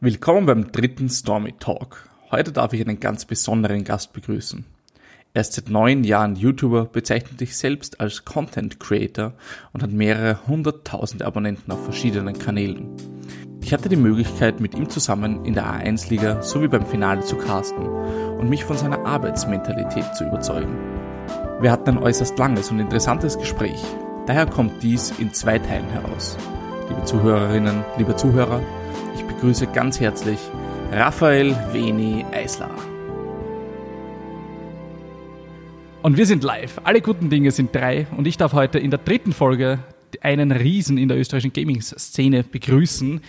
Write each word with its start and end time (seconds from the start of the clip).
Willkommen 0.00 0.46
beim 0.46 0.70
dritten 0.70 1.08
Stormy 1.08 1.54
Talk. 1.58 2.08
Heute 2.30 2.52
darf 2.52 2.72
ich 2.72 2.80
einen 2.80 3.00
ganz 3.00 3.24
besonderen 3.24 3.82
Gast 3.82 4.12
begrüßen. 4.12 4.64
Er 5.34 5.40
ist 5.40 5.54
seit 5.54 5.70
neun 5.70 6.04
Jahren 6.04 6.36
YouTuber, 6.36 6.84
bezeichnet 6.84 7.40
sich 7.40 7.56
selbst 7.56 8.00
als 8.00 8.24
Content 8.24 8.78
Creator 8.78 9.32
und 9.72 9.82
hat 9.82 9.90
mehrere 9.90 10.46
hunderttausend 10.46 11.24
Abonnenten 11.24 11.72
auf 11.72 11.82
verschiedenen 11.82 12.38
Kanälen. 12.38 12.86
Ich 13.60 13.72
hatte 13.72 13.88
die 13.88 13.96
Möglichkeit, 13.96 14.60
mit 14.60 14.76
ihm 14.76 14.88
zusammen 14.88 15.44
in 15.44 15.54
der 15.54 15.66
A1-Liga 15.66 16.42
sowie 16.42 16.68
beim 16.68 16.86
Finale 16.86 17.22
zu 17.22 17.34
casten 17.34 17.84
und 17.84 18.48
mich 18.48 18.62
von 18.62 18.76
seiner 18.76 19.04
Arbeitsmentalität 19.04 20.14
zu 20.14 20.26
überzeugen. 20.26 20.78
Wir 21.60 21.72
hatten 21.72 21.90
ein 21.90 21.98
äußerst 21.98 22.38
langes 22.38 22.70
und 22.70 22.78
interessantes 22.78 23.36
Gespräch. 23.36 23.82
Daher 24.28 24.46
kommt 24.46 24.80
dies 24.80 25.12
in 25.18 25.34
zwei 25.34 25.58
Teilen 25.58 25.88
heraus. 25.88 26.38
Liebe 26.88 27.02
Zuhörerinnen, 27.02 27.84
liebe 27.98 28.14
Zuhörer, 28.14 28.62
begrüße 29.38 29.68
ganz 29.68 30.00
herzlich 30.00 30.40
Raphael 30.90 31.54
Veni 31.72 32.24
Eisler. 32.32 32.74
Und 36.02 36.16
wir 36.16 36.26
sind 36.26 36.42
live. 36.42 36.80
Alle 36.82 37.00
guten 37.00 37.30
Dinge 37.30 37.52
sind 37.52 37.72
drei 37.72 38.08
und 38.16 38.26
ich 38.26 38.36
darf 38.36 38.52
heute 38.52 38.80
in 38.80 38.90
der 38.90 38.98
dritten 38.98 39.32
Folge 39.32 39.78
einen 40.22 40.50
Riesen 40.50 40.98
in 40.98 41.06
der 41.06 41.16
österreichischen 41.16 41.52
Gaming-Szene 41.52 42.42
begrüßen. 42.42 43.20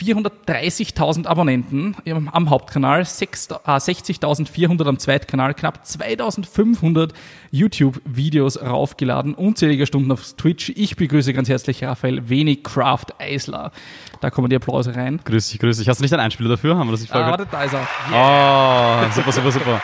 430.000 0.00 1.26
Abonnenten 1.26 1.96
am 2.32 2.50
Hauptkanal, 2.50 3.02
60.400 3.02 4.86
am 4.86 4.98
Zweitkanal, 4.98 5.54
knapp 5.54 5.84
2.500 5.84 7.12
YouTube-Videos 7.50 8.60
raufgeladen, 8.62 9.34
unzählige 9.34 9.86
Stunden 9.86 10.10
auf 10.12 10.32
Twitch. 10.34 10.72
Ich 10.74 10.96
begrüße 10.96 11.32
ganz 11.32 11.48
herzlich 11.48 11.84
Raphael 11.84 12.28
Wenigcraft 12.28 13.06
Eisler. 13.18 13.72
Da 14.20 14.30
kommen 14.30 14.50
die 14.50 14.56
Applause 14.56 14.94
rein. 14.96 15.20
Grüß 15.24 15.50
dich, 15.50 15.58
grüß 15.60 15.78
dich. 15.78 15.88
Hast 15.88 16.00
du 16.00 16.02
nicht 16.02 16.12
einen 16.12 16.22
Einspieler 16.22 16.50
dafür? 16.50 16.76
Haben 16.76 16.88
wir 16.88 16.92
das 16.92 17.00
nicht 17.00 17.12
vorgehört? 17.12 17.40
Ah, 17.42 17.46
da 17.50 17.64
ist 17.64 17.74
er. 17.74 17.86
Yeah. 18.10 19.06
Oh, 19.06 19.10
super, 19.12 19.32
super, 19.32 19.52
super. 19.52 19.82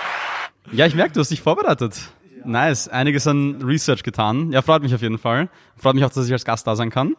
Ja, 0.73 0.87
ich 0.87 0.95
merke, 0.95 1.13
du 1.13 1.21
hast 1.21 1.31
dich 1.31 1.41
vorbereitet. 1.41 2.01
Nice, 2.45 2.89
einiges 2.89 3.27
an 3.27 3.61
Research 3.63 4.03
getan. 4.03 4.51
Ja, 4.51 4.63
freut 4.63 4.83
mich 4.83 4.95
auf 4.95 5.03
jeden 5.03 5.19
Fall. 5.19 5.51
Freut 5.77 5.95
mich 5.95 6.05
auch, 6.05 6.11
dass 6.11 6.27
ich 6.27 6.33
als 6.33 6.45
Gast 6.45 6.67
da 6.67 6.75
sein 6.75 6.89
kann. 6.89 7.15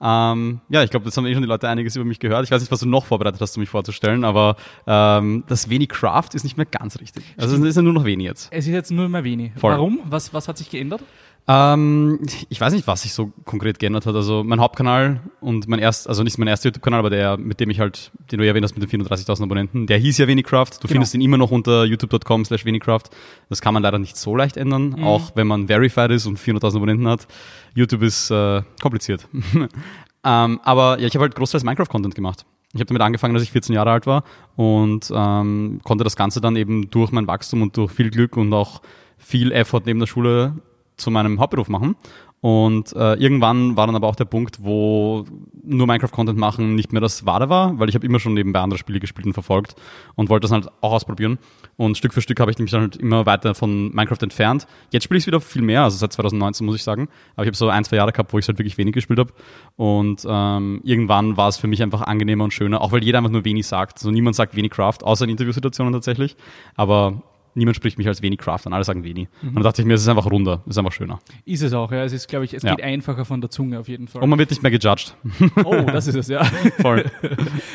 Ähm, 0.00 0.60
ja, 0.68 0.82
ich 0.82 0.90
glaube, 0.90 1.06
jetzt 1.06 1.16
haben 1.16 1.24
eh 1.26 1.32
schon 1.32 1.42
die 1.42 1.48
Leute 1.48 1.68
einiges 1.68 1.96
über 1.96 2.04
mich 2.04 2.18
gehört. 2.18 2.44
Ich 2.44 2.50
weiß 2.50 2.60
nicht, 2.60 2.70
was 2.70 2.80
du 2.80 2.86
noch 2.86 3.06
vorbereitet 3.06 3.40
hast, 3.40 3.56
um 3.56 3.60
mich 3.60 3.70
vorzustellen, 3.70 4.24
aber 4.24 4.56
ähm, 4.86 5.44
das 5.48 5.70
wenig 5.70 5.88
Craft 5.88 6.30
ist 6.34 6.44
nicht 6.44 6.56
mehr 6.56 6.66
ganz 6.66 7.00
richtig. 7.00 7.24
Also 7.38 7.56
es 7.56 7.62
ist 7.62 7.76
ja 7.76 7.82
nur 7.82 7.94
noch 7.94 8.04
wenig 8.04 8.26
jetzt. 8.26 8.48
Es 8.50 8.66
ist 8.66 8.72
jetzt 8.72 8.90
nur 8.90 9.08
mehr 9.08 9.24
wenig. 9.24 9.52
Voll. 9.56 9.72
Warum? 9.72 10.00
Was, 10.04 10.34
was 10.34 10.48
hat 10.48 10.58
sich 10.58 10.70
geändert? 10.70 11.02
Ähm, 11.48 12.18
ich 12.48 12.60
weiß 12.60 12.72
nicht, 12.72 12.88
was 12.88 13.02
sich 13.02 13.12
so 13.12 13.32
konkret 13.44 13.78
geändert 13.78 14.06
hat. 14.06 14.16
Also 14.16 14.42
mein 14.42 14.60
Hauptkanal 14.60 15.20
und 15.40 15.68
mein 15.68 15.78
erst, 15.78 16.08
also 16.08 16.24
nicht 16.24 16.38
mein 16.38 16.48
erster 16.48 16.68
YouTube-Kanal, 16.68 16.98
aber 16.98 17.10
der, 17.10 17.36
mit 17.36 17.60
dem 17.60 17.70
ich 17.70 17.78
halt, 17.78 18.10
den 18.32 18.38
du 18.38 18.44
ja 18.44 18.50
erwähnt 18.50 18.64
hast, 18.64 18.76
mit 18.76 18.92
den 18.92 19.04
34.000 19.04 19.44
Abonnenten, 19.44 19.86
der 19.86 19.98
hieß 19.98 20.18
ja 20.18 20.26
Wenigcraft. 20.26 20.70
Du 20.80 20.88
genau. 20.88 20.92
findest 20.92 21.14
ihn 21.14 21.20
immer 21.20 21.36
noch 21.36 21.52
unter 21.52 21.84
youtube.com 21.84 22.44
slash 22.44 22.64
Wenigcraft. 22.64 23.04
Das 23.48 23.60
kann 23.60 23.74
man 23.74 23.82
leider 23.82 23.98
nicht 23.98 24.16
so 24.16 24.34
leicht 24.34 24.56
ändern, 24.56 24.96
mhm. 24.96 25.04
auch 25.04 25.36
wenn 25.36 25.46
man 25.46 25.68
verified 25.68 26.10
ist 26.10 26.26
und 26.26 26.38
400.000 26.38 26.76
Abonnenten 26.76 27.06
hat. 27.06 27.28
YouTube 27.74 28.02
ist 28.02 28.30
äh, 28.32 28.62
kompliziert. 28.82 29.28
ähm, 30.24 30.60
aber 30.64 30.98
ja, 30.98 31.06
ich 31.06 31.14
habe 31.14 31.22
halt 31.22 31.36
großteils 31.36 31.62
Minecraft-Content 31.62 32.16
gemacht. 32.16 32.44
Ich 32.72 32.80
habe 32.80 32.86
damit 32.86 33.02
angefangen, 33.02 33.34
als 33.34 33.44
ich 33.44 33.52
14 33.52 33.72
Jahre 33.72 33.92
alt 33.92 34.06
war 34.06 34.24
und 34.56 35.12
ähm, 35.14 35.80
konnte 35.84 36.02
das 36.02 36.16
Ganze 36.16 36.40
dann 36.40 36.56
eben 36.56 36.90
durch 36.90 37.12
mein 37.12 37.28
Wachstum 37.28 37.62
und 37.62 37.76
durch 37.76 37.92
viel 37.92 38.10
Glück 38.10 38.36
und 38.36 38.52
auch 38.52 38.82
viel 39.16 39.52
Effort 39.52 39.82
neben 39.86 40.00
der 40.00 40.06
Schule 40.06 40.54
zu 40.96 41.10
meinem 41.10 41.40
Hauptberuf 41.40 41.68
machen. 41.68 41.96
Und 42.40 42.94
äh, 42.94 43.14
irgendwann 43.14 43.76
war 43.76 43.86
dann 43.86 43.96
aber 43.96 44.06
auch 44.06 44.14
der 44.14 44.26
Punkt, 44.26 44.58
wo 44.62 45.24
nur 45.64 45.86
Minecraft-Content 45.86 46.38
machen 46.38 46.74
nicht 46.74 46.92
mehr 46.92 47.00
das 47.00 47.24
Wahre 47.24 47.48
war, 47.48 47.78
weil 47.78 47.88
ich 47.88 47.94
habe 47.94 48.06
immer 48.06 48.20
schon 48.20 48.34
nebenbei 48.34 48.60
andere 48.60 48.78
Spiele 48.78 49.00
gespielt 49.00 49.26
und 49.26 49.32
verfolgt 49.32 49.74
und 50.14 50.28
wollte 50.28 50.44
das 50.44 50.52
halt 50.52 50.68
auch 50.80 50.92
ausprobieren. 50.92 51.38
Und 51.76 51.96
Stück 51.96 52.12
für 52.12 52.20
Stück 52.20 52.38
habe 52.38 52.50
ich 52.50 52.58
mich 52.58 52.70
dann 52.70 52.82
halt 52.82 52.96
immer 52.96 53.26
weiter 53.26 53.54
von 53.54 53.92
Minecraft 53.92 54.22
entfernt. 54.22 54.66
Jetzt 54.92 55.04
spiele 55.04 55.18
ich 55.18 55.24
es 55.24 55.26
wieder 55.26 55.40
viel 55.40 55.62
mehr, 55.62 55.82
also 55.82 55.96
seit 55.96 56.12
2019 56.12 56.64
muss 56.64 56.76
ich 56.76 56.84
sagen. 56.84 57.08
Aber 57.34 57.44
ich 57.44 57.48
habe 57.48 57.56
so 57.56 57.68
ein, 57.68 57.84
zwei 57.84 57.96
Jahre 57.96 58.12
gehabt, 58.12 58.32
wo 58.32 58.38
ich 58.38 58.46
halt 58.46 58.58
wirklich 58.58 58.78
wenig 58.78 58.94
gespielt 58.94 59.18
habe. 59.18 59.32
Und 59.76 60.24
ähm, 60.28 60.82
irgendwann 60.84 61.36
war 61.36 61.48
es 61.48 61.56
für 61.56 61.66
mich 61.66 61.82
einfach 61.82 62.02
angenehmer 62.02 62.44
und 62.44 62.52
schöner, 62.52 62.80
auch 62.80 62.92
weil 62.92 63.02
jeder 63.02 63.18
einfach 63.18 63.32
nur 63.32 63.44
wenig 63.44 63.66
sagt. 63.66 63.96
Also 63.96 64.10
niemand 64.10 64.36
sagt 64.36 64.54
wenig 64.54 64.70
Craft, 64.70 64.98
außer 65.02 65.24
in 65.24 65.30
Interviewsituationen 65.30 65.92
tatsächlich. 65.92 66.36
Aber 66.76 67.22
niemand 67.56 67.76
spricht 67.76 67.98
mich 67.98 68.06
als 68.06 68.22
wenig 68.22 68.38
Craft 68.38 68.60
an, 68.66 68.72
alle 68.72 68.84
sagen 68.84 69.04
wenig. 69.04 69.28
Mhm. 69.42 69.48
Und 69.48 69.54
dann 69.56 69.64
dachte 69.64 69.82
ich 69.82 69.88
mir, 69.88 69.94
es 69.94 70.02
ist 70.02 70.08
einfach 70.08 70.30
runder, 70.30 70.62
es 70.66 70.70
ist 70.70 70.78
einfach 70.78 70.92
schöner. 70.92 71.18
Ist 71.44 71.62
es 71.62 71.72
auch, 71.72 71.90
ja. 71.90 72.04
Es 72.04 72.12
ist, 72.12 72.28
glaube 72.28 72.44
ich, 72.44 72.54
es 72.54 72.62
ja. 72.62 72.74
geht 72.74 72.84
einfacher 72.84 73.24
von 73.24 73.40
der 73.40 73.50
Zunge 73.50 73.78
auf 73.78 73.88
jeden 73.88 74.08
Fall. 74.08 74.22
Und 74.22 74.30
man 74.30 74.38
wird 74.38 74.50
nicht 74.50 74.62
mehr 74.62 74.70
gejudged. 74.70 75.16
Oh, 75.64 75.82
das 75.82 76.06
ist 76.06 76.14
es, 76.14 76.28
ja. 76.28 76.44
Voll. 76.80 77.04
ja, 77.22 77.30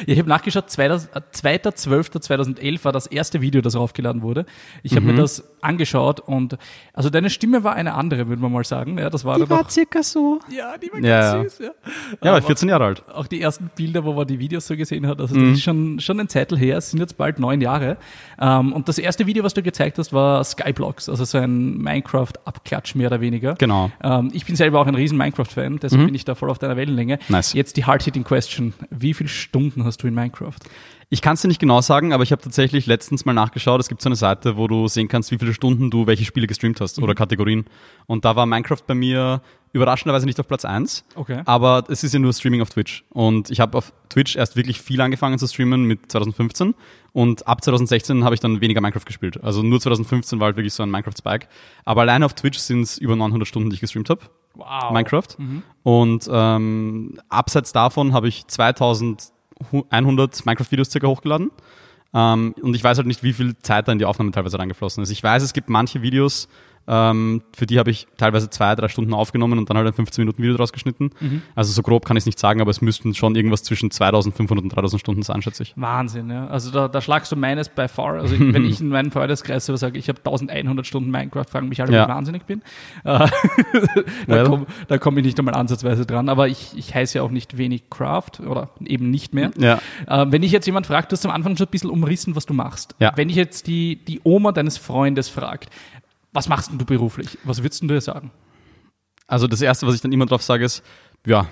ich 0.06 0.20
habe 0.20 0.30
nachgeschaut, 0.30 0.70
2.12.2011 0.70 2.86
war 2.86 2.92
das 2.92 3.08
erste 3.08 3.42
Video, 3.42 3.62
das 3.62 3.76
raufgeladen 3.76 4.22
wurde. 4.22 4.46
Ich 4.84 4.94
habe 4.94 5.02
mhm. 5.02 5.16
mir 5.16 5.22
das 5.22 5.44
angeschaut 5.62 6.20
und 6.20 6.58
also 6.94 7.10
deine 7.10 7.30
Stimme 7.30 7.64
war 7.64 7.74
eine 7.74 7.94
andere, 7.94 8.28
würde 8.28 8.42
man 8.42 8.52
mal 8.52 8.64
sagen. 8.64 8.98
Ja, 8.98 9.10
das 9.10 9.26
war 9.26 9.38
die 9.38 9.50
war 9.50 9.64
noch, 9.64 9.70
circa 9.70 10.04
so. 10.04 10.40
Ja, 10.50 10.78
die 10.78 10.92
war 10.92 11.00
ja, 11.00 11.34
ganz 11.34 11.58
süß, 11.58 11.68
ja. 11.68 11.72
Ja, 12.24 12.34
war 12.34 12.42
14 12.42 12.70
Jahre 12.70 12.86
alt. 12.86 13.04
Auch 13.10 13.28
die 13.28 13.42
ersten 13.42 13.70
Bilder, 13.76 14.04
wo 14.04 14.14
man 14.14 14.28
die 14.28 14.40
Videos 14.40 14.68
so 14.68 14.76
gesehen 14.76 15.08
hat, 15.08 15.20
also 15.20 15.36
das 15.36 15.44
mhm. 15.44 15.54
ist 15.54 15.64
schon, 15.64 16.00
schon 16.00 16.20
ein 16.20 16.30
Zettel 16.30 16.58
her, 16.58 16.78
es 16.78 16.92
sind 16.92 17.00
jetzt 17.00 17.18
bald 17.18 17.40
neun 17.40 17.62
Jahre. 17.62 17.98
Um, 18.40 18.74
und 18.74 18.88
das 18.88 18.98
erste 18.98 19.28
Video, 19.28 19.44
was 19.44 19.54
du 19.54 19.62
gezeigt 19.72 19.98
hast, 19.98 20.14
war 20.14 20.44
Skyblocks, 20.44 21.10
also 21.10 21.26
so 21.26 21.38
ein 21.38 21.78
Minecraft-Abklatsch 21.78 22.96
mehr 22.96 23.08
oder 23.08 23.22
weniger. 23.22 23.56
Genau. 23.56 23.92
Um, 24.04 24.30
ich 24.34 24.46
bin 24.46 24.56
selber 24.56 24.80
auch 24.80 24.88
ein 24.88 24.96
riesen 24.96 25.18
Minecraft-Fan, 25.18 25.80
deshalb 25.80 26.02
mhm. 26.02 26.06
bin 26.08 26.16
ich 26.16 26.26
da 26.26 26.36
voll 26.36 26.50
auf 26.50 26.60
deiner 26.60 26.78
Wellenlänge. 26.78 27.20
Nice. 27.30 27.54
Jetzt 27.54 27.78
die 27.78 27.86
Hard-Hitting-Question. 27.86 28.74
Wie 28.90 29.14
viele 29.14 29.30
Stunden 29.30 29.84
hast 29.86 30.04
du 30.04 30.08
in 30.08 30.14
Minecraft? 30.14 30.58
Ich 31.14 31.22
kann 31.22 31.34
es 31.34 31.42
dir 31.42 31.50
nicht 31.50 31.60
genau 31.60 31.82
sagen, 31.82 32.14
aber 32.14 32.24
ich 32.24 32.32
habe 32.32 32.42
tatsächlich 32.42 32.86
letztens 32.86 33.26
mal 33.26 33.34
nachgeschaut. 33.34 33.82
Es 33.82 33.90
gibt 33.90 34.02
so 34.02 34.08
eine 34.08 34.16
Seite, 34.16 34.56
wo 34.56 34.68
du 34.68 34.88
sehen 34.88 35.10
kannst, 35.10 35.30
wie 35.32 35.38
viele 35.38 35.54
Stunden 35.54 35.92
du 35.92 36.08
welche 36.08 36.24
Spiele 36.24 36.48
gestreamt 36.48 36.80
hast 36.80 36.98
mhm. 36.98 37.04
oder 37.04 37.16
Kategorien. 37.16 37.66
Und 38.06 38.24
da 38.24 38.38
war 38.38 38.46
Minecraft 38.46 38.82
bei 38.88 38.96
mir 38.96 39.42
überraschenderweise 39.74 40.26
nicht 40.26 40.40
auf 40.40 40.48
Platz 40.48 40.64
1. 40.64 41.04
Okay. 41.16 41.42
Aber 41.44 41.84
es 41.90 42.06
ist 42.06 42.14
ja 42.14 42.20
nur 42.20 42.32
Streaming 42.32 42.62
auf 42.62 42.70
Twitch. 42.70 43.04
Und 43.10 43.50
ich 43.50 43.60
habe 43.60 43.78
auf 43.78 43.92
Twitch 44.08 44.38
erst 44.38 44.56
wirklich 44.56 44.82
viel 44.82 45.02
angefangen 45.02 45.38
zu 45.38 45.48
streamen 45.48 45.84
mit 45.84 46.10
2015. 46.10 46.76
Und 47.14 47.46
ab 47.48 47.64
2016 47.64 48.24
habe 48.24 48.36
ich 48.36 48.42
dann 48.42 48.62
weniger 48.62 48.80
Minecraft 48.80 49.06
gespielt. 49.06 49.44
Also 49.44 49.64
nur 49.64 49.82
2015 49.82 50.40
war 50.40 50.46
halt 50.46 50.56
wirklich 50.56 50.74
so 50.74 50.84
ein 50.84 50.90
Minecraft-Spike. 50.90 51.48
Aber 51.84 52.02
alleine 52.02 52.26
auf 52.26 52.34
Twitch 52.34 52.60
sind 52.60 52.84
es 52.84 52.98
über 52.98 53.16
900 53.16 53.48
Stunden, 53.48 53.70
die 53.70 53.76
ich 53.76 53.82
gestreamt 53.82 54.10
habe. 54.10 54.22
Wow. 54.56 54.92
Minecraft. 54.92 55.28
Mhm. 55.38 55.64
Und 55.84 56.30
ähm, 56.32 57.20
abseits 57.30 57.74
davon 57.74 58.14
habe 58.14 58.28
ich 58.28 58.48
2000 58.48 59.34
100 59.90 60.46
Minecraft-Videos 60.46 60.90
circa 60.90 61.08
hochgeladen. 61.08 61.52
Ähm, 62.14 62.56
und 62.62 62.76
ich 62.76 62.84
weiß 62.84 62.98
halt 62.98 63.08
nicht, 63.08 63.24
wie 63.24 63.34
viel 63.34 63.58
Zeit 63.60 63.88
da 63.88 63.92
in 63.92 64.00
die 64.00 64.06
Aufnahme 64.06 64.32
teilweise 64.32 64.60
reingeflossen 64.60 65.04
ist. 65.04 65.12
Ich 65.12 65.24
weiß, 65.24 65.44
es 65.44 65.54
gibt 65.54 65.70
manche 65.70 66.02
Videos, 66.02 66.48
ähm, 66.88 67.42
für 67.56 67.66
die 67.66 67.80
habe 67.80 67.92
ich 67.92 68.08
teilweise 68.18 68.50
zwei, 68.50 68.76
drei 68.76 68.88
Stunden 68.88 69.14
aufgenommen 69.14 69.60
und 69.60 69.70
dann 69.70 69.78
halt 69.78 69.88
ein 69.88 69.94
15 69.94 70.24
Minuten 70.24 70.42
Video 70.42 70.58
draus 70.58 70.74
geschnitten. 70.74 71.12
Mhm. 71.20 71.42
Also 71.56 71.72
so 71.72 71.82
grob 71.82 72.06
kann 72.06 72.18
ich 72.18 72.22
es 72.22 72.26
nicht 72.26 72.40
sagen, 72.40 72.62
aber 72.62 72.72
es 72.72 72.82
müssten 72.82 73.14
schon 73.14 73.36
irgendwas 73.36 73.64
zwischen 73.64 73.92
2500 73.92 74.64
und 74.64 74.70
3000 74.76 75.00
Stunden 75.00 75.24
sein, 75.24 75.42
schätze 75.42 75.64
ich. 75.64 75.74
Wahnsinn, 75.76 76.30
ja. 76.30 76.48
Also 76.48 76.72
da, 76.72 76.88
da 76.88 77.02
schlagst 77.02 77.32
du 77.32 77.36
meines 77.36 77.70
bei 77.70 77.88
far. 77.88 78.16
Also 78.16 78.36
wenn 78.40 78.66
ich 78.66 78.82
in 78.82 78.90
meinem 78.90 79.12
Freundeskreis 79.12 79.66
so 79.66 79.76
sage, 79.76 80.00
ich 80.00 80.10
habe 80.10 80.20
1100 80.20 80.86
Stunden 80.86 81.12
Minecraft, 81.12 81.46
fragen 81.46 81.70
mich 81.70 81.82
alle, 81.82 81.94
ja. 81.94 82.04
ob 82.04 82.10
ich 82.10 82.16
wahnsinnig 82.16 82.44
bin. 82.46 82.62
Äh, 83.04 83.28
da 84.28 84.44
komme 84.44 84.66
komm 85.12 85.18
ich 85.18 85.26
nicht 85.26 85.40
einmal 85.40 85.56
ansatzweise 85.56 86.06
dran. 86.06 86.30
Aber 86.30 86.48
ich, 86.48 86.78
ich 86.78 86.96
heiße 86.96 87.18
ja 87.18 87.24
auch 87.24 87.32
nicht 87.32 87.58
wenig 87.58 87.90
Craft 87.90 88.40
oder 88.46 88.70
eben 88.86 89.10
nicht 89.10 89.34
mehr. 89.34 89.52
Ja. 89.58 89.80
Äh, 90.08 90.28
wenn 90.30 90.42
ich 90.44 90.52
jetzt 90.52 90.66
jemand 90.66 90.88
fragt, 90.88 91.12
du 91.12 91.16
hast 91.16 91.26
am 91.26 91.32
Anfang 91.32 91.58
schon 91.58 91.68
ein 91.68 91.72
bisschen 91.72 91.90
umrissen, 91.90 92.36
was 92.36 92.46
du 92.46 92.54
machst. 92.54 92.96
Ja. 93.00 93.12
Wenn 93.16 93.30
ich 93.30 93.36
jetzt 93.36 93.68
die, 93.68 93.98
die 94.06 94.22
Oma 94.24 94.52
deines 94.54 94.78
Freundes 94.78 95.28
fragt, 95.28 95.70
was 96.32 96.48
machst 96.48 96.72
denn 96.72 96.78
du 96.78 96.86
beruflich? 96.86 97.38
Was 97.44 97.62
würdest 97.62 97.82
du 97.82 97.88
dir 97.88 98.02
sagen? 98.02 98.32
Also 99.28 99.48
das 99.48 99.62
Erste, 99.62 99.88
was 99.88 99.96
ich 99.96 100.02
dann 100.02 100.12
immer 100.12 100.26
drauf 100.26 100.44
sage, 100.44 100.66
ist, 100.66 100.84
ja, 101.26 101.48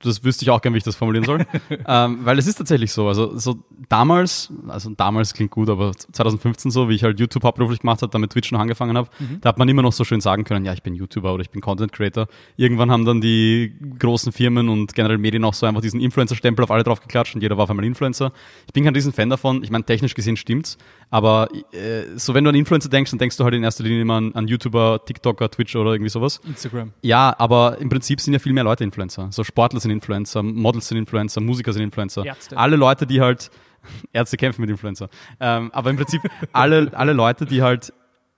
das 0.00 0.22
wüsste 0.22 0.44
ich 0.44 0.50
auch 0.50 0.60
gern, 0.60 0.74
wie 0.74 0.78
ich 0.78 0.84
das 0.84 0.94
formulieren 0.94 1.24
soll. 1.24 1.44
ähm, 1.86 2.20
weil 2.22 2.38
es 2.38 2.46
ist 2.46 2.56
tatsächlich 2.56 2.92
so. 2.92 3.08
Also 3.08 3.36
so 3.36 3.64
damals, 3.88 4.52
also 4.68 4.90
damals 4.90 5.34
klingt 5.34 5.50
gut, 5.50 5.68
aber 5.68 5.92
2015 5.92 6.70
so, 6.70 6.88
wie 6.88 6.94
ich 6.94 7.02
halt 7.02 7.18
YouTube 7.18 7.42
hauptberuflich 7.42 7.80
gemacht 7.80 8.02
habe, 8.02 8.12
damit 8.12 8.30
Twitch 8.30 8.52
noch 8.52 8.60
angefangen 8.60 8.96
habe, 8.96 9.08
mhm. 9.18 9.40
da 9.40 9.48
hat 9.48 9.58
man 9.58 9.68
immer 9.68 9.82
noch 9.82 9.92
so 9.92 10.04
schön 10.04 10.20
sagen 10.20 10.44
können, 10.44 10.64
ja, 10.64 10.72
ich 10.72 10.82
bin 10.82 10.94
YouTuber 10.94 11.34
oder 11.34 11.42
ich 11.42 11.50
bin 11.50 11.60
Content 11.60 11.92
Creator. 11.92 12.28
Irgendwann 12.56 12.92
haben 12.92 13.04
dann 13.04 13.20
die 13.20 13.74
großen 13.98 14.30
Firmen 14.30 14.68
und 14.68 14.94
generell 14.94 15.18
Medien 15.18 15.44
auch 15.44 15.54
so 15.54 15.66
einfach 15.66 15.82
diesen 15.82 16.00
Influencer-Stempel 16.00 16.62
auf 16.64 16.70
alle 16.70 16.84
drauf 16.84 17.00
geklatscht 17.00 17.34
und 17.34 17.40
jeder 17.40 17.56
war 17.56 17.64
auf 17.64 17.70
einmal 17.70 17.84
Influencer. 17.84 18.32
Ich 18.66 18.72
bin 18.72 18.84
kein 18.84 18.94
riesen 18.94 19.12
Fan 19.12 19.30
davon. 19.30 19.64
Ich 19.64 19.70
meine, 19.70 19.84
technisch 19.84 20.14
gesehen 20.14 20.36
stimmt's, 20.36 20.78
aber 21.10 21.48
äh, 21.72 22.04
so 22.16 22.34
wenn 22.34 22.44
du 22.44 22.50
an 22.50 22.56
Influencer 22.56 22.88
denkst, 22.88 23.10
dann 23.10 23.18
denkst 23.18 23.36
du 23.36 23.44
halt 23.44 23.54
in 23.54 23.62
erster 23.62 23.84
Linie 23.84 24.02
immer 24.02 24.14
an, 24.14 24.34
an 24.34 24.46
YouTuber, 24.48 25.04
TikToker, 25.04 25.50
Twitch 25.50 25.74
oder 25.76 25.92
irgendwie 25.92 26.10
sowas. 26.10 26.40
Instagram. 26.46 26.92
Ja, 27.02 27.34
aber 27.38 27.78
im 27.78 27.88
Prinzip 27.88 28.20
sind 28.20 28.34
ja 28.34 28.38
viel 28.38 28.52
mehr 28.52 28.64
Leute 28.64 28.84
Influencer. 28.84 29.28
So 29.30 29.44
Sportler 29.44 29.80
sind 29.80 29.90
Influencer, 29.90 30.42
Models 30.42 30.88
sind 30.88 30.98
Influencer, 30.98 31.40
Musiker 31.40 31.72
sind 31.72 31.82
Influencer. 31.82 32.24
Ärzte. 32.24 32.56
Alle 32.56 32.76
Leute, 32.76 33.06
die 33.06 33.20
halt, 33.20 33.50
Ärzte 34.12 34.36
kämpfen 34.36 34.60
mit 34.60 34.70
Influencer. 34.70 35.08
Ähm, 35.40 35.70
aber 35.72 35.90
im 35.90 35.96
Prinzip 35.96 36.22
alle, 36.52 36.90
alle 36.92 37.12
Leute, 37.12 37.46
die 37.46 37.62
halt 37.62 37.92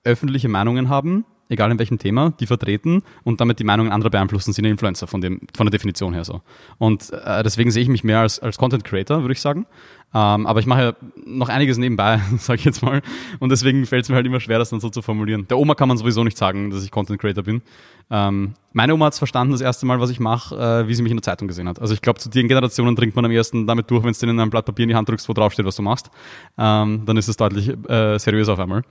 öffentliche 0.05 0.49
Meinungen 0.49 0.89
haben, 0.89 1.25
egal 1.50 1.70
in 1.70 1.79
welchem 1.79 1.99
Thema, 1.99 2.32
die 2.41 2.47
vertreten 2.47 3.02
und 3.25 3.41
damit 3.41 3.58
die 3.58 3.64
Meinungen 3.64 3.93
anderer 3.93 4.11
beeinflussen, 4.11 4.52
sind 4.52 4.64
Influencer 4.64 5.06
von, 5.06 5.20
dem, 5.20 5.41
von 5.55 5.67
der 5.67 5.70
Definition 5.70 6.14
her 6.14 6.25
so. 6.25 6.41
Und 6.79 7.12
äh, 7.12 7.43
deswegen 7.43 7.70
sehe 7.70 7.82
ich 7.82 7.88
mich 7.88 8.05
mehr 8.05 8.20
als, 8.20 8.38
als 8.38 8.56
Content 8.56 8.85
Creator, 8.85 9.23
würde 9.23 9.32
ich 9.32 9.41
sagen. 9.41 9.67
Ähm, 10.12 10.47
aber 10.47 10.58
ich 10.58 10.67
mache 10.67 10.82
ja 10.82 10.93
noch 11.25 11.49
einiges 11.49 11.79
nebenbei, 11.79 12.20
sage 12.38 12.58
ich 12.58 12.64
jetzt 12.64 12.82
mal. 12.82 13.02
Und 13.38 13.50
deswegen 13.50 13.87
fällt 13.87 14.05
es 14.05 14.08
mir 14.08 14.17
halt 14.17 14.26
immer 14.26 14.41
schwer, 14.41 14.58
das 14.58 14.70
dann 14.70 14.81
so 14.81 14.91
zu 14.91 15.02
formulieren. 15.02 15.47
Der 15.49 15.58
Oma 15.58 15.75
kann 15.75 15.88
man 15.88 15.99
sowieso 15.99 16.25
nicht 16.25 16.37
sagen, 16.37 16.70
dass 16.70 16.85
ich 16.85 16.91
Content 16.91 17.20
Creator 17.20 17.44
bin. 17.44 17.62
Ähm, 18.11 18.55
meine 18.73 18.94
Oma 18.94 19.06
hat 19.06 19.12
es 19.12 19.19
verstanden 19.19 19.52
das 19.52 19.61
erste 19.61 19.87
Mal, 19.87 20.00
was 20.00 20.11
ich 20.11 20.19
mache, 20.19 20.56
äh, 20.56 20.88
wie 20.88 20.94
sie 20.94 21.02
mich 21.02 21.11
in 21.11 21.19
der 21.19 21.23
Zeitung 21.23 21.47
gesehen 21.47 21.69
hat. 21.69 21.81
Also 21.81 21.94
ich 21.94 22.02
glaube, 22.02 22.19
zu 22.19 22.29
den 22.29 22.49
Generationen 22.49 22.97
dringt 22.97 23.14
man 23.14 23.25
am 23.25 23.31
ersten 23.31 23.67
damit 23.67 23.91
durch, 23.91 24.02
wenn 24.02 24.12
du 24.12 24.19
denen 24.19 24.41
ein 24.41 24.50
Blatt 24.50 24.67
Papier 24.67 24.85
in 24.85 24.88
die 24.88 24.97
Hand 24.97 25.08
drückst, 25.08 25.29
wo 25.29 25.32
draufsteht, 25.32 25.64
was 25.64 25.76
du 25.76 25.82
machst. 25.82 26.11
Ähm, 26.58 27.02
dann 27.06 27.17
ist 27.17 27.29
es 27.29 27.37
deutlich 27.37 27.69
äh, 27.88 28.19
seriös 28.19 28.49
auf 28.49 28.58
einmal. 28.58 28.82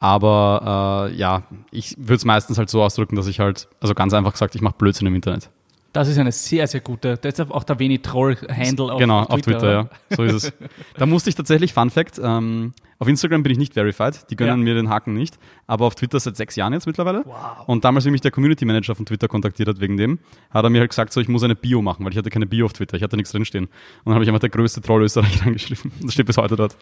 Aber 0.00 1.08
äh, 1.10 1.14
ja, 1.14 1.42
ich 1.70 1.94
würde 1.98 2.14
es 2.14 2.24
meistens 2.24 2.58
halt 2.58 2.70
so 2.70 2.82
ausdrücken, 2.82 3.16
dass 3.16 3.26
ich 3.26 3.38
halt, 3.38 3.68
also 3.80 3.94
ganz 3.94 4.14
einfach 4.14 4.32
gesagt, 4.32 4.54
ich 4.54 4.62
mache 4.62 4.74
Blödsinn 4.78 5.06
im 5.06 5.14
Internet. 5.14 5.50
Das 5.92 6.08
ist 6.08 6.18
eine 6.18 6.32
sehr, 6.32 6.66
sehr 6.66 6.80
gute. 6.80 7.16
Das 7.16 7.38
ist 7.38 7.50
auch 7.50 7.64
der 7.64 7.78
wenig 7.78 8.02
Troll-Handle 8.02 8.92
auf, 8.92 8.98
genau, 9.00 9.22
auf 9.22 9.40
Twitter. 9.40 9.58
Genau, 9.60 9.80
auf 9.80 9.88
Twitter, 9.88 10.06
ja. 10.10 10.16
So 10.16 10.22
ist 10.22 10.44
es. 10.44 10.52
da 10.96 11.06
musste 11.06 11.30
ich 11.30 11.36
tatsächlich, 11.36 11.72
Fun 11.72 11.90
Fact, 11.90 12.20
ähm, 12.22 12.72
auf 13.00 13.08
Instagram 13.08 13.42
bin 13.42 13.50
ich 13.50 13.58
nicht 13.58 13.72
verified, 13.72 14.30
die 14.30 14.36
gönnen 14.36 14.58
ja. 14.58 14.64
mir 14.64 14.74
den 14.74 14.90
Haken 14.90 15.14
nicht, 15.14 15.38
aber 15.66 15.86
auf 15.86 15.94
Twitter 15.94 16.20
seit 16.20 16.36
sechs 16.36 16.54
Jahren 16.54 16.74
jetzt 16.74 16.86
mittlerweile. 16.86 17.22
Wow. 17.24 17.66
Und 17.66 17.82
damals, 17.82 18.04
wie 18.04 18.10
mich 18.10 18.20
der 18.20 18.30
Community 18.30 18.66
Manager 18.66 18.94
von 18.94 19.06
Twitter 19.06 19.26
kontaktiert 19.26 19.70
hat 19.70 19.80
wegen 19.80 19.96
dem, 19.96 20.18
hat 20.50 20.64
er 20.64 20.70
mir 20.70 20.80
halt 20.80 20.90
gesagt, 20.90 21.10
so 21.12 21.20
ich 21.20 21.26
muss 21.26 21.42
eine 21.42 21.56
Bio 21.56 21.80
machen, 21.80 22.04
weil 22.04 22.12
ich 22.12 22.18
hatte 22.18 22.28
keine 22.28 22.44
Bio 22.44 22.66
auf 22.66 22.74
Twitter, 22.74 22.98
ich 22.98 23.02
hatte 23.02 23.16
nichts 23.16 23.32
drinstehen. 23.32 23.64
Und 23.64 23.72
dann 24.04 24.14
habe 24.14 24.24
ich 24.24 24.28
einfach 24.28 24.40
der 24.40 24.50
größte 24.50 24.82
Troll 24.82 25.02
Österreich 25.02 25.42
reingeschrieben. 25.46 25.90
Das 26.02 26.12
steht 26.12 26.26
bis 26.26 26.36
heute 26.36 26.56
dort. 26.56 26.76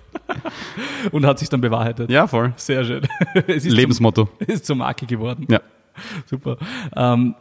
Und 1.13 1.25
hat 1.25 1.39
sich 1.39 1.49
dann 1.49 1.61
bewahrheitet. 1.61 2.11
Ja, 2.11 2.27
voll. 2.27 2.53
Sehr 2.57 2.85
schön. 2.85 3.07
Lebensmotto. 3.47 4.25
Zum, 4.25 4.47
ist 4.49 4.67
zur 4.67 4.75
Marke 4.75 5.07
geworden. 5.07 5.47
Ja. 5.49 5.61
Super. 6.27 6.57
Ähm, 6.97 7.37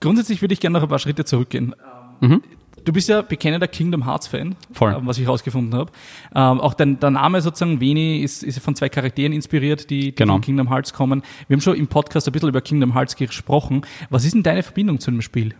grundsätzlich 0.00 0.40
würde 0.40 0.54
ich 0.54 0.60
gerne 0.60 0.74
noch 0.74 0.82
ein 0.82 0.88
paar 0.88 0.98
Schritte 0.98 1.24
zurückgehen. 1.24 1.74
Mhm. 2.20 2.42
Du 2.84 2.92
bist 2.92 3.08
ja 3.08 3.22
bekennender 3.22 3.68
Kingdom 3.68 4.06
Hearts 4.06 4.28
Fan, 4.28 4.56
Voll. 4.72 4.94
Ähm, 4.94 5.06
was 5.06 5.18
ich 5.18 5.24
herausgefunden 5.24 5.78
habe. 5.78 5.92
Ähm, 6.34 6.60
auch 6.60 6.74
dein, 6.74 6.98
der 6.98 7.10
Name 7.10 7.40
sozusagen 7.42 7.80
Veni 7.80 8.20
ist, 8.20 8.42
ist 8.42 8.60
von 8.60 8.74
zwei 8.76 8.88
Charakteren 8.88 9.32
inspiriert, 9.32 9.90
die, 9.90 10.00
die 10.00 10.14
genau. 10.14 10.34
von 10.34 10.42
Kingdom 10.42 10.70
Hearts 10.70 10.92
kommen. 10.92 11.22
Wir 11.48 11.56
haben 11.56 11.60
schon 11.60 11.76
im 11.76 11.88
Podcast 11.88 12.26
ein 12.28 12.32
bisschen 12.32 12.48
über 12.48 12.60
Kingdom 12.60 12.94
Hearts 12.94 13.16
gesprochen. 13.16 13.82
Was 14.10 14.24
ist 14.24 14.34
denn 14.34 14.42
deine 14.42 14.62
Verbindung 14.62 15.00
zu 15.00 15.10
dem 15.10 15.20
Spiel? 15.20 15.54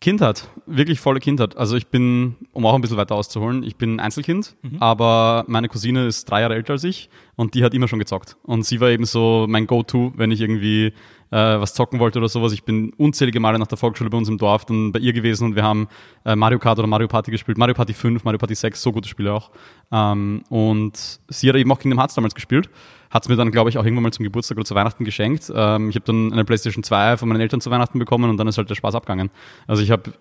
Kindheit, 0.00 0.48
wirklich 0.66 1.00
volle 1.00 1.18
Kindheit. 1.18 1.56
Also 1.56 1.76
ich 1.76 1.88
bin, 1.88 2.36
um 2.52 2.64
auch 2.66 2.74
ein 2.74 2.80
bisschen 2.80 2.96
weiter 2.96 3.16
auszuholen, 3.16 3.64
ich 3.64 3.76
bin 3.76 3.98
Einzelkind, 3.98 4.54
mhm. 4.62 4.76
aber 4.78 5.44
meine 5.48 5.68
Cousine 5.68 6.06
ist 6.06 6.30
drei 6.30 6.42
Jahre 6.42 6.54
älter 6.54 6.74
als 6.74 6.84
ich 6.84 7.10
und 7.34 7.54
die 7.54 7.64
hat 7.64 7.74
immer 7.74 7.88
schon 7.88 7.98
gezockt. 7.98 8.36
Und 8.44 8.64
sie 8.64 8.80
war 8.80 8.90
eben 8.90 9.06
so 9.06 9.46
mein 9.48 9.66
Go-To, 9.66 10.12
wenn 10.16 10.30
ich 10.30 10.40
irgendwie 10.40 10.92
äh, 11.30 11.36
was 11.36 11.74
zocken 11.74 12.00
wollte 12.00 12.18
oder 12.18 12.28
sowas. 12.28 12.52
Ich 12.52 12.64
bin 12.64 12.92
unzählige 12.96 13.40
Male 13.40 13.58
nach 13.58 13.66
der 13.66 13.78
Volksschule 13.78 14.10
bei 14.10 14.16
uns 14.16 14.28
im 14.28 14.38
Dorf 14.38 14.64
dann 14.64 14.92
bei 14.92 14.98
ihr 14.98 15.12
gewesen 15.12 15.44
und 15.44 15.56
wir 15.56 15.62
haben 15.62 15.88
äh, 16.24 16.36
Mario 16.36 16.58
Kart 16.58 16.78
oder 16.78 16.88
Mario 16.88 17.08
Party 17.08 17.30
gespielt. 17.30 17.58
Mario 17.58 17.74
Party 17.74 17.92
5, 17.92 18.24
Mario 18.24 18.38
Party 18.38 18.54
6, 18.54 18.80
so 18.80 18.92
gute 18.92 19.08
Spiele 19.08 19.32
auch. 19.32 19.50
Ähm, 19.92 20.42
und 20.48 21.20
sie 21.28 21.48
hat 21.48 21.56
eben 21.56 21.70
auch 21.72 21.78
Kingdom 21.78 21.98
Hearts 21.98 22.14
damals 22.14 22.34
gespielt. 22.34 22.68
Hat 23.10 23.22
es 23.22 23.28
mir 23.28 23.36
dann, 23.36 23.50
glaube 23.50 23.70
ich, 23.70 23.78
auch 23.78 23.84
irgendwann 23.84 24.02
mal 24.02 24.12
zum 24.12 24.24
Geburtstag 24.24 24.58
oder 24.58 24.66
zu 24.66 24.74
Weihnachten 24.74 25.04
geschenkt. 25.04 25.50
Ähm, 25.54 25.88
ich 25.88 25.96
habe 25.96 26.04
dann 26.04 26.32
eine 26.32 26.44
PlayStation 26.44 26.82
2 26.82 27.16
von 27.16 27.28
meinen 27.28 27.40
Eltern 27.40 27.60
zu 27.60 27.70
Weihnachten 27.70 27.98
bekommen 27.98 28.28
und 28.28 28.36
dann 28.36 28.48
ist 28.48 28.58
halt 28.58 28.68
der 28.68 28.74
Spaß 28.74 28.94
abgegangen. 28.94 29.30
Also 29.66 29.82
ich 29.82 29.90
habe 29.90 30.12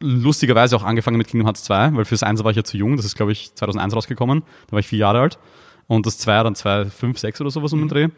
lustigerweise 0.00 0.76
auch 0.76 0.84
angefangen 0.84 1.16
mit 1.16 1.26
Kingdom 1.28 1.46
Hearts 1.46 1.64
2, 1.64 1.94
weil 1.94 2.04
fürs 2.04 2.22
1 2.22 2.44
war 2.44 2.50
ich 2.50 2.56
ja 2.56 2.64
zu 2.64 2.76
jung. 2.76 2.96
Das 2.96 3.06
ist, 3.06 3.16
glaube 3.16 3.32
ich, 3.32 3.54
2001 3.54 3.96
rausgekommen. 3.96 4.42
Da 4.66 4.72
war 4.72 4.80
ich 4.80 4.86
vier 4.86 4.98
Jahre 4.98 5.20
alt. 5.20 5.38
Und 5.86 6.06
das 6.06 6.18
2 6.18 6.42
dann 6.42 6.54
2, 6.54 6.86
5, 6.86 7.18
6 7.18 7.40
oder 7.40 7.50
sowas 7.50 7.72
um 7.72 7.80
den 7.80 7.88
Dreh. 7.88 8.08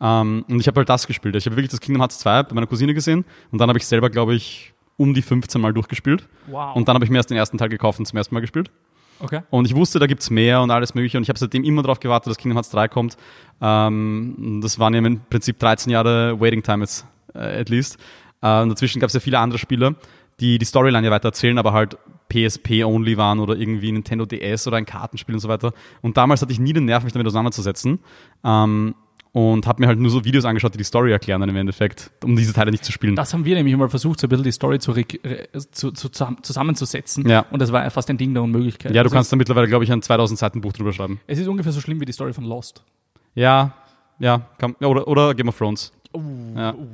Ähm, 0.00 0.44
und 0.48 0.60
ich 0.60 0.66
habe 0.66 0.78
halt 0.78 0.88
das 0.88 1.06
gespielt. 1.06 1.36
Ich 1.36 1.46
habe 1.46 1.56
wirklich 1.56 1.70
das 1.70 1.80
Kingdom 1.80 2.02
Hearts 2.02 2.18
2 2.20 2.44
bei 2.44 2.54
meiner 2.54 2.66
Cousine 2.66 2.94
gesehen 2.94 3.24
und 3.50 3.58
dann 3.60 3.68
habe 3.68 3.78
ich 3.78 3.86
selber, 3.86 4.10
glaube 4.10 4.34
ich, 4.34 4.72
um 4.96 5.14
die 5.14 5.22
15 5.22 5.60
Mal 5.60 5.72
durchgespielt. 5.72 6.26
Wow. 6.46 6.76
Und 6.76 6.88
dann 6.88 6.94
habe 6.94 7.04
ich 7.04 7.10
mir 7.10 7.18
erst 7.18 7.30
den 7.30 7.36
ersten 7.36 7.58
Teil 7.58 7.68
gekauft 7.68 7.98
und 7.98 8.06
zum 8.06 8.16
ersten 8.16 8.34
Mal 8.34 8.40
gespielt. 8.40 8.70
Okay. 9.18 9.40
Und 9.50 9.66
ich 9.66 9.74
wusste, 9.74 9.98
da 9.98 10.06
gibt's 10.06 10.28
mehr 10.28 10.60
und 10.60 10.70
alles 10.70 10.94
mögliche 10.94 11.16
und 11.16 11.22
ich 11.22 11.28
habe 11.30 11.38
seitdem 11.38 11.64
immer 11.64 11.82
darauf 11.82 12.00
gewartet, 12.00 12.30
dass 12.30 12.36
Kingdom 12.36 12.56
Hearts 12.56 12.70
3 12.70 12.88
kommt. 12.88 13.16
Ähm, 13.60 14.60
das 14.62 14.78
waren 14.78 14.92
ja 14.92 15.00
im 15.00 15.20
Prinzip 15.30 15.58
13 15.58 15.90
Jahre 15.90 16.38
Waiting 16.38 16.62
Time 16.62 16.84
jetzt, 16.84 17.06
äh, 17.34 17.60
at 17.60 17.70
least. 17.70 17.98
Äh, 18.42 18.60
und 18.60 18.68
dazwischen 18.68 19.00
gab's 19.00 19.14
ja 19.14 19.20
viele 19.20 19.38
andere 19.38 19.58
Spiele, 19.58 19.96
die 20.40 20.58
die 20.58 20.64
Storyline 20.66 21.06
ja 21.06 21.10
weiter 21.10 21.28
erzählen, 21.28 21.56
aber 21.56 21.72
halt 21.72 21.96
PSP-only 22.28 23.16
waren 23.16 23.38
oder 23.38 23.56
irgendwie 23.56 23.92
Nintendo 23.92 24.26
DS 24.26 24.66
oder 24.66 24.76
ein 24.76 24.86
Kartenspiel 24.86 25.34
und 25.34 25.40
so 25.40 25.48
weiter. 25.48 25.72
Und 26.02 26.16
damals 26.16 26.42
hatte 26.42 26.52
ich 26.52 26.58
nie 26.58 26.72
den 26.72 26.84
Nerv, 26.84 27.04
mich 27.04 27.12
damit 27.12 27.26
auseinanderzusetzen. 27.26 28.00
Ähm, 28.44 28.94
und 29.32 29.66
habe 29.66 29.82
mir 29.82 29.88
halt 29.88 29.98
nur 29.98 30.10
so 30.10 30.24
Videos 30.24 30.46
angeschaut, 30.46 30.72
die 30.72 30.78
die 30.78 30.84
Story 30.84 31.12
erklären 31.12 31.40
dann 31.42 31.50
im 31.50 31.56
Endeffekt, 31.56 32.10
um 32.24 32.36
diese 32.36 32.54
Teile 32.54 32.70
nicht 32.70 32.86
zu 32.86 32.90
spielen. 32.90 33.16
Das 33.16 33.34
haben 33.34 33.44
wir 33.44 33.54
nämlich 33.54 33.76
mal 33.76 33.90
versucht, 33.90 34.18
so 34.18 34.26
ein 34.26 34.30
bisschen 34.30 34.44
die 34.44 34.52
Story 34.52 34.78
zu, 34.78 34.94
zu, 35.72 35.90
zu 35.92 36.08
zusammenzusetzen. 36.08 37.28
Ja. 37.28 37.44
Und 37.50 37.60
das 37.60 37.70
war 37.70 37.90
fast 37.90 38.08
ein 38.08 38.16
Ding 38.16 38.32
der 38.32 38.42
Unmöglichkeit. 38.42 38.94
Ja, 38.94 39.02
du 39.02 39.08
also 39.08 39.14
kannst 39.14 39.30
da 39.30 39.36
mittlerweile, 39.36 39.68
glaube 39.68 39.84
ich, 39.84 39.92
ein 39.92 40.00
2000 40.00 40.38
Seiten 40.38 40.62
Buch 40.62 40.72
drüber 40.72 40.94
schreiben. 40.94 41.20
Es 41.26 41.38
ist 41.38 41.48
ungefähr 41.48 41.72
so 41.72 41.82
schlimm 41.82 42.00
wie 42.00 42.06
die 42.06 42.12
Story 42.12 42.32
von 42.32 42.44
Lost. 42.44 42.82
Ja, 43.34 43.74
ja, 44.18 44.48
kann, 44.56 44.74
oder, 44.76 45.06
oder 45.06 45.34
Game 45.34 45.48
of 45.48 45.58
Thrones. 45.58 45.92
Uh, 46.14 46.22
ja. 46.56 46.72
uh. 46.72 46.86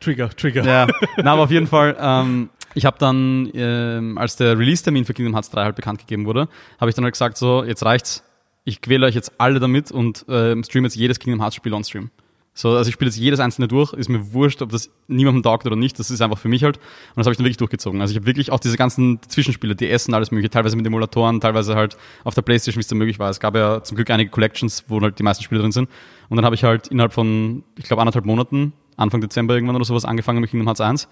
Trigger, 0.00 0.30
Trigger. 0.30 0.64
Ja, 0.64 0.88
na, 1.16 1.32
aber 1.32 1.42
auf 1.42 1.50
jeden 1.52 1.66
Fall, 1.68 1.96
ähm, 2.00 2.50
ich 2.74 2.84
habe 2.84 2.98
dann, 2.98 3.50
ähm, 3.54 4.18
als 4.18 4.36
der 4.36 4.58
Release-Termin 4.58 5.04
für 5.04 5.14
Kingdom 5.14 5.34
Hearts 5.34 5.50
3 5.50 5.64
halt 5.64 5.76
bekannt 5.76 6.00
gegeben 6.00 6.26
wurde, 6.26 6.48
habe 6.80 6.88
ich 6.90 6.94
dann 6.94 7.04
halt 7.04 7.14
gesagt, 7.14 7.36
so, 7.36 7.64
jetzt 7.64 7.84
reicht's, 7.84 8.24
ich 8.64 8.80
quäle 8.80 9.06
euch 9.06 9.14
jetzt 9.14 9.32
alle 9.38 9.60
damit 9.60 9.90
und 9.90 10.28
äh, 10.28 10.62
streame 10.62 10.86
jetzt 10.86 10.96
jedes 10.96 11.18
Kingdom 11.18 11.40
Hearts 11.40 11.56
Spiel 11.56 11.74
on 11.74 11.84
Stream. 11.84 12.10
So, 12.54 12.68
also 12.70 12.88
ich 12.88 12.94
spiele 12.94 13.08
jetzt 13.08 13.18
jedes 13.18 13.40
einzelne 13.40 13.66
durch, 13.66 13.94
ist 13.94 14.10
mir 14.10 14.34
wurscht, 14.34 14.60
ob 14.60 14.70
das 14.70 14.90
niemandem 15.08 15.42
taugt 15.42 15.66
oder 15.66 15.74
nicht, 15.74 15.98
das 15.98 16.10
ist 16.10 16.20
einfach 16.20 16.36
für 16.36 16.48
mich 16.48 16.64
halt. 16.64 16.76
Und 16.76 17.16
das 17.16 17.26
habe 17.26 17.32
ich 17.32 17.38
dann 17.38 17.44
wirklich 17.44 17.56
durchgezogen. 17.56 18.02
Also 18.02 18.12
ich 18.12 18.18
habe 18.18 18.26
wirklich 18.26 18.52
auch 18.52 18.60
diese 18.60 18.76
ganzen 18.76 19.20
Zwischenspiele, 19.26 19.74
die 19.74 19.88
Essen, 19.88 20.12
alles 20.12 20.30
mögliche, 20.30 20.50
teilweise 20.50 20.76
mit 20.76 20.86
Emulatoren, 20.86 21.40
teilweise 21.40 21.76
halt 21.76 21.96
auf 22.24 22.34
der 22.34 22.42
Playstation, 22.42 22.78
wie 22.78 22.82
es 22.82 22.88
da 22.88 22.94
möglich 22.94 23.18
war. 23.18 23.30
Es 23.30 23.40
gab 23.40 23.56
ja 23.56 23.82
zum 23.82 23.96
Glück 23.96 24.10
einige 24.10 24.30
Collections, 24.30 24.84
wo 24.88 25.00
halt 25.00 25.18
die 25.18 25.22
meisten 25.22 25.42
Spiele 25.42 25.62
drin 25.62 25.72
sind. 25.72 25.88
Und 26.28 26.36
dann 26.36 26.44
habe 26.44 26.54
ich 26.54 26.62
halt 26.62 26.88
innerhalb 26.88 27.14
von, 27.14 27.64
ich 27.78 27.84
glaube, 27.84 28.02
anderthalb 28.02 28.26
Monaten, 28.26 28.74
Anfang 28.98 29.22
Dezember 29.22 29.54
irgendwann 29.54 29.76
oder 29.76 29.86
sowas, 29.86 30.04
angefangen 30.04 30.40
mit 30.42 30.50
Kingdom 30.50 30.66
Hearts 30.66 30.82
1. 30.82 31.08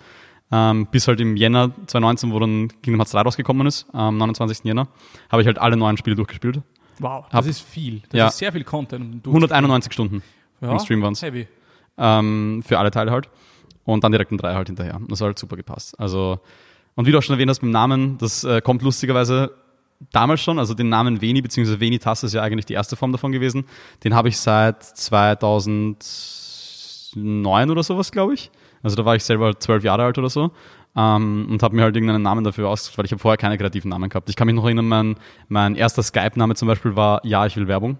Ähm, 0.52 0.88
bis 0.90 1.06
halt 1.06 1.20
im 1.20 1.36
Jänner 1.36 1.70
2019, 1.86 2.32
wo 2.32 2.38
dann 2.40 2.68
Kingdom 2.82 3.00
Hearts 3.00 3.12
3 3.12 3.20
rausgekommen 3.20 3.66
ist, 3.66 3.86
am 3.92 4.18
29. 4.18 4.64
Jänner, 4.64 4.88
habe 5.30 5.42
ich 5.42 5.46
halt 5.46 5.58
alle 5.58 5.76
neuen 5.76 5.96
Spiele 5.96 6.16
durchgespielt. 6.16 6.60
Wow, 6.98 7.26
das 7.30 7.46
ist 7.46 7.60
viel. 7.60 8.00
Das 8.10 8.18
ja. 8.18 8.28
ist 8.28 8.38
sehr 8.38 8.52
viel 8.52 8.64
Content. 8.64 9.26
191 9.26 9.92
Stunden 9.92 10.22
ja, 10.60 10.72
im 10.72 10.78
Stream 10.78 11.02
waren 11.02 11.12
es. 11.12 11.22
Heavy. 11.22 11.46
Ähm, 11.96 12.62
für 12.66 12.78
alle 12.78 12.90
Teile 12.90 13.10
halt. 13.10 13.28
Und 13.84 14.04
dann 14.04 14.12
direkt 14.12 14.32
ein 14.32 14.38
3 14.38 14.54
halt 14.54 14.68
hinterher. 14.68 15.00
Das 15.08 15.20
hat 15.20 15.26
halt 15.26 15.38
super 15.38 15.56
gepasst. 15.56 15.98
Also, 15.98 16.40
und 16.94 17.06
wie 17.06 17.12
du 17.12 17.18
auch 17.18 17.22
schon 17.22 17.34
erwähnt 17.34 17.50
hast 17.50 17.62
mit 17.62 17.68
dem 17.68 17.72
Namen, 17.72 18.18
das 18.18 18.44
äh, 18.44 18.60
kommt 18.60 18.82
lustigerweise 18.82 19.54
damals 20.12 20.40
schon, 20.40 20.58
also 20.58 20.74
den 20.74 20.88
Namen 20.88 21.20
Veni, 21.20 21.42
beziehungsweise 21.42 21.80
Venitas 21.80 22.22
ist 22.22 22.34
ja 22.34 22.42
eigentlich 22.42 22.66
die 22.66 22.74
erste 22.74 22.96
Form 22.96 23.12
davon 23.12 23.32
gewesen. 23.32 23.64
Den 24.04 24.14
habe 24.14 24.28
ich 24.28 24.38
seit 24.38 24.82
2009 24.82 27.70
oder 27.70 27.82
sowas, 27.82 28.12
glaube 28.12 28.34
ich. 28.34 28.50
Also 28.82 28.96
da 28.96 29.04
war 29.04 29.16
ich 29.16 29.24
selber 29.24 29.58
zwölf 29.58 29.84
Jahre 29.84 30.04
alt 30.04 30.18
oder 30.18 30.30
so 30.30 30.50
ähm, 30.96 31.46
und 31.50 31.62
habe 31.62 31.76
mir 31.76 31.82
halt 31.82 31.96
irgendeinen 31.96 32.22
Namen 32.22 32.44
dafür 32.44 32.68
ausgesucht, 32.68 32.98
weil 32.98 33.04
ich 33.04 33.12
habe 33.12 33.20
vorher 33.20 33.36
keine 33.36 33.58
kreativen 33.58 33.90
Namen 33.90 34.08
gehabt. 34.08 34.28
Ich 34.28 34.36
kann 34.36 34.46
mich 34.46 34.56
noch 34.56 34.64
erinnern, 34.64 34.88
mein, 34.88 35.16
mein 35.48 35.74
erster 35.74 36.02
Skype-Name 36.02 36.54
zum 36.54 36.68
Beispiel 36.68 36.96
war 36.96 37.24
Ja, 37.24 37.46
ich 37.46 37.56
will 37.56 37.68
Werbung. 37.68 37.98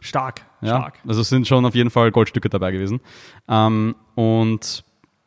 Stark, 0.00 0.42
ja, 0.60 0.76
stark. 0.76 0.98
Also 1.06 1.20
es 1.22 1.28
sind 1.28 1.46
schon 1.46 1.64
auf 1.64 1.74
jeden 1.74 1.90
Fall 1.90 2.10
Goldstücke 2.10 2.48
dabei 2.48 2.70
gewesen. 2.70 3.00
Ähm, 3.48 3.94
und 4.14 4.84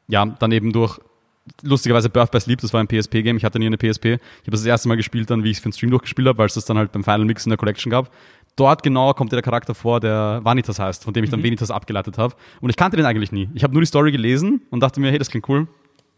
ja, 0.07 0.25
dann 0.25 0.51
eben 0.51 0.71
durch 0.71 0.99
lustigerweise 1.61 2.09
Birth 2.09 2.31
by 2.31 2.39
Sleep, 2.39 2.59
das 2.61 2.73
war 2.73 2.79
ein 2.79 2.87
PSP-Game, 2.87 3.37
ich 3.37 3.45
hatte 3.45 3.59
nie 3.59 3.67
eine 3.67 3.77
PSP. 3.77 4.05
Ich 4.05 4.11
habe 4.13 4.51
das, 4.51 4.61
das 4.61 4.65
erste 4.65 4.87
Mal 4.87 4.95
gespielt, 4.95 5.29
dann 5.29 5.43
wie 5.43 5.51
ich 5.51 5.57
es 5.57 5.63
für 5.63 5.69
den 5.69 5.73
Stream 5.73 5.91
durchgespielt 5.91 6.27
habe, 6.27 6.37
weil 6.37 6.47
es 6.47 6.55
das 6.55 6.65
dann 6.65 6.77
halt 6.77 6.91
beim 6.91 7.03
Final 7.03 7.25
Mix 7.25 7.45
in 7.45 7.51
der 7.51 7.57
Collection 7.57 7.91
gab. 7.91 8.11
Dort 8.55 8.83
genau 8.83 9.13
kommt 9.13 9.31
der 9.31 9.41
Charakter 9.41 9.75
vor, 9.75 9.99
der 9.99 10.39
Vanitas 10.43 10.79
heißt, 10.79 11.03
von 11.03 11.13
dem 11.13 11.23
ich 11.23 11.29
dann 11.29 11.41
mhm. 11.41 11.45
Vanitas 11.45 11.71
abgeleitet 11.71 12.17
habe. 12.17 12.35
Und 12.61 12.69
ich 12.69 12.77
kannte 12.77 12.95
den 12.95 13.05
eigentlich 13.05 13.31
nie. 13.31 13.49
Ich 13.53 13.63
habe 13.63 13.73
nur 13.73 13.81
die 13.81 13.87
Story 13.87 14.11
gelesen 14.11 14.61
und 14.69 14.79
dachte 14.79 15.01
mir, 15.01 15.11
hey, 15.11 15.19
das 15.19 15.29
klingt 15.29 15.49
cool, 15.49 15.67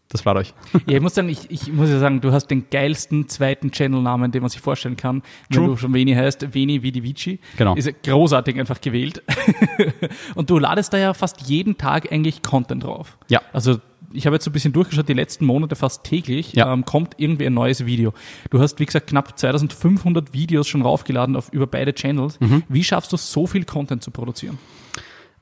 das 0.08 0.22
freut 0.22 0.36
euch. 0.36 0.54
Ja, 0.86 0.96
ich 0.96 1.02
muss 1.02 1.14
sagen, 1.14 1.28
ich, 1.28 1.50
ich 1.50 1.70
muss 1.70 1.90
ja 1.90 1.98
sagen, 1.98 2.20
du 2.20 2.32
hast 2.32 2.46
den 2.46 2.70
geilsten 2.70 3.28
zweiten 3.28 3.70
Channel-Namen, 3.70 4.30
den 4.30 4.40
man 4.40 4.48
sich 4.48 4.60
vorstellen 4.60 4.96
kann. 4.96 5.22
True. 5.50 5.62
Wenn 5.62 5.70
du 5.70 5.76
schon 5.76 5.94
Veni 5.94 6.14
heißt, 6.14 6.54
Veni 6.54 6.82
wie 6.82 6.92
die 6.92 7.02
Vici. 7.02 7.40
Genau. 7.58 7.74
Ist 7.74 7.92
großartig 8.02 8.58
einfach 8.58 8.80
gewählt. 8.80 9.22
und 10.34 10.48
du 10.48 10.58
ladest 10.58 10.94
da 10.94 10.98
ja 10.98 11.12
fast 11.12 11.42
jeden 11.42 11.76
Tag 11.76 12.10
eigentlich 12.10 12.42
Content 12.42 12.84
drauf. 12.84 13.18
Ja. 13.28 13.42
Also 13.52 13.80
ich 14.12 14.26
habe 14.26 14.36
jetzt 14.36 14.44
so 14.44 14.50
ein 14.50 14.52
bisschen 14.52 14.72
durchgeschaut, 14.72 15.08
die 15.08 15.14
letzten 15.14 15.44
Monate 15.44 15.76
fast 15.76 16.04
täglich 16.04 16.52
ja. 16.52 16.72
ähm, 16.72 16.84
kommt 16.84 17.14
irgendwie 17.18 17.46
ein 17.46 17.54
neues 17.54 17.86
Video. 17.86 18.12
Du 18.50 18.60
hast, 18.60 18.80
wie 18.80 18.86
gesagt, 18.86 19.08
knapp 19.08 19.38
2500 19.38 20.32
Videos 20.32 20.66
schon 20.66 20.82
raufgeladen 20.82 21.36
auf, 21.36 21.52
über 21.52 21.66
beide 21.66 21.94
Channels. 21.94 22.40
Mhm. 22.40 22.62
Wie 22.68 22.84
schaffst 22.84 23.12
du 23.12 23.16
so 23.16 23.46
viel 23.46 23.64
Content 23.64 24.02
zu 24.02 24.10
produzieren? 24.10 24.58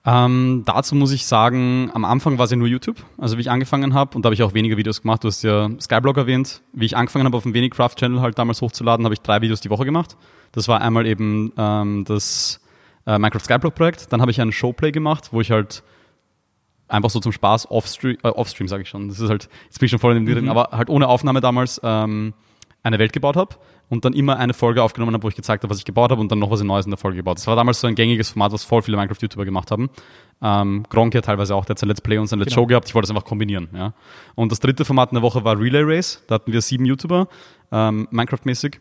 Ähm, 0.04 0.62
dazu 0.64 0.94
muss 0.94 1.10
ich 1.10 1.26
sagen, 1.26 1.90
am 1.92 2.04
Anfang 2.04 2.38
war 2.38 2.44
es 2.44 2.52
ja 2.52 2.56
nur 2.56 2.68
YouTube, 2.68 3.04
also 3.18 3.36
wie 3.36 3.40
ich 3.40 3.50
angefangen 3.50 3.92
habe 3.92 4.14
und 4.14 4.24
da 4.24 4.28
habe 4.28 4.34
ich 4.34 4.42
auch 4.44 4.54
weniger 4.54 4.76
Videos 4.76 5.02
gemacht. 5.02 5.24
Du 5.24 5.28
hast 5.28 5.42
ja 5.42 5.68
Skyblog 5.80 6.16
erwähnt. 6.16 6.62
Wie 6.72 6.86
ich 6.86 6.96
angefangen 6.96 7.24
habe, 7.24 7.36
auf 7.36 7.42
dem 7.42 7.54
Wenigcraft 7.54 7.96
Channel 7.96 8.20
halt 8.20 8.38
damals 8.38 8.62
hochzuladen, 8.62 9.04
habe 9.04 9.14
ich 9.14 9.20
drei 9.20 9.40
Videos 9.42 9.60
die 9.60 9.70
Woche 9.70 9.84
gemacht. 9.84 10.16
Das 10.52 10.68
war 10.68 10.80
einmal 10.80 11.06
eben 11.06 11.52
ähm, 11.58 12.04
das 12.04 12.60
äh, 13.04 13.18
Minecraft 13.18 13.40
Skyblog 13.40 13.74
Projekt. 13.74 14.12
Dann 14.12 14.20
habe 14.20 14.30
ich 14.30 14.40
einen 14.40 14.52
Showplay 14.52 14.92
gemacht, 14.92 15.30
wo 15.32 15.40
ich 15.40 15.50
halt 15.50 15.82
einfach 16.88 17.10
so 17.10 17.20
zum 17.20 17.32
Spaß, 17.32 17.70
Offstream, 17.70 18.16
äh, 18.22 18.28
Offstream 18.28 18.68
sage 18.68 18.82
ich 18.82 18.88
schon, 18.88 19.08
das 19.08 19.20
ist 19.20 19.28
halt, 19.28 19.48
jetzt 19.64 19.78
bin 19.78 19.86
ich 19.86 19.90
schon 19.90 19.98
voll 19.98 20.16
in 20.16 20.24
dem 20.24 20.44
mhm. 20.44 20.50
aber 20.50 20.76
halt 20.76 20.88
ohne 20.88 21.08
Aufnahme 21.08 21.40
damals 21.40 21.80
ähm, 21.82 22.34
eine 22.82 22.98
Welt 22.98 23.12
gebaut 23.12 23.36
habe 23.36 23.56
und 23.88 24.04
dann 24.04 24.12
immer 24.12 24.36
eine 24.38 24.54
Folge 24.54 24.82
aufgenommen 24.82 25.14
habe, 25.14 25.24
wo 25.24 25.28
ich 25.28 25.36
gezeigt 25.36 25.62
habe, 25.62 25.70
was 25.70 25.78
ich 25.78 25.84
gebaut 25.84 26.10
habe 26.10 26.20
und 26.20 26.30
dann 26.30 26.38
noch 26.38 26.50
was 26.50 26.62
Neues 26.62 26.86
in 26.86 26.90
der 26.90 26.98
Folge 26.98 27.18
gebaut. 27.18 27.38
Das 27.38 27.46
war 27.46 27.56
damals 27.56 27.80
so 27.80 27.86
ein 27.86 27.94
gängiges 27.94 28.30
Format, 28.30 28.52
was 28.52 28.64
voll 28.64 28.82
viele 28.82 28.96
Minecraft-YouTuber 28.96 29.44
gemacht 29.44 29.70
haben. 29.70 29.90
Ähm, 30.42 30.84
Gronk 30.88 31.14
ja 31.14 31.20
teilweise 31.20 31.54
auch, 31.54 31.64
der 31.64 31.70
hat 31.70 31.78
sein 31.78 31.88
Let's 31.88 32.00
Play 32.00 32.18
und 32.18 32.26
sein 32.26 32.38
Let's 32.38 32.50
genau. 32.50 32.62
Show 32.62 32.66
gehabt. 32.66 32.88
Ich 32.88 32.94
wollte 32.94 33.06
das 33.06 33.16
einfach 33.16 33.28
kombinieren. 33.28 33.68
Ja. 33.72 33.94
Und 34.34 34.52
das 34.52 34.60
dritte 34.60 34.84
Format 34.84 35.10
in 35.12 35.16
der 35.16 35.22
Woche 35.22 35.44
war 35.44 35.58
Relay 35.58 35.82
Race. 35.84 36.22
Da 36.26 36.36
hatten 36.36 36.52
wir 36.52 36.60
sieben 36.60 36.84
YouTuber, 36.84 37.28
ähm, 37.72 38.08
Minecraft-mäßig. 38.10 38.80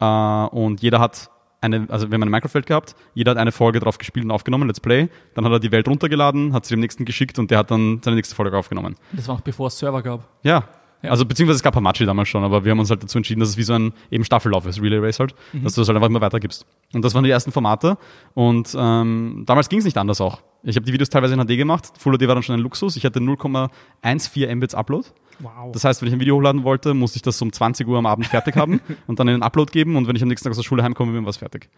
Äh, 0.00 0.04
und 0.04 0.82
jeder 0.82 0.98
hat 0.98 1.30
eine, 1.62 1.86
also 1.88 2.10
wir 2.10 2.14
haben 2.14 2.22
eine 2.22 2.30
Minecraft-Welt 2.30 2.66
gehabt, 2.66 2.94
jeder 3.14 3.32
hat 3.32 3.38
eine 3.38 3.52
Folge 3.52 3.80
drauf 3.80 3.98
gespielt 3.98 4.24
und 4.24 4.30
aufgenommen, 4.30 4.66
Let's 4.66 4.80
Play. 4.80 5.08
Dann 5.34 5.44
hat 5.44 5.52
er 5.52 5.60
die 5.60 5.72
Welt 5.72 5.88
runtergeladen, 5.88 6.52
hat 6.52 6.66
sie 6.66 6.74
dem 6.74 6.80
nächsten 6.80 7.04
geschickt 7.04 7.38
und 7.38 7.50
der 7.50 7.58
hat 7.58 7.70
dann 7.70 8.00
seine 8.02 8.16
nächste 8.16 8.34
Folge 8.34 8.56
aufgenommen. 8.56 8.96
Das 9.12 9.28
war 9.28 9.36
noch 9.36 9.42
bevor 9.42 9.68
es 9.68 9.78
Server 9.78 10.02
gab. 10.02 10.28
Ja, 10.42 10.64
ja. 11.02 11.10
Also 11.10 11.24
beziehungsweise 11.24 11.56
es 11.56 11.62
gab 11.62 11.74
Hamachi 11.74 12.06
damals 12.06 12.28
schon, 12.28 12.44
aber 12.44 12.64
wir 12.64 12.70
haben 12.70 12.78
uns 12.78 12.90
halt 12.90 13.02
dazu 13.02 13.18
entschieden, 13.18 13.40
dass 13.40 13.50
es 13.50 13.56
wie 13.56 13.64
so 13.64 13.72
ein 13.72 13.92
eben 14.10 14.24
Staffellauf 14.24 14.66
ist, 14.66 14.80
Relay 14.80 14.98
Race 14.98 15.18
halt, 15.18 15.34
mhm. 15.52 15.64
dass 15.64 15.74
du 15.74 15.80
das 15.80 15.88
halt 15.88 15.96
einfach 15.96 16.08
immer 16.08 16.20
weitergibst. 16.20 16.64
Und 16.94 17.04
das 17.04 17.14
waren 17.14 17.24
die 17.24 17.30
ersten 17.30 17.50
Formate 17.50 17.98
und 18.34 18.74
ähm, 18.78 19.42
damals 19.46 19.68
ging 19.68 19.80
es 19.80 19.84
nicht 19.84 19.98
anders 19.98 20.20
auch. 20.20 20.42
Ich 20.62 20.76
habe 20.76 20.86
die 20.86 20.92
Videos 20.92 21.08
teilweise 21.08 21.34
in 21.34 21.44
HD 21.44 21.56
gemacht, 21.56 21.92
Full 21.98 22.16
HD 22.16 22.28
war 22.28 22.34
dann 22.34 22.44
schon 22.44 22.54
ein 22.54 22.60
Luxus, 22.60 22.96
ich 22.96 23.04
hatte 23.04 23.18
0,14 23.18 24.54
Mbits 24.54 24.74
Upload. 24.74 25.08
Wow. 25.42 25.72
Das 25.72 25.84
heißt, 25.84 26.00
wenn 26.00 26.08
ich 26.08 26.14
ein 26.14 26.20
Video 26.20 26.36
hochladen 26.36 26.64
wollte, 26.64 26.94
musste 26.94 27.16
ich 27.16 27.22
das 27.22 27.40
um 27.42 27.52
20 27.52 27.86
Uhr 27.86 27.98
am 27.98 28.06
Abend 28.06 28.26
fertig 28.26 28.56
haben 28.56 28.80
und 29.06 29.18
dann 29.18 29.28
in 29.28 29.34
den 29.34 29.42
Upload 29.42 29.72
geben 29.72 29.96
und 29.96 30.06
wenn 30.06 30.16
ich 30.16 30.22
am 30.22 30.28
nächsten 30.28 30.44
Tag 30.44 30.52
aus 30.52 30.58
der 30.58 30.64
Schule 30.64 30.82
heimkomme, 30.82 31.12
bin 31.12 31.26
was 31.26 31.36
fertig. 31.36 31.68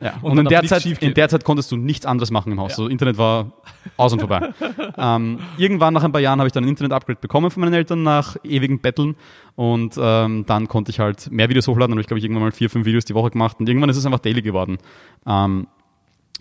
Ja. 0.00 0.14
Und, 0.20 0.32
und 0.32 0.38
in, 0.40 0.44
der 0.46 0.62
Zeit, 0.64 0.84
in 0.84 1.14
der 1.14 1.28
Zeit 1.28 1.44
konntest 1.44 1.72
du 1.72 1.76
nichts 1.76 2.04
anderes 2.04 2.30
machen 2.30 2.52
im 2.52 2.60
Haus. 2.60 2.72
Ja. 2.72 2.76
So, 2.76 2.88
Internet 2.88 3.16
war 3.16 3.52
aus 3.96 4.12
und 4.12 4.20
vorbei. 4.20 4.52
ähm, 4.98 5.38
irgendwann 5.56 5.94
nach 5.94 6.04
ein 6.04 6.12
paar 6.12 6.20
Jahren 6.20 6.38
habe 6.38 6.48
ich 6.48 6.52
dann 6.52 6.64
ein 6.64 6.68
Internet-Upgrade 6.68 7.18
bekommen 7.20 7.50
von 7.50 7.62
meinen 7.62 7.72
Eltern 7.72 8.02
nach 8.02 8.36
ewigen 8.44 8.80
Betteln. 8.80 9.16
Und 9.54 9.96
ähm, 9.98 10.44
dann 10.46 10.68
konnte 10.68 10.90
ich 10.90 11.00
halt 11.00 11.30
mehr 11.30 11.48
Videos 11.48 11.66
hochladen. 11.66 11.92
Dann 11.92 11.92
habe 11.92 12.00
ich, 12.02 12.06
glaube 12.08 12.18
ich, 12.18 12.24
irgendwann 12.24 12.44
mal 12.44 12.52
vier, 12.52 12.68
fünf 12.68 12.84
Videos 12.84 13.06
die 13.06 13.14
Woche 13.14 13.30
gemacht. 13.30 13.56
Und 13.58 13.68
irgendwann 13.68 13.88
ist 13.88 13.96
es 13.96 14.04
einfach 14.04 14.18
daily 14.18 14.42
geworden. 14.42 14.76
Ähm, 15.26 15.66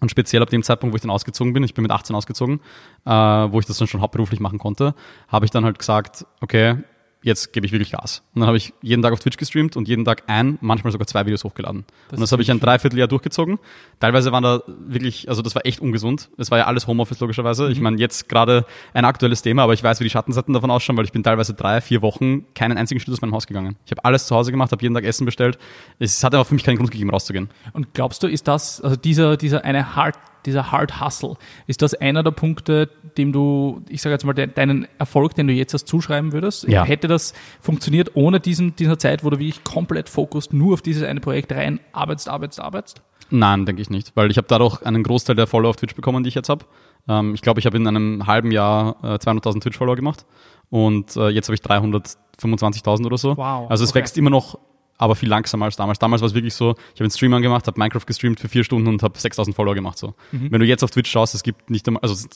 und 0.01 0.09
speziell 0.09 0.41
ab 0.41 0.49
dem 0.49 0.63
Zeitpunkt, 0.63 0.93
wo 0.93 0.95
ich 0.95 1.01
dann 1.01 1.11
ausgezogen 1.11 1.53
bin, 1.53 1.63
ich 1.63 1.73
bin 1.73 1.81
mit 1.83 1.91
18 1.91 2.15
ausgezogen, 2.15 2.59
äh, 3.05 3.09
wo 3.09 3.59
ich 3.59 3.65
das 3.65 3.77
dann 3.77 3.87
schon 3.87 4.01
hauptberuflich 4.01 4.39
machen 4.39 4.59
konnte, 4.59 4.93
habe 5.27 5.45
ich 5.45 5.51
dann 5.51 5.65
halt 5.65 5.79
gesagt, 5.79 6.25
okay, 6.41 6.77
jetzt 7.25 7.53
gebe 7.53 7.65
ich 7.65 7.71
wirklich 7.71 7.91
Gas. 7.91 8.21
Und 8.35 8.41
dann 8.41 8.47
habe 8.47 8.57
ich 8.57 8.71
jeden 8.83 9.01
Tag 9.01 9.11
auf 9.11 9.19
Twitch 9.19 9.37
gestreamt 9.37 9.75
und 9.75 9.87
jeden 9.87 10.05
Tag 10.05 10.23
ein, 10.27 10.59
manchmal 10.61 10.91
sogar 10.91 11.07
zwei 11.07 11.25
Videos 11.25 11.43
hochgeladen. 11.43 11.83
Das 12.09 12.17
und 12.17 12.21
das 12.21 12.31
habe 12.31 12.43
ich 12.43 12.51
ein 12.51 12.59
Dreivierteljahr 12.59 13.07
durchgezogen. 13.07 13.57
Teilweise 13.99 14.31
waren 14.31 14.43
da 14.43 14.61
wirklich, 14.67 15.27
also 15.27 15.41
das 15.41 15.55
war 15.55 15.65
echt 15.65 15.79
ungesund. 15.79 16.29
Es 16.37 16.51
war 16.51 16.59
ja 16.59 16.67
alles 16.67 16.85
Homeoffice 16.85 17.19
logischerweise. 17.19 17.65
Mhm. 17.65 17.71
Ich 17.71 17.81
meine, 17.81 17.97
jetzt 17.97 18.29
gerade 18.29 18.65
ein 18.93 19.05
aktuelles 19.05 19.41
Thema, 19.41 19.63
aber 19.63 19.73
ich 19.73 19.83
weiß, 19.83 19.99
wie 19.99 20.03
die 20.03 20.11
Schattenseiten 20.11 20.53
davon 20.53 20.69
ausschauen, 20.69 20.97
weil 20.97 21.05
ich 21.05 21.11
bin 21.11 21.23
teilweise 21.23 21.55
drei, 21.55 21.81
vier 21.81 22.03
Wochen 22.03 22.45
keinen 22.53 22.77
einzigen 22.77 23.01
Schritt 23.01 23.13
aus 23.13 23.21
meinem 23.21 23.33
Haus 23.33 23.47
gegangen. 23.47 23.75
Ich 23.85 23.91
habe 23.91 24.05
alles 24.05 24.27
zu 24.27 24.35
Hause 24.35 24.51
gemacht, 24.51 24.71
habe 24.71 24.83
jeden 24.83 24.93
Tag 24.93 25.03
Essen 25.03 25.25
bestellt. 25.25 25.57
Es 25.97 26.23
hat 26.23 26.35
aber 26.35 26.45
für 26.45 26.53
mich 26.53 26.63
keinen 26.63 26.77
Grund 26.77 26.91
gegeben, 26.91 27.09
rauszugehen. 27.09 27.49
Und 27.73 27.95
glaubst 27.95 28.21
du, 28.21 28.27
ist 28.27 28.47
das, 28.47 28.81
also 28.81 28.95
dieser, 28.95 29.35
dieser 29.35 29.65
eine 29.65 29.95
Hard 29.95 30.15
dieser 30.45 30.71
Hard 30.71 31.01
Hustle. 31.01 31.35
Ist 31.67 31.81
das 31.81 31.93
einer 31.93 32.23
der 32.23 32.31
Punkte, 32.31 32.89
dem 33.17 33.31
du, 33.31 33.81
ich 33.89 34.01
sage 34.01 34.13
jetzt 34.13 34.25
mal, 34.25 34.33
de, 34.33 34.47
deinen 34.47 34.87
Erfolg, 34.99 35.35
den 35.35 35.47
du 35.47 35.53
jetzt 35.53 35.73
hast, 35.73 35.87
zuschreiben 35.87 36.31
würdest? 36.31 36.67
Ja. 36.67 36.83
Hätte 36.83 37.07
das 37.07 37.33
funktioniert 37.61 38.11
ohne 38.15 38.39
diesen, 38.39 38.75
dieser 38.75 38.99
Zeit, 38.99 39.23
wo 39.23 39.29
du 39.29 39.39
wirklich 39.39 39.63
komplett 39.63 40.09
fokussiert 40.09 40.53
nur 40.53 40.73
auf 40.73 40.81
dieses 40.81 41.03
eine 41.03 41.19
Projekt 41.19 41.51
rein 41.51 41.79
arbeitest, 41.93 42.29
arbeitest, 42.29 42.59
arbeitest? 42.59 43.01
Nein, 43.29 43.65
denke 43.65 43.81
ich 43.81 43.89
nicht, 43.89 44.11
weil 44.15 44.29
ich 44.29 44.37
habe 44.37 44.47
dadurch 44.47 44.83
einen 44.83 45.03
Großteil 45.03 45.35
der 45.35 45.47
Follower 45.47 45.71
auf 45.71 45.75
Twitch 45.77 45.95
bekommen, 45.95 46.23
die 46.23 46.27
ich 46.29 46.35
jetzt 46.35 46.49
habe. 46.49 46.65
Ähm, 47.07 47.33
ich 47.33 47.41
glaube, 47.41 47.59
ich 47.59 47.65
habe 47.65 47.77
in 47.77 47.87
einem 47.87 48.27
halben 48.27 48.51
Jahr 48.51 48.97
äh, 49.03 49.15
200.000 49.15 49.61
Twitch-Follower 49.61 49.95
gemacht 49.95 50.25
und 50.69 51.15
äh, 51.15 51.29
jetzt 51.29 51.47
habe 51.47 51.55
ich 51.55 51.61
325.000 51.61 53.05
oder 53.05 53.17
so. 53.17 53.37
Wow, 53.37 53.69
also 53.69 53.83
es 53.83 53.91
okay. 53.91 53.99
wächst 53.99 54.17
immer 54.17 54.29
noch 54.29 54.59
aber 54.97 55.15
viel 55.15 55.29
langsamer 55.29 55.65
als 55.65 55.75
damals. 55.75 55.99
Damals 55.99 56.21
war 56.21 56.27
es 56.27 56.33
wirklich 56.33 56.53
so, 56.53 56.71
ich 56.71 56.95
habe 56.95 57.05
einen 57.05 57.11
Stream 57.11 57.33
angemacht, 57.33 57.67
habe 57.67 57.77
Minecraft 57.77 58.05
gestreamt 58.05 58.39
für 58.39 58.47
vier 58.47 58.63
Stunden 58.63 58.87
und 58.87 59.03
habe 59.03 59.19
6000 59.19 59.55
Follower 59.55 59.75
gemacht. 59.75 59.97
So. 59.97 60.15
Mhm. 60.31 60.51
Wenn 60.51 60.59
du 60.59 60.65
jetzt 60.65 60.83
auf 60.83 60.91
Twitch 60.91 61.11
schaust, 61.11 61.35
es 61.35 61.43
gibt 61.43 61.69
nicht 61.69 61.87
einmal, 61.87 62.01
also 62.01 62.27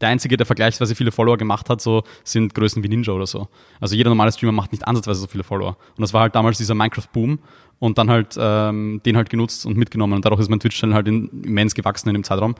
der 0.00 0.08
einzige, 0.08 0.36
der 0.36 0.46
vergleichsweise 0.46 0.94
viele 0.94 1.12
Follower 1.12 1.36
gemacht 1.36 1.70
hat, 1.70 1.80
so 1.80 2.02
sind 2.24 2.54
Größen 2.54 2.82
wie 2.82 2.88
Ninja 2.88 3.12
oder 3.12 3.26
so. 3.26 3.48
Also 3.80 3.96
jeder 3.96 4.10
normale 4.10 4.32
Streamer 4.32 4.52
macht 4.52 4.72
nicht 4.72 4.86
ansatzweise 4.86 5.20
so 5.20 5.26
viele 5.26 5.44
Follower. 5.44 5.76
Und 5.96 6.00
das 6.02 6.12
war 6.12 6.22
halt 6.22 6.34
damals 6.34 6.58
dieser 6.58 6.74
Minecraft-Boom 6.74 7.38
und 7.78 7.98
dann 7.98 8.10
halt 8.10 8.36
ähm, 8.38 9.00
den 9.04 9.16
halt 9.16 9.28
genutzt 9.28 9.66
und 9.66 9.76
mitgenommen. 9.76 10.12
Und 10.12 10.24
dadurch 10.24 10.40
ist 10.40 10.48
mein 10.48 10.60
Twitch-Channel 10.60 10.94
halt 10.94 11.08
immens 11.08 11.74
gewachsen 11.74 12.08
in 12.10 12.14
dem 12.14 12.24
Zeitraum. 12.24 12.54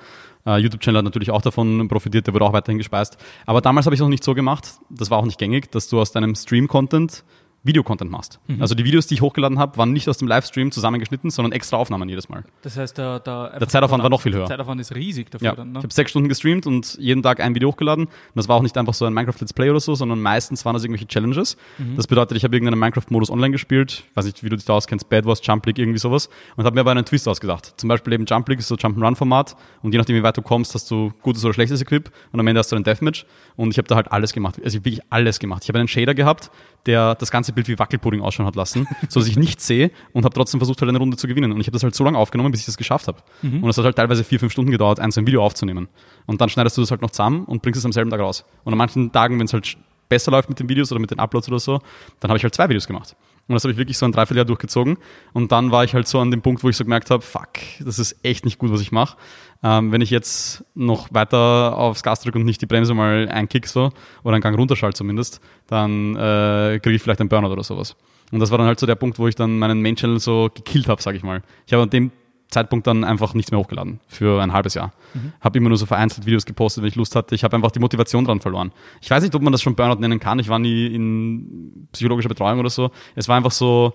Uh, 0.44 0.56
YouTube-Channel 0.56 0.98
hat 0.98 1.04
natürlich 1.04 1.30
auch 1.30 1.42
davon 1.42 1.86
profitiert, 1.86 2.26
der 2.26 2.34
wurde 2.34 2.44
auch 2.44 2.52
weiterhin 2.52 2.78
gespeist. 2.78 3.16
Aber 3.46 3.60
damals 3.60 3.86
habe 3.86 3.94
ich 3.94 4.00
es 4.00 4.02
noch 4.02 4.08
nicht 4.08 4.24
so 4.24 4.34
gemacht, 4.34 4.66
das 4.90 5.10
war 5.10 5.18
auch 5.18 5.24
nicht 5.24 5.38
gängig, 5.38 5.70
dass 5.70 5.86
du 5.86 6.00
aus 6.00 6.10
deinem 6.10 6.34
Stream-Content 6.34 7.22
Videocontent 7.64 8.10
machst. 8.10 8.40
Mhm. 8.48 8.60
Also 8.60 8.74
die 8.74 8.84
Videos, 8.84 9.06
die 9.06 9.14
ich 9.14 9.20
hochgeladen 9.20 9.58
habe, 9.58 9.76
waren 9.78 9.92
nicht 9.92 10.08
aus 10.08 10.18
dem 10.18 10.26
Livestream 10.26 10.72
zusammengeschnitten, 10.72 11.30
sondern 11.30 11.52
extra 11.52 11.76
Aufnahmen 11.76 12.08
jedes 12.08 12.28
Mal. 12.28 12.44
Das 12.62 12.76
heißt, 12.76 12.98
der, 12.98 13.20
der, 13.20 13.58
der 13.58 13.68
Zeitaufwand 13.68 14.02
war 14.02 14.10
noch 14.10 14.20
viel 14.20 14.32
höher. 14.32 14.40
Der 14.40 14.48
Zeitaufwand 14.48 14.80
ist 14.80 14.94
riesig 14.94 15.30
dafür 15.30 15.46
ja. 15.46 15.54
dann. 15.54 15.72
Ne? 15.72 15.78
Ich 15.78 15.84
habe 15.84 15.94
sechs 15.94 16.10
Stunden 16.10 16.28
gestreamt 16.28 16.66
und 16.66 16.96
jeden 16.98 17.22
Tag 17.22 17.40
ein 17.40 17.54
Video 17.54 17.68
hochgeladen. 17.68 18.06
Und 18.06 18.12
das 18.34 18.48
war 18.48 18.56
auch 18.56 18.62
nicht 18.62 18.76
einfach 18.76 18.94
so 18.94 19.04
ein 19.04 19.14
Minecraft 19.14 19.40
Let's 19.40 19.52
Play 19.52 19.70
oder 19.70 19.80
so, 19.80 19.94
sondern 19.94 20.20
meistens 20.20 20.64
waren 20.64 20.74
das 20.74 20.82
irgendwelche 20.82 21.06
Challenges. 21.06 21.56
Mhm. 21.78 21.96
Das 21.96 22.06
bedeutet, 22.06 22.36
ich 22.36 22.44
habe 22.44 22.56
irgendeinen 22.56 22.80
Minecraft-Modus 22.80 23.30
online 23.30 23.52
gespielt, 23.52 24.04
weiß 24.14 24.24
nicht, 24.24 24.42
wie 24.42 24.48
du 24.48 24.56
dich 24.56 24.64
da 24.64 24.72
auskennst, 24.72 25.08
Bad 25.08 25.24
Wars, 25.24 25.40
Jump 25.42 25.64
League, 25.66 25.78
irgendwie 25.78 25.98
sowas, 25.98 26.28
und 26.56 26.64
habe 26.64 26.74
mir 26.74 26.80
aber 26.80 26.90
einen 26.90 27.04
Twist 27.04 27.28
ausgedacht. 27.28 27.74
Zum 27.76 27.88
Beispiel 27.88 28.12
eben 28.12 28.24
Jump 28.26 28.48
League 28.48 28.58
ist 28.58 28.68
so 28.68 28.76
Jump-and-Run-Format 28.76 29.56
und 29.82 29.92
je 29.92 29.98
nachdem, 29.98 30.16
wie 30.16 30.22
weit 30.22 30.36
du 30.36 30.42
kommst, 30.42 30.74
hast 30.74 30.90
du 30.90 31.12
gutes 31.22 31.44
oder 31.44 31.54
schlechtes 31.54 31.80
Equip 31.80 32.10
und 32.32 32.40
am 32.40 32.46
Ende 32.46 32.58
hast 32.58 32.72
du 32.72 32.76
ein 32.76 32.84
Deathmatch 32.84 33.24
und 33.56 33.70
ich 33.70 33.78
habe 33.78 33.86
da 33.86 33.94
halt 33.96 34.10
alles 34.10 34.32
gemacht. 34.32 34.60
Also 34.64 34.78
wirklich 34.78 35.00
alles 35.10 35.38
gemacht. 35.38 35.62
Ich 35.62 35.68
habe 35.68 35.78
einen 35.78 35.88
Shader 35.88 36.14
gehabt, 36.14 36.50
der 36.86 37.14
das 37.14 37.30
ganze 37.30 37.52
Bild 37.52 37.68
wie 37.68 37.78
Wackelpudding 37.78 38.20
ausschauen 38.20 38.46
hat 38.46 38.56
lassen, 38.56 38.86
so 39.08 39.20
dass 39.20 39.28
ich 39.28 39.36
nichts 39.36 39.66
sehe 39.66 39.90
und 40.12 40.24
habe 40.24 40.34
trotzdem 40.34 40.60
versucht, 40.60 40.80
halt 40.80 40.88
eine 40.88 40.98
Runde 40.98 41.16
zu 41.16 41.26
gewinnen. 41.26 41.52
Und 41.52 41.60
ich 41.60 41.66
habe 41.66 41.72
das 41.72 41.82
halt 41.82 41.94
so 41.94 42.04
lange 42.04 42.18
aufgenommen, 42.18 42.50
bis 42.50 42.60
ich 42.60 42.66
das 42.66 42.76
geschafft 42.76 43.08
habe. 43.08 43.18
Mhm. 43.42 43.62
Und 43.62 43.70
es 43.70 43.78
hat 43.78 43.84
halt 43.84 43.96
teilweise 43.96 44.24
vier, 44.24 44.40
fünf 44.40 44.52
Stunden 44.52 44.70
gedauert, 44.70 45.00
ein 45.00 45.10
so 45.10 45.20
ein 45.20 45.26
Video 45.26 45.44
aufzunehmen. 45.44 45.88
Und 46.26 46.40
dann 46.40 46.48
schneidest 46.48 46.76
du 46.76 46.80
das 46.82 46.90
halt 46.90 47.02
noch 47.02 47.10
zusammen 47.10 47.44
und 47.44 47.62
bringst 47.62 47.78
es 47.78 47.84
am 47.84 47.92
selben 47.92 48.10
Tag 48.10 48.20
raus. 48.20 48.44
Und 48.64 48.72
an 48.72 48.78
manchen 48.78 49.12
Tagen, 49.12 49.38
wenn 49.38 49.46
es 49.46 49.52
halt 49.52 49.76
besser 50.08 50.30
läuft 50.30 50.48
mit 50.48 50.58
den 50.60 50.68
Videos 50.68 50.92
oder 50.92 51.00
mit 51.00 51.10
den 51.10 51.18
Uploads 51.18 51.48
oder 51.48 51.58
so, 51.58 51.80
dann 52.20 52.28
habe 52.28 52.36
ich 52.36 52.44
halt 52.44 52.54
zwei 52.54 52.68
Videos 52.68 52.86
gemacht. 52.86 53.16
Und 53.48 53.54
das 53.54 53.64
habe 53.64 53.72
ich 53.72 53.78
wirklich 53.78 53.98
so 53.98 54.06
ein 54.06 54.12
Dreivierteljahr 54.12 54.44
durchgezogen. 54.44 54.98
Und 55.32 55.52
dann 55.52 55.70
war 55.70 55.84
ich 55.84 55.94
halt 55.94 56.06
so 56.06 56.20
an 56.20 56.30
dem 56.30 56.42
Punkt, 56.42 56.62
wo 56.62 56.68
ich 56.68 56.76
so 56.76 56.84
gemerkt 56.84 57.10
habe, 57.10 57.22
fuck, 57.22 57.48
das 57.80 57.98
ist 57.98 58.16
echt 58.22 58.44
nicht 58.44 58.58
gut, 58.58 58.72
was 58.72 58.80
ich 58.80 58.92
mache. 58.92 59.16
Ähm, 59.62 59.92
wenn 59.92 60.00
ich 60.00 60.10
jetzt 60.10 60.64
noch 60.74 61.08
weiter 61.12 61.76
aufs 61.76 62.02
Gas 62.02 62.20
drücke 62.20 62.38
und 62.38 62.44
nicht 62.44 62.62
die 62.62 62.66
Bremse 62.66 62.94
mal 62.94 63.28
einkick 63.28 63.66
so, 63.66 63.90
oder 64.22 64.34
einen 64.34 64.42
Gang 64.42 64.56
runterschalte 64.56 64.96
zumindest, 64.96 65.40
dann 65.66 66.16
äh, 66.16 66.80
kriege 66.82 66.96
ich 66.96 67.02
vielleicht 67.02 67.20
einen 67.20 67.28
Burnout 67.28 67.52
oder 67.52 67.64
sowas. 67.64 67.96
Und 68.32 68.40
das 68.40 68.50
war 68.50 68.58
dann 68.58 68.66
halt 68.66 68.80
so 68.80 68.86
der 68.86 68.94
Punkt, 68.94 69.18
wo 69.18 69.28
ich 69.28 69.34
dann 69.34 69.58
meinen 69.58 69.82
Main-Channel 69.82 70.18
so 70.18 70.48
gekillt 70.52 70.88
habe, 70.88 71.02
sage 71.02 71.16
ich 71.16 71.22
mal. 71.22 71.42
Ich 71.66 71.72
habe 71.72 71.82
an 71.82 71.90
dem 71.90 72.10
Zeitpunkt 72.52 72.86
dann 72.86 73.04
einfach 73.04 73.34
nichts 73.34 73.50
mehr 73.50 73.58
hochgeladen 73.58 74.00
für 74.06 74.40
ein 74.42 74.52
halbes 74.52 74.74
Jahr. 74.74 74.92
Mhm. 75.14 75.32
Habe 75.40 75.58
immer 75.58 75.68
nur 75.68 75.78
so 75.78 75.86
vereinzelt 75.86 76.26
Videos 76.26 76.46
gepostet, 76.46 76.82
wenn 76.82 76.88
ich 76.88 76.96
Lust 76.96 77.16
hatte. 77.16 77.34
Ich 77.34 77.44
habe 77.44 77.56
einfach 77.56 77.70
die 77.70 77.80
Motivation 77.80 78.24
dran 78.24 78.40
verloren. 78.40 78.72
Ich 79.00 79.10
weiß 79.10 79.22
nicht, 79.22 79.34
ob 79.34 79.42
man 79.42 79.52
das 79.52 79.62
schon 79.62 79.74
Burnout 79.74 80.00
nennen 80.00 80.20
kann. 80.20 80.38
Ich 80.38 80.48
war 80.48 80.58
nie 80.58 80.86
in 80.86 81.88
psychologischer 81.92 82.28
Betreuung 82.28 82.60
oder 82.60 82.70
so. 82.70 82.90
Es 83.14 83.28
war 83.28 83.36
einfach 83.36 83.50
so, 83.50 83.94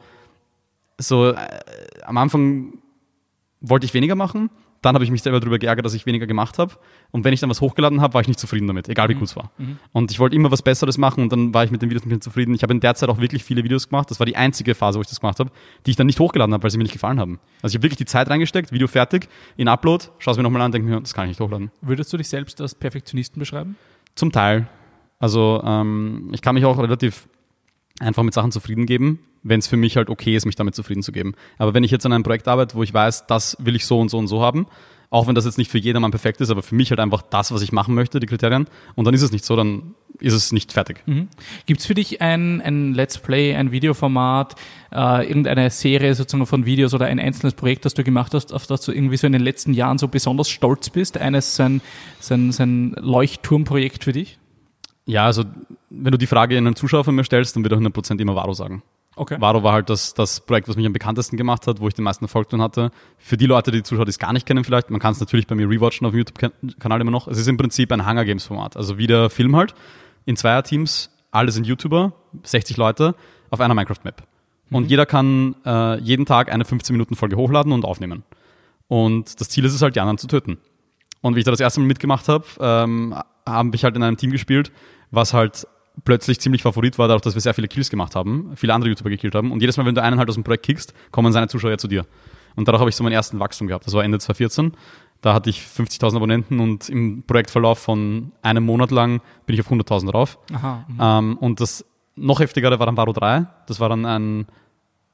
so 0.98 1.30
äh, 1.30 1.36
am 2.06 2.18
Anfang 2.18 2.74
wollte 3.62 3.86
ich 3.86 3.94
weniger 3.94 4.16
machen 4.16 4.50
dann 4.82 4.96
habe 4.96 5.04
ich 5.04 5.12
mich 5.12 5.22
selber 5.22 5.40
darüber 5.40 5.60
geärgert, 5.60 5.86
dass 5.86 5.94
ich 5.94 6.06
weniger 6.06 6.28
gemacht 6.28 6.60
habe. 6.60 6.74
Und 7.12 7.24
wenn 7.24 7.34
ich 7.34 7.40
dann 7.40 7.50
was 7.50 7.62
hochgeladen 7.62 8.02
habe, 8.02 8.14
war 8.14 8.22
ich 8.22 8.28
nicht 8.28 8.40
zufrieden 8.40 8.68
damit, 8.68 8.90
egal 8.90 9.10
wie 9.10 9.16
mhm. 9.16 9.20
gut 9.20 9.30
es 9.30 9.36
war. 9.36 9.52
Mhm. 9.58 9.78
Und 9.92 10.12
ich 10.12 10.20
wollte 10.20 10.36
immer 10.36 10.52
was 10.52 10.62
Besseres 10.62 10.98
machen 10.98 11.24
und 11.24 11.32
dann 11.32 11.54
war 11.54 11.64
ich 11.64 11.72
mit 11.72 11.82
den 11.82 11.90
Videos 11.90 12.06
nicht 12.06 12.24
zufrieden. 12.24 12.54
Ich 12.54 12.64
habe 12.64 12.74
in 12.74 12.80
der 12.80 12.96
Zeit 12.96 13.10
auch 13.10 13.20
wirklich 13.20 13.44
viele 13.44 13.64
Videos 13.64 13.90
gemacht. 13.90 14.12
Das 14.12 14.20
war 14.20 14.26
die 14.26 14.36
einzige 14.36 14.76
Phase, 14.76 14.98
wo 14.98 15.02
ich 15.02 15.08
das 15.08 15.20
gemacht 15.20 15.40
habe, 15.40 15.52
die 15.86 15.92
ich 15.92 15.98
dann 15.98 16.08
nicht 16.08 16.20
hochgeladen 16.20 16.54
habe, 16.54 16.64
weil 16.64 16.72
sie 16.72 16.78
mir 16.78 16.84
nicht 16.84 16.94
gefallen 16.94 17.20
haben. 17.20 17.40
Also 17.62 17.74
ich 17.74 17.80
habe 17.80 17.84
wirklich 17.84 17.98
die 17.98 18.06
Zeit 18.06 18.30
reingesteckt, 18.30 18.72
Video 18.72 18.88
fertig, 18.88 19.28
in 19.56 19.68
Upload, 19.68 20.06
schaue 20.20 20.34
es 20.34 20.38
mir 20.38 20.44
nochmal 20.44 20.62
an, 20.62 20.72
denke 20.72 20.90
mir, 20.90 21.00
das 21.00 21.14
kann 21.14 21.26
ich 21.26 21.32
nicht 21.32 21.40
hochladen. 21.40 21.72
Würdest 21.82 22.12
du 22.14 22.18
dich 22.18 22.30
selbst 22.30 22.62
als 22.62 22.76
Perfektionisten 22.76 23.40
beschreiben? 23.40 23.76
Zum 24.16 24.32
Teil. 24.32 24.68
Also 25.20 25.62
ähm, 25.66 26.30
ich 26.34 26.42
kann 26.42 26.56
mich 26.56 26.66
auch 26.66 26.78
relativ 26.78 27.28
einfach 28.00 28.24
mit 28.24 28.34
Sachen 28.34 28.52
zufrieden 28.52 28.86
geben, 28.86 29.20
wenn 29.44 29.60
es 29.60 29.68
für 29.68 29.78
mich 29.78 29.98
halt 29.98 30.10
okay 30.10 30.36
ist, 30.36 30.46
mich 30.46 30.56
damit 30.56 30.76
zufrieden 30.76 31.04
zu 31.04 31.12
geben. 31.12 31.34
Aber 31.58 31.74
wenn 31.74 31.84
ich 31.84 31.92
jetzt 31.92 32.06
an 32.06 32.14
einem 32.14 32.24
Projekt 32.24 32.48
arbeite, 32.48 32.76
wo 32.76 32.84
ich 32.84 32.94
weiß, 32.94 33.28
das 33.28 33.58
will 33.60 33.76
ich 33.76 33.86
so 33.86 34.00
und 34.00 34.10
so 34.10 34.18
und 34.18 34.28
so 34.28 34.42
haben, 34.42 34.68
auch 35.10 35.28
wenn 35.28 35.36
das 35.36 35.46
jetzt 35.46 35.58
nicht 35.58 35.72
für 35.72 35.78
jedermann 35.78 36.12
perfekt 36.12 36.42
ist, 36.42 36.50
aber 36.50 36.62
für 36.62 36.76
mich 36.76 36.90
halt 36.90 37.00
einfach 37.00 37.22
das, 37.22 37.52
was 37.54 37.62
ich 37.62 37.72
machen 37.72 37.96
möchte, 37.96 38.20
die 38.20 38.28
Kriterien, 38.28 38.68
und 38.96 39.06
dann 39.06 39.14
ist 39.14 39.22
es 39.22 39.32
nicht 39.32 39.46
so, 39.46 39.56
dann 39.56 39.96
ist 40.20 40.34
es 40.34 40.52
nicht 40.52 40.74
fertig. 40.74 41.02
Mhm. 41.06 41.30
Gibt 41.66 41.80
es 41.80 41.86
für 41.86 41.94
dich 41.94 42.22
ein, 42.22 42.62
ein 42.62 42.94
Let's 42.94 43.18
Play, 43.18 43.56
ein 43.56 43.72
Videoformat, 43.72 44.56
äh, 44.92 45.26
irgendeine 45.26 45.70
Serie 45.70 46.14
sozusagen 46.14 46.46
von 46.46 46.66
Videos 46.66 46.94
oder 46.94 47.06
ein 47.06 47.20
einzelnes 47.20 47.54
Projekt, 47.54 47.86
das 47.86 47.94
du 47.94 48.04
gemacht 48.04 48.34
hast, 48.34 48.52
auf 48.52 48.68
das 48.68 48.82
du 48.82 48.92
irgendwie 48.92 49.18
so 49.18 49.28
in 49.28 49.34
den 49.34 49.44
letzten 49.44 49.74
Jahren 49.74 49.98
so 49.98 50.10
besonders 50.10 50.50
stolz 50.50 50.90
bist? 50.90 51.18
Eines 51.18 51.56
sein, 51.56 51.82
sein, 52.20 52.52
sein 52.52 52.94
Leuchtturmprojekt 53.00 54.04
für 54.04 54.12
dich? 54.12 54.40
Ja, 55.06 55.26
also 55.26 55.46
wenn 55.90 56.12
du 56.12 56.18
die 56.18 56.28
Frage 56.28 56.58
in 56.58 56.66
einen 56.66 56.76
Zuschauer 56.76 57.04
von 57.04 57.16
mir 57.16 57.24
stellst, 57.24 57.56
dann 57.56 57.64
wird 57.64 57.74
er 57.74 57.80
100% 57.80 58.20
immer 58.20 58.36
Varo 58.36 58.54
sagen. 58.54 58.84
Okay. 59.16 59.38
Varo 59.40 59.64
war 59.64 59.74
halt 59.74 59.90
das, 59.90 60.14
das 60.14 60.42
Projekt, 60.42 60.68
was 60.68 60.76
mich 60.76 60.86
am 60.86 60.94
bekanntesten 60.94 61.38
gemacht 61.38 61.66
hat, 61.66 61.80
wo 61.80 61.88
ich 61.88 61.96
den 61.96 62.04
meisten 62.04 62.26
Erfolg 62.26 62.50
drin 62.50 62.62
hatte. 62.62 62.92
Für 63.18 63.36
die 63.36 63.48
Leute, 63.48 63.72
die 63.72 63.82
Zuschauer, 63.82 64.06
die 64.06 64.12
es 64.12 64.20
gar 64.20 64.32
nicht 64.32 64.46
kennen 64.46 64.64
vielleicht, 64.64 64.92
man 64.92 65.00
kann 65.00 65.14
es 65.14 65.20
natürlich 65.20 65.48
bei 65.48 65.56
mir 65.56 65.68
rewatchen 65.68 66.06
auf 66.06 66.14
dem 66.14 66.20
YouTube-Kanal 66.20 67.02
immer 67.02 67.12
noch. 67.12 67.28
Es 67.28 67.40
ist 67.40 67.48
im 67.48 67.58
Prinzip 67.58 67.92
ein 67.92 68.08
Hunger 68.08 68.26
Games-Format. 68.26 68.78
Also 68.78 68.98
wie 68.98 69.08
der 69.08 69.30
Film 69.30 69.56
halt. 69.56 69.74
In 70.26 70.38
Zweierteams, 70.38 71.10
alle 71.32 71.52
sind 71.52 71.66
YouTuber, 71.66 72.14
60 72.44 72.78
Leute, 72.78 73.16
auf 73.50 73.60
einer 73.60 73.74
Minecraft-Map. 73.74 74.24
Und 74.70 74.84
mhm. 74.84 74.90
jeder 74.90 75.06
kann 75.06 75.56
äh, 75.66 76.00
jeden 76.00 76.26
Tag 76.26 76.52
eine 76.52 76.64
15-Minuten-Folge 76.64 77.38
hochladen 77.38 77.72
und 77.72 77.86
aufnehmen. 77.86 78.24
Und 78.88 79.40
das 79.40 79.50
Ziel 79.50 79.66
ist 79.66 79.74
es 79.74 79.82
halt, 79.82 79.96
die 79.96 80.00
anderen 80.00 80.18
zu 80.18 80.28
töten. 80.28 80.60
Und 81.22 81.36
wie 81.36 81.40
ich 81.40 81.46
da 81.46 81.52
das 81.52 81.60
erste 81.60 81.80
Mal 81.80 81.88
mitgemacht 81.88 82.28
habe, 82.28 82.46
ähm, 82.60 83.16
haben 83.46 83.74
wir 83.74 83.80
halt 83.80 83.96
in 83.96 84.04
einem 84.04 84.18
Team 84.18 84.32
gespielt, 84.32 84.72
was 85.10 85.34
halt 85.34 85.68
plötzlich 86.04 86.40
ziemlich 86.40 86.64
Favorit 86.64 86.98
war, 86.98 87.08
dadurch, 87.08 87.24
dass 87.24 87.34
wir 87.34 87.42
sehr 87.42 87.54
viele 87.54 87.68
Kills 87.68 87.90
gemacht 87.90 88.16
haben, 88.16 88.52
viele 88.56 88.74
andere 88.74 88.90
YouTuber 88.90 89.10
gekillt 89.10 89.36
haben. 89.36 89.52
Und 89.52 89.62
jedes 89.62 89.78
Mal, 89.78 89.86
wenn 89.86 89.96
du 89.96 90.02
einen 90.02 90.20
halt 90.20 90.30
aus 90.30 90.36
dem 90.36 90.44
Projekt 90.44 90.66
kickst, 90.66 90.94
kommen 91.12 91.32
seine 91.34 91.48
Zuschauer 91.48 91.72
ja 91.72 91.78
zu 91.78 91.88
dir. 91.88 92.06
Und 92.56 92.68
dadurch 92.68 92.80
habe 92.80 92.90
ich 92.90 92.96
so 92.96 93.04
meinen 93.04 93.14
ersten 93.14 93.40
Wachstum 93.40 93.68
gehabt. 93.68 93.86
Das 93.86 93.94
war 93.94 94.04
Ende 94.04 94.20
2014. 94.20 94.74
Da 95.22 95.34
hatte 95.34 95.50
ich 95.50 95.62
50.000 95.62 96.16
Abonnenten 96.16 96.60
und 96.60 96.90
im 96.90 97.24
Projektverlauf 97.24 97.80
von 97.80 98.32
einem 98.42 98.64
Monat 98.64 98.92
lang 98.92 99.22
bin 99.46 99.56
ich 99.56 99.62
auf 99.62 99.72
100.000 99.72 100.12
drauf. 100.12 100.38
Aha, 100.54 100.86
mhm. 100.88 100.98
ähm, 101.00 101.38
und 101.38 101.60
das 101.60 101.86
noch 102.16 102.40
heftigere 102.40 102.80
war 102.80 102.86
dann 102.86 102.98
Varo 102.98 103.14
3. 103.14 103.48
Das 103.68 103.80
war 103.80 103.90
dann 103.90 104.06
ein 104.06 104.48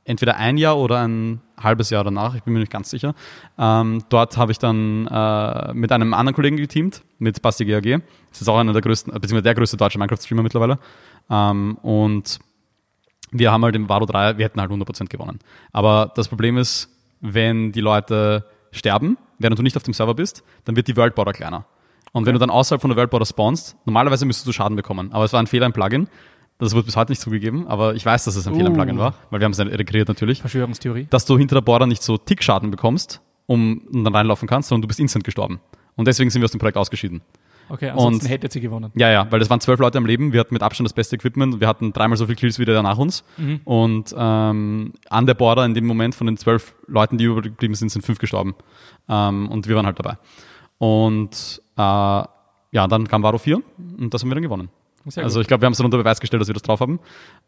entweder 0.06 0.38
ein 0.38 0.58
Jahr 0.58 0.78
oder 0.78 1.08
ein 1.08 1.42
halbes 1.58 1.90
Jahr 1.90 2.04
danach, 2.04 2.36
ich 2.36 2.44
bin 2.44 2.54
mir 2.54 2.60
nicht 2.60 2.72
ganz 2.72 2.90
sicher. 2.90 3.16
Ähm, 3.58 4.04
dort 4.10 4.38
habe 4.38 4.52
ich 4.52 4.60
dann 4.60 5.08
äh, 5.08 5.74
mit 5.74 5.92
einem 5.92 6.14
anderen 6.14 6.36
Kollegen 6.36 6.58
geteamt, 6.58 7.04
mit 7.20 7.42
Basti 7.42 7.66
GAG. 7.66 8.02
Das 8.30 8.42
ist 8.42 8.48
auch 8.48 8.58
einer 8.58 8.74
der 8.74 8.82
größten, 8.82 9.14
beziehungsweise 9.14 9.44
der 9.44 9.56
größte 9.56 9.78
deutsche 9.78 9.98
Minecraft-Streamer 9.98 10.44
mittlerweile. 10.44 10.80
Ähm, 11.30 11.78
und 11.82 12.40
wir 13.32 13.52
haben 13.52 13.64
halt 13.64 13.76
im 13.76 13.90
Varo 13.90 14.06
3, 14.06 14.38
wir 14.38 14.46
hätten 14.46 14.60
halt 14.60 14.72
100% 14.72 15.08
gewonnen. 15.08 15.40
Aber 15.72 16.12
das 16.16 16.28
Problem 16.28 16.58
ist, 16.58 16.90
wenn 17.22 17.72
die 17.72 17.82
Leute 17.82 18.46
sterben, 18.72 19.18
während 19.40 19.58
du 19.58 19.64
nicht 19.64 19.78
auf 19.78 19.84
dem 19.84 19.94
Server 19.94 20.14
bist, 20.14 20.44
dann 20.66 20.76
wird 20.76 20.88
die 20.88 20.98
World 20.98 21.16
Border 21.16 21.34
kleiner. 21.34 21.66
Und 22.12 22.28
wenn 22.28 22.34
du 22.34 22.40
dann 22.40 22.52
außerhalb 22.52 22.80
von 22.80 22.90
der 22.90 22.98
World 22.98 23.10
Border 23.10 23.26
spawnst, 23.26 23.76
normalerweise 23.86 24.26
müsstest 24.26 24.48
du 24.48 24.52
Schaden 24.52 24.76
bekommen. 24.76 25.12
Aber 25.14 25.26
es 25.26 25.34
war 25.34 25.40
ein 25.40 25.48
Fehler 25.48 25.66
im 25.66 25.74
Plugin. 25.74 26.08
Das 26.60 26.76
wird 26.76 26.86
bis 26.86 26.96
heute 26.96 27.12
nicht 27.12 27.22
zugegeben, 27.22 27.68
aber 27.68 27.96
ich 27.96 28.06
weiß, 28.06 28.26
dass 28.26 28.36
es 28.36 28.48
ein 28.48 28.54
uh. 28.54 28.58
Fehler 28.58 28.70
im 28.70 28.76
Plugin 28.76 28.98
war, 28.98 29.16
weil 29.30 29.40
wir 29.40 29.46
haben 29.46 29.52
es 29.52 29.60
rekreiert 29.60 30.08
natürlich. 30.08 30.40
Verschwörungstheorie. 30.40 31.08
Dass 31.10 31.26
du 31.26 31.38
hinter 31.38 31.56
der 31.56 31.62
Border 31.62 31.88
nicht 31.88 32.04
so 32.04 32.18
Tickschaden 32.18 32.72
bekommst, 32.72 33.22
um 33.48 33.82
dann 33.92 34.14
reinlaufen 34.16 34.48
kannst, 34.48 34.70
sondern 34.70 34.84
du 34.84 34.88
bist 34.88 35.00
instant 35.00 35.24
gestorben. 35.24 35.60
Und 35.96 36.08
deswegen 36.08 36.30
sind 36.30 36.42
wir 36.42 36.46
aus 36.46 36.52
dem 36.52 36.60
Projekt 36.60 36.78
ausgeschieden. 36.78 37.22
Okay, 37.70 37.90
ansonsten 37.90 38.26
und, 38.26 38.30
hätte 38.32 38.52
sie 38.52 38.60
gewonnen. 38.60 38.92
Ja, 38.96 39.10
ja, 39.10 39.32
weil 39.32 39.40
das 39.40 39.50
waren 39.50 39.60
zwölf 39.60 39.80
Leute 39.80 39.98
am 39.98 40.06
Leben. 40.06 40.34
Wir 40.34 40.40
hatten 40.40 40.54
mit 40.54 40.62
Abstand 40.62 40.86
das 40.86 40.94
beste 40.94 41.16
Equipment. 41.16 41.60
Wir 41.60 41.68
hatten 41.68 41.94
dreimal 41.94 42.18
so 42.18 42.26
viele 42.26 42.36
Kills 42.36 42.60
wie 42.60 42.66
der 42.66 42.82
nach 42.84 42.98
uns. 42.98 43.24
Mhm. 43.38 43.62
Und 43.64 44.14
ähm, 44.18 44.94
an 45.10 45.26
der 45.26 45.34
Border 45.34 45.66
in 45.66 45.74
dem 45.74 45.86
Moment 45.86 46.14
von 46.14 46.28
den 46.28 46.38
zwölf 46.38 46.76
Leuten, 46.88 47.18
die 47.18 47.26
übergeblieben 47.26 47.76
sind, 47.76 47.90
sind 47.90 48.06
fünf 48.06 48.20
gestorben. 48.20 48.56
Ähm, 49.08 49.50
und 49.50 49.68
wir 49.68 49.76
waren 49.76 49.86
halt 49.86 49.98
dabei. 49.98 50.18
Und 50.78 51.62
äh, 51.78 51.82
ja, 51.82 52.88
dann 52.88 53.08
kam 53.08 53.24
Varo 53.24 53.38
4 53.38 53.62
und 54.00 54.14
das 54.14 54.22
haben 54.22 54.30
wir 54.30 54.36
dann 54.36 54.44
gewonnen. 54.44 54.70
Also 55.16 55.42
ich 55.42 55.48
glaube, 55.48 55.62
wir 55.62 55.66
haben 55.66 55.74
es 55.74 55.78
dann 55.78 55.86
unter 55.86 55.98
Beweis 55.98 56.20
gestellt, 56.20 56.42
dass 56.42 56.48
wir 56.48 56.54
das 56.54 56.64
drauf 56.64 56.80
haben. 56.80 57.00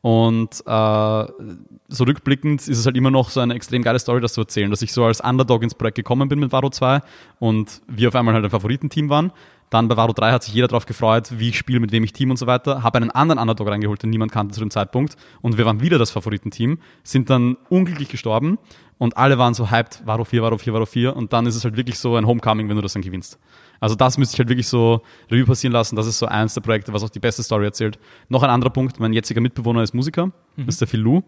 Und 0.01 0.61
äh, 0.65 1.53
so 1.87 2.03
rückblickend 2.03 2.67
ist 2.67 2.77
es 2.77 2.85
halt 2.85 2.97
immer 2.97 3.11
noch 3.11 3.29
so 3.29 3.39
eine 3.39 3.53
extrem 3.53 3.81
geile 3.81 3.99
Story, 3.99 4.19
das 4.21 4.33
zu 4.33 4.41
erzählen, 4.41 4.69
dass 4.69 4.81
ich 4.81 4.91
so 4.91 5.05
als 5.05 5.21
Underdog 5.21 5.63
ins 5.63 5.75
Projekt 5.75 5.95
gekommen 5.95 6.27
bin 6.27 6.39
mit 6.39 6.51
Varo 6.51 6.69
2 6.69 7.01
und 7.39 7.81
wir 7.87 8.09
auf 8.09 8.15
einmal 8.15 8.33
halt 8.33 8.43
ein 8.43 8.49
Favoritenteam 8.49 9.09
waren. 9.09 9.31
Dann 9.69 9.87
bei 9.87 9.97
Varo 9.97 10.13
3 10.13 10.31
hat 10.31 10.43
sich 10.43 10.53
jeder 10.53 10.67
darauf 10.67 10.85
gefreut, 10.85 11.33
wie 11.37 11.49
ich 11.49 11.57
spiele, 11.57 11.79
mit 11.79 11.91
wem 11.91 12.03
ich 12.03 12.13
team 12.13 12.29
und 12.29 12.37
so 12.37 12.45
weiter. 12.45 12.83
Habe 12.83 12.97
einen 12.97 13.09
anderen 13.09 13.39
Underdog 13.39 13.67
reingeholt, 13.67 14.03
den 14.03 14.09
niemand 14.09 14.31
kannte 14.31 14.53
zu 14.53 14.59
dem 14.59 14.69
Zeitpunkt. 14.69 15.15
Und 15.41 15.57
wir 15.57 15.65
waren 15.65 15.81
wieder 15.81 15.97
das 15.97 16.11
Favoritenteam, 16.11 16.77
sind 17.03 17.29
dann 17.29 17.57
unglücklich 17.69 18.09
gestorben 18.09 18.59
und 18.97 19.17
alle 19.17 19.37
waren 19.37 19.53
so 19.53 19.71
hyped, 19.71 20.03
Varo 20.05 20.23
4, 20.23 20.41
Varo 20.43 20.57
4, 20.57 20.73
Varo 20.73 20.85
4. 20.85 21.15
Und 21.15 21.33
dann 21.33 21.45
ist 21.45 21.55
es 21.55 21.63
halt 21.63 21.77
wirklich 21.77 21.97
so 21.99 22.15
ein 22.15 22.27
Homecoming, 22.27 22.69
wenn 22.69 22.75
du 22.75 22.81
das 22.81 22.93
dann 22.93 23.01
gewinnst. 23.01 23.39
Also 23.79 23.95
das 23.95 24.17
müsste 24.17 24.35
ich 24.35 24.39
halt 24.39 24.49
wirklich 24.49 24.67
so 24.67 25.01
Revue 25.29 25.45
passieren 25.45 25.73
lassen. 25.73 25.95
Das 25.95 26.07
ist 26.07 26.19
so 26.19 26.25
eins 26.25 26.53
der 26.53 26.61
Projekte, 26.61 26.93
was 26.93 27.03
auch 27.03 27.09
die 27.09 27.19
beste 27.19 27.43
Story 27.43 27.65
erzählt. 27.65 27.99
Noch 28.29 28.43
ein 28.43 28.49
anderer 28.49 28.71
Punkt, 28.71 28.99
mein 28.99 29.13
jetziger 29.13 29.41
Mitbewohner 29.41 29.83
ist 29.83 29.93
Musiker, 29.93 30.27
mhm. 30.55 30.67
ist 30.67 30.81
der 30.81 30.87
Phil 30.87 30.99
Lu. 30.99 31.21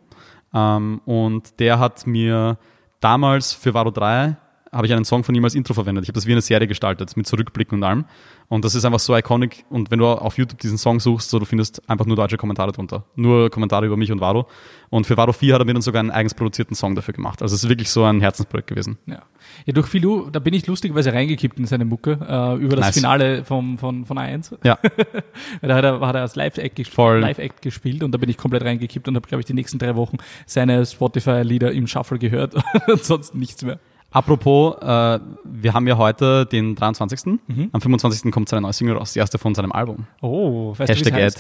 Ähm, 0.54 1.02
und 1.06 1.60
der 1.60 1.80
hat 1.80 2.08
mir 2.08 2.58
damals 3.00 3.54
für 3.54 3.74
Varo 3.74 3.92
3 3.92 4.38
habe 4.78 4.88
ich 4.88 4.94
einen 4.94 5.06
Song 5.06 5.24
von 5.24 5.34
ihm 5.36 5.44
als 5.44 5.56
Intro 5.56 5.74
verwendet. 5.74 6.04
Ich 6.04 6.10
habe 6.10 6.14
das 6.16 6.28
wie 6.28 6.32
eine 6.32 6.42
Serie 6.42 6.68
gestaltet, 6.68 7.18
mit 7.18 7.28
Zurückblicken 7.28 7.80
und 7.80 7.84
allem. 7.84 8.06
Und 8.48 8.64
das 8.64 8.76
ist 8.76 8.86
einfach 8.86 9.00
so 9.00 9.16
iconic. 9.18 9.66
Und 9.70 9.92
wenn 9.92 10.00
du 10.00 10.06
auf 10.06 10.38
YouTube 10.38 10.60
diesen 10.60 10.78
Song 10.78 11.00
suchst, 11.00 11.30
so, 11.30 11.40
du 11.40 11.46
findest 11.46 11.82
einfach 11.90 12.06
nur 12.06 12.16
deutsche 12.16 12.38
Kommentare 12.38 12.72
drunter. 12.72 13.04
Nur 13.16 13.50
Kommentare 13.50 13.88
über 13.88 13.98
mich 13.98 14.12
und 14.12 14.22
Varo. 14.22 14.48
Und 14.90 15.06
für 15.06 15.18
Varo 15.18 15.34
4 15.34 15.56
hat 15.56 15.62
er 15.62 15.66
mir 15.66 15.74
dann 15.74 15.82
sogar 15.82 16.00
einen 16.00 16.12
eigens 16.12 16.34
produzierten 16.34 16.76
Song 16.76 16.96
dafür 16.96 17.14
gemacht. 17.14 17.42
Also 17.42 17.56
es 17.56 17.64
ist 17.64 17.70
wirklich 17.70 17.90
so 17.90 18.06
ein 18.06 18.22
Herzensprojekt 18.22 18.68
gewesen. 18.70 18.98
Ja, 19.06 19.24
ja 19.66 19.74
durch 19.74 19.88
Filou, 19.88 20.30
da 20.30 20.40
bin 20.40 20.54
ich 20.54 20.66
lustigerweise 20.68 21.12
reingekippt 21.12 21.60
in 21.60 21.66
seine 21.66 21.84
Mucke, 21.84 22.12
äh, 22.22 22.56
über 22.64 22.76
das 22.76 22.86
nice. 22.86 22.96
Finale 22.96 23.44
vom, 23.44 23.78
von, 23.78 24.06
von 24.06 24.18
A1. 24.18 24.58
Ja. 24.64 24.78
da 25.62 25.76
hat 25.76 25.84
er, 25.84 26.00
hat 26.00 26.16
er 26.16 26.22
als 26.22 26.36
Live-Act 26.36 26.76
gespielt, 26.76 27.22
Live 27.22 27.40
gespielt 27.62 28.04
und 28.04 28.12
da 28.12 28.18
bin 28.18 28.30
ich 28.30 28.38
komplett 28.38 28.64
reingekippt 28.64 29.08
und 29.08 29.16
habe, 29.16 29.28
glaube 29.28 29.42
ich, 29.42 29.46
die 29.46 29.54
nächsten 29.54 29.80
drei 29.80 29.96
Wochen 29.96 30.18
seine 30.46 30.86
Spotify-Lieder 30.86 31.72
im 31.74 31.88
Shuffle 31.88 32.20
gehört 32.20 32.56
und 32.88 33.04
sonst 33.04 33.36
nichts 33.36 33.64
mehr. 33.64 33.80
Apropos, 34.12 34.76
äh, 34.82 35.20
wir 35.44 35.74
haben 35.74 35.88
ja 35.88 35.98
heute 35.98 36.46
den 36.46 36.76
23. 36.76 37.40
Mhm. 37.48 37.70
Am 37.72 37.82
25. 37.82 38.32
kommt 38.32 38.50
seine 38.50 38.62
neue 38.62 38.74
Single 38.74 38.96
raus, 38.96 39.14
die 39.14 39.20
erste 39.20 39.38
von 39.38 39.54
seinem 39.54 39.72
Album. 39.72 40.08
Oh, 40.22 40.74
weißt 40.78 40.90
Hashtag 40.90 41.14
du, 41.14 41.26
Ad. 41.26 41.36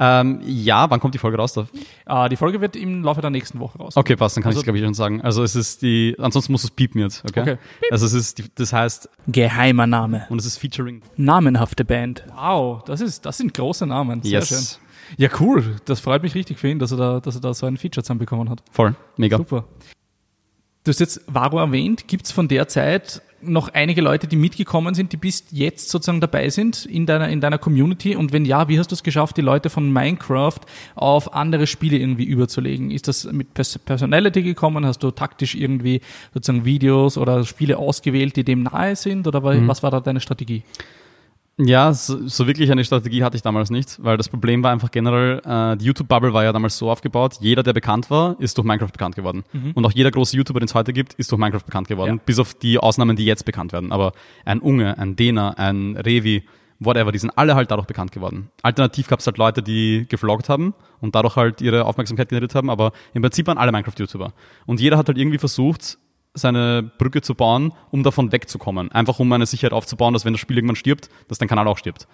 Ähm, 0.00 0.40
ja, 0.44 0.88
wann 0.90 1.00
kommt 1.00 1.14
die 1.14 1.18
Folge 1.18 1.36
raus? 1.36 1.56
Uh, 1.56 2.28
die 2.30 2.36
Folge 2.36 2.60
wird 2.60 2.76
im 2.76 3.02
Laufe 3.02 3.20
der 3.20 3.30
nächsten 3.30 3.58
Woche 3.58 3.78
raus. 3.78 3.96
Okay, 3.96 4.14
passt, 4.14 4.36
dann 4.36 4.42
kann 4.42 4.50
also, 4.50 4.60
ich 4.60 4.64
glaube 4.64 4.78
ich 4.78 4.84
schon 4.84 4.94
sagen. 4.94 5.20
Also 5.22 5.42
es 5.42 5.56
ist 5.56 5.82
die, 5.82 6.14
ansonsten 6.18 6.52
muss 6.52 6.62
es 6.62 6.70
piepen 6.70 7.00
jetzt, 7.00 7.24
okay? 7.28 7.40
okay. 7.40 7.58
Also 7.90 8.06
es 8.06 8.12
ist, 8.12 8.38
die, 8.38 8.44
das 8.54 8.72
heißt... 8.72 9.10
Geheimer 9.26 9.88
Name. 9.88 10.26
Und 10.28 10.38
es 10.38 10.46
ist 10.46 10.58
featuring... 10.58 11.02
Namenhafte 11.16 11.84
Band. 11.84 12.24
Wow, 12.34 12.84
das 12.84 13.00
ist, 13.00 13.26
das 13.26 13.38
sind 13.38 13.52
große 13.54 13.86
Namen. 13.86 14.22
Sehr 14.22 14.38
yes. 14.38 14.48
schön. 14.48 14.88
Ja, 15.16 15.30
cool. 15.40 15.76
Das 15.86 16.00
freut 16.00 16.22
mich 16.22 16.34
richtig 16.34 16.58
für 16.58 16.68
ihn, 16.68 16.78
dass 16.78 16.92
er 16.92 16.98
da, 16.98 17.20
dass 17.20 17.34
er 17.34 17.40
da 17.40 17.52
so 17.52 17.66
ein 17.66 17.76
Feature 17.76 18.04
zusammenbekommen 18.04 18.50
hat. 18.50 18.62
Voll, 18.70 18.94
mega. 19.16 19.36
Super. 19.36 19.64
Du 20.88 20.92
hast 20.92 21.00
jetzt 21.00 21.20
Varo 21.26 21.58
erwähnt. 21.58 22.08
Gibt 22.08 22.24
es 22.24 22.32
von 22.32 22.48
der 22.48 22.66
Zeit 22.66 23.20
noch 23.42 23.68
einige 23.68 24.00
Leute, 24.00 24.26
die 24.26 24.36
mitgekommen 24.36 24.94
sind, 24.94 25.12
die 25.12 25.18
bis 25.18 25.44
jetzt 25.50 25.90
sozusagen 25.90 26.22
dabei 26.22 26.48
sind 26.48 26.86
in 26.86 27.04
deiner, 27.04 27.28
in 27.28 27.42
deiner 27.42 27.58
Community? 27.58 28.16
Und 28.16 28.32
wenn 28.32 28.46
ja, 28.46 28.70
wie 28.70 28.78
hast 28.78 28.90
du 28.90 28.94
es 28.94 29.02
geschafft, 29.02 29.36
die 29.36 29.42
Leute 29.42 29.68
von 29.68 29.92
Minecraft 29.92 30.60
auf 30.94 31.34
andere 31.34 31.66
Spiele 31.66 31.98
irgendwie 31.98 32.24
überzulegen? 32.24 32.90
Ist 32.90 33.06
das 33.06 33.30
mit 33.30 33.52
Personality 33.52 34.40
gekommen? 34.40 34.86
Hast 34.86 35.02
du 35.02 35.10
taktisch 35.10 35.54
irgendwie 35.54 36.00
sozusagen 36.32 36.64
Videos 36.64 37.18
oder 37.18 37.44
Spiele 37.44 37.76
ausgewählt, 37.76 38.36
die 38.36 38.44
dem 38.44 38.62
nahe 38.62 38.96
sind? 38.96 39.26
Oder 39.26 39.42
mhm. 39.42 39.68
was 39.68 39.82
war 39.82 39.90
da 39.90 40.00
deine 40.00 40.20
Strategie? 40.20 40.62
Ja, 41.58 41.92
so, 41.92 42.28
so, 42.28 42.46
wirklich 42.46 42.70
eine 42.70 42.84
Strategie 42.84 43.24
hatte 43.24 43.36
ich 43.36 43.42
damals 43.42 43.70
nicht, 43.70 44.02
weil 44.02 44.16
das 44.16 44.28
Problem 44.28 44.62
war 44.62 44.70
einfach 44.70 44.92
generell, 44.92 45.42
äh, 45.44 45.76
die 45.76 45.86
YouTube-Bubble 45.86 46.32
war 46.32 46.44
ja 46.44 46.52
damals 46.52 46.78
so 46.78 46.88
aufgebaut, 46.88 47.38
jeder, 47.40 47.64
der 47.64 47.72
bekannt 47.72 48.10
war, 48.10 48.36
ist 48.38 48.56
durch 48.56 48.64
Minecraft 48.64 48.92
bekannt 48.92 49.16
geworden. 49.16 49.42
Mhm. 49.52 49.72
Und 49.72 49.84
auch 49.84 49.90
jeder 49.90 50.12
große 50.12 50.36
YouTuber, 50.36 50.60
den 50.60 50.66
es 50.66 50.74
heute 50.76 50.92
gibt, 50.92 51.14
ist 51.14 51.32
durch 51.32 51.38
Minecraft 51.38 51.64
bekannt 51.64 51.88
geworden, 51.88 52.16
ja. 52.16 52.22
bis 52.24 52.38
auf 52.38 52.54
die 52.54 52.78
Ausnahmen, 52.78 53.16
die 53.16 53.24
jetzt 53.24 53.44
bekannt 53.44 53.72
werden. 53.72 53.90
Aber 53.90 54.12
ein 54.44 54.60
Unge, 54.60 54.98
ein 54.98 55.16
Dena, 55.16 55.50
ein 55.50 55.96
Revi, 55.96 56.44
whatever, 56.78 57.10
die 57.10 57.18
sind 57.18 57.36
alle 57.36 57.56
halt 57.56 57.72
dadurch 57.72 57.88
bekannt 57.88 58.12
geworden. 58.12 58.50
Alternativ 58.62 59.08
gab 59.08 59.18
es 59.18 59.26
halt 59.26 59.38
Leute, 59.38 59.60
die 59.60 60.06
gevloggt 60.08 60.48
haben 60.48 60.74
und 61.00 61.16
dadurch 61.16 61.34
halt 61.34 61.60
ihre 61.60 61.86
Aufmerksamkeit 61.86 62.28
generiert 62.28 62.54
haben, 62.54 62.70
aber 62.70 62.92
im 63.14 63.22
Prinzip 63.22 63.48
waren 63.48 63.58
alle 63.58 63.72
Minecraft-YouTuber. 63.72 64.32
Und 64.66 64.80
jeder 64.80 64.96
hat 64.96 65.08
halt 65.08 65.18
irgendwie 65.18 65.38
versucht, 65.38 65.98
seine 66.34 66.90
Brücke 66.98 67.20
zu 67.20 67.34
bauen, 67.34 67.72
um 67.90 68.02
davon 68.02 68.32
wegzukommen. 68.32 68.92
Einfach 68.92 69.18
um 69.18 69.32
eine 69.32 69.46
Sicherheit 69.46 69.72
aufzubauen, 69.72 70.12
dass 70.12 70.24
wenn 70.24 70.32
das 70.32 70.40
Spiel 70.40 70.56
irgendwann 70.56 70.76
stirbt, 70.76 71.08
dass 71.28 71.38
dein 71.38 71.48
Kanal 71.48 71.66
auch 71.66 71.78
stirbt. 71.78 72.06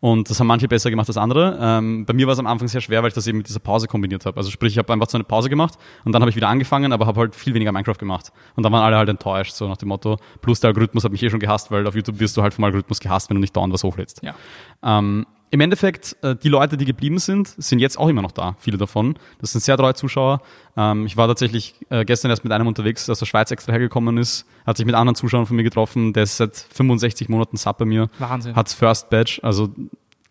Und 0.00 0.30
das 0.30 0.40
haben 0.40 0.46
manche 0.46 0.66
besser 0.66 0.90
gemacht 0.90 1.08
als 1.08 1.18
andere. 1.18 1.58
Ähm, 1.60 2.06
bei 2.06 2.14
mir 2.14 2.26
war 2.26 2.32
es 2.32 2.38
am 2.38 2.46
Anfang 2.46 2.68
sehr 2.68 2.80
schwer, 2.80 3.02
weil 3.02 3.08
ich 3.08 3.14
das 3.14 3.26
eben 3.26 3.38
mit 3.38 3.48
dieser 3.48 3.60
Pause 3.60 3.86
kombiniert 3.86 4.24
habe. 4.24 4.36
Also 4.38 4.50
sprich, 4.50 4.72
ich 4.72 4.78
habe 4.78 4.90
einfach 4.92 5.08
so 5.08 5.18
eine 5.18 5.24
Pause 5.24 5.50
gemacht 5.50 5.74
und 6.04 6.12
dann 6.12 6.22
habe 6.22 6.30
ich 6.30 6.36
wieder 6.36 6.48
angefangen, 6.48 6.92
aber 6.92 7.06
habe 7.06 7.20
halt 7.20 7.34
viel 7.34 7.52
weniger 7.52 7.70
Minecraft 7.72 7.98
gemacht. 7.98 8.32
Und 8.56 8.62
dann 8.62 8.72
waren 8.72 8.82
alle 8.82 8.96
halt 8.96 9.10
enttäuscht, 9.10 9.52
so 9.52 9.68
nach 9.68 9.76
dem 9.76 9.88
Motto. 9.88 10.16
Plus 10.40 10.60
der 10.60 10.68
Algorithmus 10.68 11.04
hat 11.04 11.12
mich 11.12 11.22
eh 11.22 11.28
schon 11.28 11.40
gehasst, 11.40 11.70
weil 11.70 11.86
auf 11.86 11.94
YouTube 11.94 12.18
wirst 12.18 12.36
du 12.36 12.42
halt 12.42 12.54
vom 12.54 12.64
Algorithmus 12.64 13.00
gehasst, 13.00 13.28
wenn 13.28 13.36
du 13.36 13.40
nicht 13.40 13.54
dauernd 13.54 13.74
was 13.74 13.84
hochlädst. 13.84 14.22
Ja. 14.22 14.34
Ähm, 14.82 15.26
im 15.50 15.60
Endeffekt, 15.60 16.16
äh, 16.22 16.36
die 16.36 16.48
Leute, 16.48 16.76
die 16.76 16.84
geblieben 16.84 17.18
sind, 17.18 17.48
sind 17.48 17.80
jetzt 17.80 17.98
auch 17.98 18.08
immer 18.08 18.22
noch 18.22 18.30
da, 18.30 18.54
viele 18.58 18.78
davon. 18.78 19.16
Das 19.40 19.52
sind 19.52 19.62
sehr 19.62 19.76
treue 19.76 19.94
Zuschauer. 19.94 20.42
Ähm, 20.76 21.06
ich 21.06 21.16
war 21.16 21.26
tatsächlich 21.26 21.74
äh, 21.90 22.04
gestern 22.04 22.30
erst 22.30 22.44
mit 22.44 22.52
einem 22.52 22.68
unterwegs, 22.68 23.06
der 23.06 23.12
aus 23.12 23.18
der 23.18 23.26
Schweiz 23.26 23.50
extra 23.50 23.72
hergekommen 23.72 24.16
ist, 24.18 24.46
hat 24.64 24.76
sich 24.76 24.86
mit 24.86 24.94
anderen 24.94 25.16
Zuschauern 25.16 25.46
von 25.46 25.56
mir 25.56 25.64
getroffen, 25.64 26.12
der 26.12 26.22
ist 26.22 26.36
seit 26.36 26.56
65 26.56 27.28
Monaten 27.28 27.56
Sub 27.56 27.78
bei 27.78 27.84
mir. 27.84 28.08
Wahnsinn. 28.18 28.54
Hat's 28.54 28.74
First 28.74 29.10
Badge, 29.10 29.40
also 29.42 29.70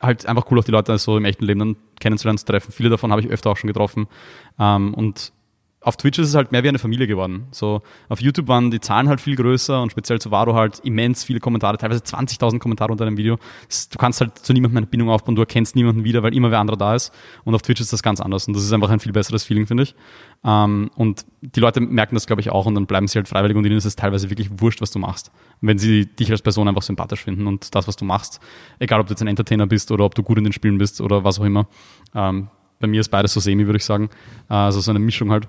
halt 0.01 0.25
einfach 0.25 0.49
cool, 0.49 0.59
auch 0.59 0.63
die 0.63 0.71
Leute 0.71 0.97
so 0.97 1.17
im 1.17 1.25
echten 1.25 1.43
Leben 1.43 1.59
dann 1.59 1.75
kennenzulernen, 1.99 2.37
zu 2.37 2.45
treffen. 2.45 2.71
Viele 2.71 2.89
davon 2.89 3.11
habe 3.11 3.21
ich 3.21 3.27
öfter 3.27 3.49
auch 3.49 3.57
schon 3.57 3.67
getroffen. 3.67 4.07
Ähm, 4.57 4.93
und 4.93 5.33
auf 5.81 5.95
Twitch 5.95 6.19
ist 6.19 6.27
es 6.29 6.35
halt 6.35 6.51
mehr 6.51 6.63
wie 6.63 6.67
eine 6.67 6.79
Familie 6.79 7.07
geworden. 7.07 7.47
So, 7.51 7.81
auf 8.09 8.19
YouTube 8.19 8.49
waren 8.49 8.69
die 8.69 8.81
Zahlen 8.81 9.07
halt 9.07 9.21
viel 9.21 9.37
größer 9.37 9.81
und 9.81 9.91
speziell 9.91 10.19
zu 10.19 10.29
Varo 10.29 10.53
halt 10.53 10.79
immens 10.79 11.23
viele 11.23 11.39
Kommentare, 11.39 11.77
teilweise 11.77 12.01
20.000 12.03 12.59
Kommentare 12.59 12.91
unter 12.91 13.05
einem 13.05 13.15
Video. 13.15 13.37
Du 13.37 13.97
kannst 13.97 14.19
halt 14.19 14.37
zu 14.39 14.51
niemandem 14.51 14.77
eine 14.77 14.87
Bindung 14.87 15.09
aufbauen, 15.09 15.35
du 15.35 15.41
erkennst 15.41 15.77
niemanden 15.77 16.03
wieder, 16.03 16.21
weil 16.21 16.35
immer 16.35 16.51
wer 16.51 16.59
anderer 16.59 16.75
da 16.75 16.95
ist. 16.95 17.13
Und 17.45 17.55
auf 17.55 17.61
Twitch 17.61 17.79
ist 17.79 17.93
das 17.93 18.03
ganz 18.03 18.19
anders 18.19 18.45
und 18.47 18.55
das 18.55 18.63
ist 18.63 18.73
einfach 18.73 18.89
ein 18.89 18.99
viel 18.99 19.13
besseres 19.13 19.45
Feeling, 19.45 19.67
finde 19.67 19.83
ich. 19.83 19.95
Ähm, 20.43 20.91
und 20.95 21.25
die 21.41 21.61
Leute 21.61 21.79
merken 21.79 22.15
das, 22.15 22.27
glaube 22.27 22.41
ich, 22.41 22.49
auch 22.49 22.65
und 22.65 22.75
dann 22.75 22.85
bleiben 22.85 23.07
sie 23.07 23.17
halt 23.17 23.29
freiwillig 23.29 23.55
und 23.55 23.65
ihnen 23.65 23.77
ist 23.77 23.85
es 23.85 23.95
teilweise 23.95 24.29
wirklich 24.29 24.49
wurscht, 24.59 24.81
was 24.81 24.91
du 24.91 24.99
machst. 24.99 25.31
Wenn 25.61 25.77
sie 25.77 26.07
dich 26.07 26.29
als 26.29 26.41
Person 26.41 26.67
einfach 26.67 26.81
sympathisch 26.81 27.23
finden 27.23 27.47
und 27.47 27.73
das, 27.73 27.87
was 27.87 27.95
du 27.95 28.03
machst, 28.03 28.41
egal 28.79 28.99
ob 28.99 29.07
du 29.07 29.13
jetzt 29.13 29.21
ein 29.21 29.27
Entertainer 29.27 29.65
bist 29.65 29.91
oder 29.91 30.03
ob 30.03 30.13
du 30.13 30.23
gut 30.23 30.37
in 30.37 30.43
den 30.43 30.53
Spielen 30.53 30.77
bist 30.77 30.99
oder 30.99 31.23
was 31.23 31.39
auch 31.39 31.45
immer. 31.45 31.67
Ähm, 32.13 32.49
bei 32.79 32.87
mir 32.87 33.01
ist 33.01 33.09
beides 33.09 33.33
so 33.33 33.39
semi, 33.39 33.65
würde 33.65 33.77
ich 33.77 33.85
sagen. 33.85 34.09
Also 34.47 34.79
so 34.79 34.91
eine 34.91 34.99
Mischung 34.99 35.31
halt. 35.31 35.47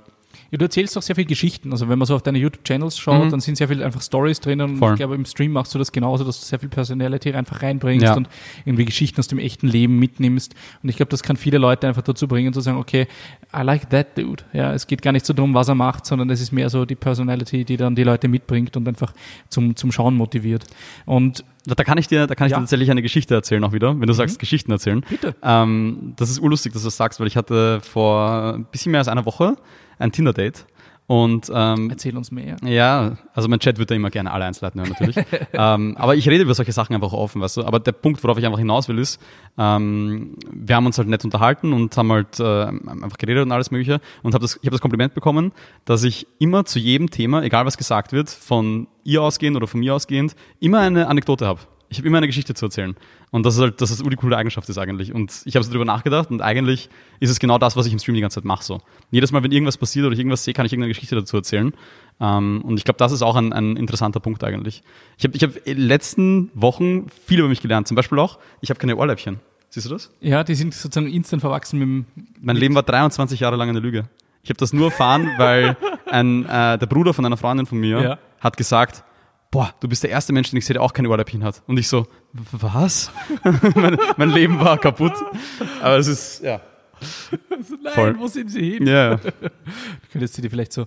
Ja, 0.51 0.59
du 0.59 0.65
erzählst 0.65 0.99
auch 0.99 1.03
sehr 1.03 1.15
viele 1.15 1.27
Geschichten. 1.27 1.73
Also 1.73 1.89
wenn 1.89 1.99
man 1.99 2.07
so 2.07 2.15
auf 2.15 2.23
deine 2.23 2.39
YouTube-Channels 2.39 2.99
schaut, 2.99 3.27
mhm. 3.27 3.31
dann 3.31 3.41
sind 3.41 3.57
sehr 3.57 3.69
viele 3.69 3.85
einfach 3.85 4.03
Stories 4.03 4.41
drinnen. 4.41 4.81
Und 4.81 4.91
ich 4.91 4.97
glaube, 4.97 5.15
im 5.15 5.25
Stream 5.25 5.53
machst 5.53 5.75
du 5.75 5.79
das 5.79 5.93
genauso, 5.93 6.25
dass 6.25 6.41
du 6.41 6.47
sehr 6.47 6.59
viel 6.59 6.69
Personality 6.69 7.33
einfach 7.33 7.63
reinbringst 7.63 8.05
ja. 8.05 8.17
und 8.17 8.29
irgendwie 8.65 8.85
Geschichten 8.85 9.21
aus 9.21 9.29
dem 9.29 9.39
echten 9.39 9.69
Leben 9.69 9.99
mitnimmst. 9.99 10.55
Und 10.83 10.89
ich 10.89 10.97
glaube, 10.97 11.11
das 11.11 11.23
kann 11.23 11.37
viele 11.37 11.59
Leute 11.59 11.87
einfach 11.87 12.03
dazu 12.03 12.27
bringen, 12.27 12.53
zu 12.53 12.61
sagen, 12.61 12.79
okay, 12.79 13.07
I 13.57 13.63
like 13.63 13.91
that 13.91 14.19
dude. 14.19 14.43
Ja, 14.53 14.73
es 14.75 14.87
geht 14.87 15.03
gar 15.03 15.13
nicht 15.13 15.25
so 15.25 15.33
darum, 15.33 15.55
was 15.55 15.69
er 15.69 15.77
macht, 15.77 16.07
sondern 16.07 16.31
es 16.31 16.41
ist 16.41 16.53
mehr 16.53 16.69
so 16.69 16.85
die 16.85 16.97
Personality, 16.97 17.65
die 17.65 17.77
dann 17.77 17.95
die 17.95 18.05
Leute 18.05 18.27
mitbringt 18.27 18.77
und 18.77 18.89
einfach 18.89 19.13
zum, 19.49 19.77
zum 19.77 19.93
Schauen 19.93 20.17
motiviert. 20.17 20.65
Und 21.07 21.45
da 21.67 21.85
kann 21.85 21.99
ich 21.99 22.09
dir, 22.09 22.27
da 22.27 22.35
kann 22.35 22.47
ich 22.47 22.53
ja. 22.53 22.57
dir 22.57 22.63
tatsächlich 22.63 22.91
eine 22.91 23.03
Geschichte 23.03 23.35
erzählen 23.35 23.63
auch 23.65 23.73
wieder, 23.73 23.91
wenn 23.91 24.07
du 24.07 24.13
mhm. 24.13 24.17
sagst 24.17 24.39
Geschichten 24.39 24.73
erzählen. 24.73 25.05
Bitte. 25.09 25.35
Ähm, 25.43 26.15
das 26.17 26.31
ist 26.31 26.41
urlustig, 26.41 26.73
dass 26.73 26.83
du 26.83 26.87
das 26.87 26.97
sagst, 26.97 27.21
weil 27.21 27.27
ich 27.27 27.37
hatte 27.37 27.81
vor 27.81 28.55
ein 28.55 28.65
bisschen 28.65 28.93
mehr 28.93 29.01
als 29.01 29.09
einer 29.09 29.27
Woche 29.27 29.57
ein 30.01 30.13
Tinder-Date. 30.13 30.67
Und, 31.11 31.51
ähm, 31.53 31.91
Erzähl 31.91 32.17
uns 32.17 32.31
mehr. 32.31 32.55
Ja, 32.63 33.17
also 33.35 33.49
mein 33.49 33.59
Chat 33.59 33.79
wird 33.79 33.91
da 33.91 33.97
immer 33.97 34.11
gerne 34.11 34.31
alle 34.31 34.45
Einzelheiten 34.45 34.79
hören, 34.79 34.91
natürlich. 34.91 35.17
ähm, 35.53 35.97
aber 35.99 36.15
ich 36.15 36.29
rede 36.29 36.45
über 36.45 36.55
solche 36.55 36.71
Sachen 36.71 36.95
einfach 36.95 37.13
offen, 37.13 37.43
weißt 37.43 37.57
du. 37.57 37.65
Aber 37.65 37.81
der 37.81 37.91
Punkt, 37.91 38.23
worauf 38.23 38.39
ich 38.39 38.47
einfach 38.47 38.61
hinaus 38.61 38.87
will, 38.89 38.97
ist, 38.97 39.21
ähm, 39.59 40.37
wir 40.53 40.77
haben 40.77 40.87
uns 40.87 40.99
halt 40.99 41.09
nett 41.09 41.25
unterhalten 41.25 41.73
und 41.73 41.97
haben 41.97 42.13
halt 42.13 42.39
äh, 42.39 42.67
einfach 42.67 43.19
geredet 43.19 43.45
und 43.45 43.51
alles 43.51 43.73
Mögliche. 43.73 44.01
Und 44.23 44.35
hab 44.35 44.41
das, 44.41 44.55
ich 44.55 44.67
habe 44.67 44.71
das 44.71 44.81
Kompliment 44.81 45.15
bekommen, 45.15 45.51
dass 45.85 46.05
ich 46.05 46.29
immer 46.39 46.65
zu 46.65 46.79
jedem 46.79 47.11
Thema, 47.11 47.43
egal 47.43 47.67
was 47.67 47.77
gesagt 47.77 48.13
wird, 48.13 48.31
von 48.31 48.87
ihr 49.03 49.21
ausgehend 49.21 49.57
oder 49.57 49.67
von 49.67 49.81
mir 49.81 49.97
ausgehend, 49.97 50.37
immer 50.61 50.79
eine 50.79 51.09
Anekdote 51.09 51.45
habe 51.45 51.59
ich 51.91 51.99
habe 51.99 52.07
immer 52.07 52.19
eine 52.19 52.29
Geschichte 52.29 52.55
zu 52.55 52.67
erzählen. 52.67 52.95
Und 53.33 53.45
das 53.45 53.57
ist 53.57 53.61
halt, 53.61 53.81
dass 53.81 53.91
das 53.91 53.99
die 53.99 54.17
coole 54.17 54.37
Eigenschaft 54.37 54.69
ist 54.69 54.79
eigentlich. 54.79 55.13
Und 55.13 55.43
ich 55.45 55.57
habe 55.57 55.65
so 55.65 55.73
drüber 55.73 55.85
nachgedacht 55.85 56.31
und 56.31 56.41
eigentlich 56.41 56.89
ist 57.19 57.31
es 57.31 57.41
genau 57.41 57.59
das, 57.59 57.77
was 57.77 57.85
ich 57.87 57.93
im 57.93 57.99
Stream 57.99 58.15
die 58.15 58.21
ganze 58.21 58.37
Zeit 58.37 58.45
mache. 58.45 58.63
So. 58.63 58.81
Jedes 59.11 59.33
Mal, 59.33 59.43
wenn 59.43 59.51
irgendwas 59.51 59.77
passiert 59.77 60.07
oder 60.07 60.13
ich 60.13 60.21
irgendwas 60.21 60.45
sehe, 60.45 60.55
kann 60.55 60.65
ich 60.65 60.73
irgendeine 60.73 60.95
Geschichte 60.95 61.17
dazu 61.17 61.37
erzählen. 61.37 61.75
Um, 62.19 62.27
ähm, 62.27 62.63
und 62.63 62.77
ich 62.77 62.85
glaube, 62.85 62.99
das 62.99 63.13
ist 63.13 63.23
auch 63.23 63.35
ein, 63.35 63.53
ein 63.53 63.77
interessanter 63.77 64.21
Punkt 64.21 64.45
eigentlich. 64.45 64.83
Ich 65.17 65.25
habe 65.25 65.37
ich 65.37 65.43
hab 65.43 65.57
in 65.57 65.79
den 65.79 65.87
letzten 65.87 66.51
Wochen 66.55 67.09
viel 67.27 67.41
über 67.41 67.49
mich 67.49 67.63
gelernt. 67.63 67.89
Zum 67.89 67.95
Beispiel 67.95 68.19
auch, 68.19 68.39
ich 68.61 68.71
habe 68.71 68.79
keine 68.79 68.97
Ohrläppchen. 68.97 69.41
Siehst 69.71 69.87
du 69.87 69.91
das? 69.91 70.11
Ja, 70.21 70.45
die 70.45 70.55
sind 70.55 70.75
sozusagen 70.75 71.11
instant 71.11 71.41
verwachsen 71.41 71.79
mit 71.79 71.89
dem. 71.89 72.07
Mein 72.41 72.57
Leben 72.57 72.75
war 72.75 72.83
23 72.83 73.41
Jahre 73.41 73.57
lang 73.57 73.71
eine 73.71 73.81
Lüge. 73.81 74.05
Ich 74.43 74.51
habe 74.51 74.59
das 74.59 74.73
nur 74.73 74.87
erfahren, 74.87 75.31
weil 75.39 75.77
ein, 76.11 76.45
äh, 76.45 76.77
der 76.79 76.87
Bruder 76.87 77.15
von 77.15 77.25
einer 77.25 77.37
Freundin 77.37 77.67
von 77.67 77.79
mir 77.79 78.03
ja. 78.03 78.19
hat 78.41 78.57
gesagt, 78.57 79.03
boah, 79.51 79.75
du 79.81 79.89
bist 79.89 80.03
der 80.03 80.11
erste 80.11 80.33
Mensch, 80.33 80.51
den 80.51 80.59
ich 80.59 80.67
sehe, 80.67 80.75
der 80.75 80.83
auch 80.83 80.93
keine 80.93 81.09
Ohrläppchen 81.09 81.45
hat. 81.45 81.63
Und 81.67 81.79
ich 81.79 81.89
so, 81.89 82.07
was? 82.53 83.11
mein, 83.75 83.99
mein, 84.17 84.31
Leben 84.31 84.61
war 84.61 84.79
kaputt. 84.79 85.15
Aber 85.83 85.97
es 85.97 86.07
ist, 86.07 86.43
ja. 86.43 86.61
Also 87.51 87.75
nein, 87.83 87.93
Voll. 87.93 88.19
wo 88.19 88.27
sind 88.27 88.51
sie 88.51 88.73
hin? 88.73 88.87
Ja. 88.87 89.19
Du 89.31 90.13
könntest 90.13 90.35
sie 90.35 90.43
dir 90.43 90.51
vielleicht 90.51 90.73
so 90.73 90.87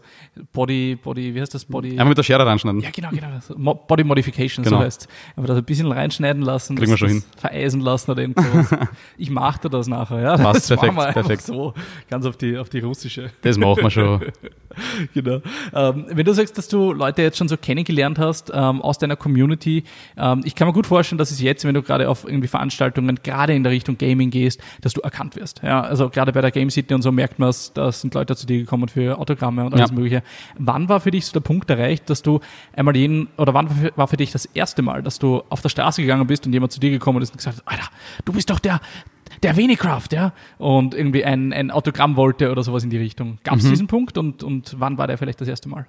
Body, 0.52 0.97
Body, 1.02 1.34
wie 1.34 1.39
heißt 1.39 1.54
das? 1.54 1.63
Body. 1.63 1.91
Einfach 1.91 2.08
mit 2.08 2.17
der 2.17 2.23
Schere 2.23 2.45
reinschneiden. 2.45 2.82
Ja, 2.82 2.89
genau, 2.91 3.10
genau. 3.12 3.73
Body 3.76 4.04
Modification, 4.04 4.65
genau. 4.65 4.78
so 4.78 4.84
heißt 4.84 5.08
Aber 5.38 5.47
das 5.47 5.58
ein 5.58 5.63
bisschen 5.63 5.89
reinschneiden 5.89 6.41
lassen. 6.41 6.76
Kriegen 6.76 6.91
wir 6.91 6.97
schon 6.97 7.08
hin. 7.08 7.23
Vereisen 7.38 7.80
lassen 7.80 8.12
oder 8.12 8.21
irgendwas. 8.21 8.67
ich 9.17 9.30
machte 9.30 9.69
das 9.69 9.88
nachher, 9.88 10.19
ja. 10.19 10.38
Passt, 10.38 10.67
perfekt, 10.67 10.95
perfekt. 11.13 11.41
So, 11.43 11.73
ganz 12.10 12.26
auf 12.26 12.36
die, 12.36 12.58
auf 12.58 12.69
die 12.69 12.80
russische. 12.80 13.32
Das 13.41 13.58
machen 13.58 13.84
wir 13.84 13.89
schon. 13.89 14.21
genau. 15.13 15.41
Ähm, 15.73 16.06
wenn 16.10 16.26
du 16.26 16.34
sagst, 16.34 16.58
dass 16.58 16.67
du 16.67 16.91
Leute 16.91 17.21
jetzt 17.21 17.38
schon 17.38 17.47
so 17.47 17.58
kennengelernt 17.58 18.19
hast 18.19 18.52
ähm, 18.54 18.82
aus 18.82 18.97
deiner 18.97 19.15
Community, 19.15 19.84
ähm, 20.17 20.41
ich 20.43 20.56
kann 20.56 20.67
mir 20.67 20.73
gut 20.73 20.88
vorstellen, 20.88 21.17
dass 21.17 21.32
es 21.32 21.41
jetzt, 21.41 21.65
wenn 21.65 21.73
du 21.73 21.82
gerade 21.82 22.10
auf 22.10 22.26
irgendwie 22.26 22.47
Veranstaltungen, 22.47 23.19
gerade 23.23 23.54
in 23.54 23.63
der 23.63 23.71
Richtung 23.71 23.97
Gaming 23.97 24.30
gehst, 24.30 24.62
dass 24.82 24.93
du 24.93 25.02
erkannt 25.02 25.36
wirst. 25.36 25.62
Ja, 25.63 25.82
also 26.03 26.11
gerade 26.11 26.31
bei 26.33 26.41
der 26.41 26.51
Game 26.51 26.69
City 26.69 26.93
und 26.93 27.01
so 27.01 27.11
merkt 27.11 27.39
man 27.39 27.49
es, 27.49 27.71
da 27.73 27.91
sind 27.91 28.13
Leute 28.13 28.35
zu 28.35 28.45
dir 28.45 28.59
gekommen 28.59 28.89
für 28.89 29.17
Autogramme 29.17 29.65
und 29.65 29.73
alles 29.73 29.89
ja. 29.89 29.95
Mögliche. 29.95 30.23
Wann 30.57 30.89
war 30.89 30.99
für 30.99 31.11
dich 31.11 31.25
so 31.25 31.33
der 31.33 31.39
Punkt 31.39 31.69
erreicht, 31.69 32.09
dass 32.09 32.21
du 32.21 32.41
einmal 32.75 32.95
jeden, 32.95 33.29
oder 33.37 33.53
wann 33.53 33.69
war 33.95 34.07
für 34.07 34.17
dich 34.17 34.31
das 34.31 34.45
erste 34.45 34.81
Mal, 34.81 35.01
dass 35.01 35.19
du 35.19 35.43
auf 35.49 35.61
der 35.61 35.69
Straße 35.69 36.01
gegangen 36.01 36.27
bist 36.27 36.45
und 36.45 36.53
jemand 36.53 36.71
zu 36.71 36.79
dir 36.79 36.91
gekommen 36.91 37.21
ist 37.21 37.31
und 37.31 37.37
gesagt 37.37 37.57
hat, 37.57 37.63
Alter, 37.65 37.89
du 38.25 38.33
bist 38.33 38.49
doch 38.49 38.59
der, 38.59 38.81
der 39.41 39.55
Venicraft, 39.55 40.09
ja, 40.11 40.33
und 40.57 40.93
irgendwie 40.93 41.23
ein, 41.23 41.53
ein 41.53 41.71
Autogramm 41.71 42.15
wollte 42.15 42.51
oder 42.51 42.63
sowas 42.63 42.83
in 42.83 42.89
die 42.89 42.97
Richtung. 42.97 43.39
Gab 43.43 43.57
es 43.57 43.63
mhm. 43.63 43.69
diesen 43.69 43.87
Punkt 43.87 44.17
und, 44.17 44.43
und 44.43 44.75
wann 44.79 44.97
war 44.97 45.07
der 45.07 45.17
vielleicht 45.17 45.41
das 45.41 45.47
erste 45.47 45.69
Mal? 45.69 45.87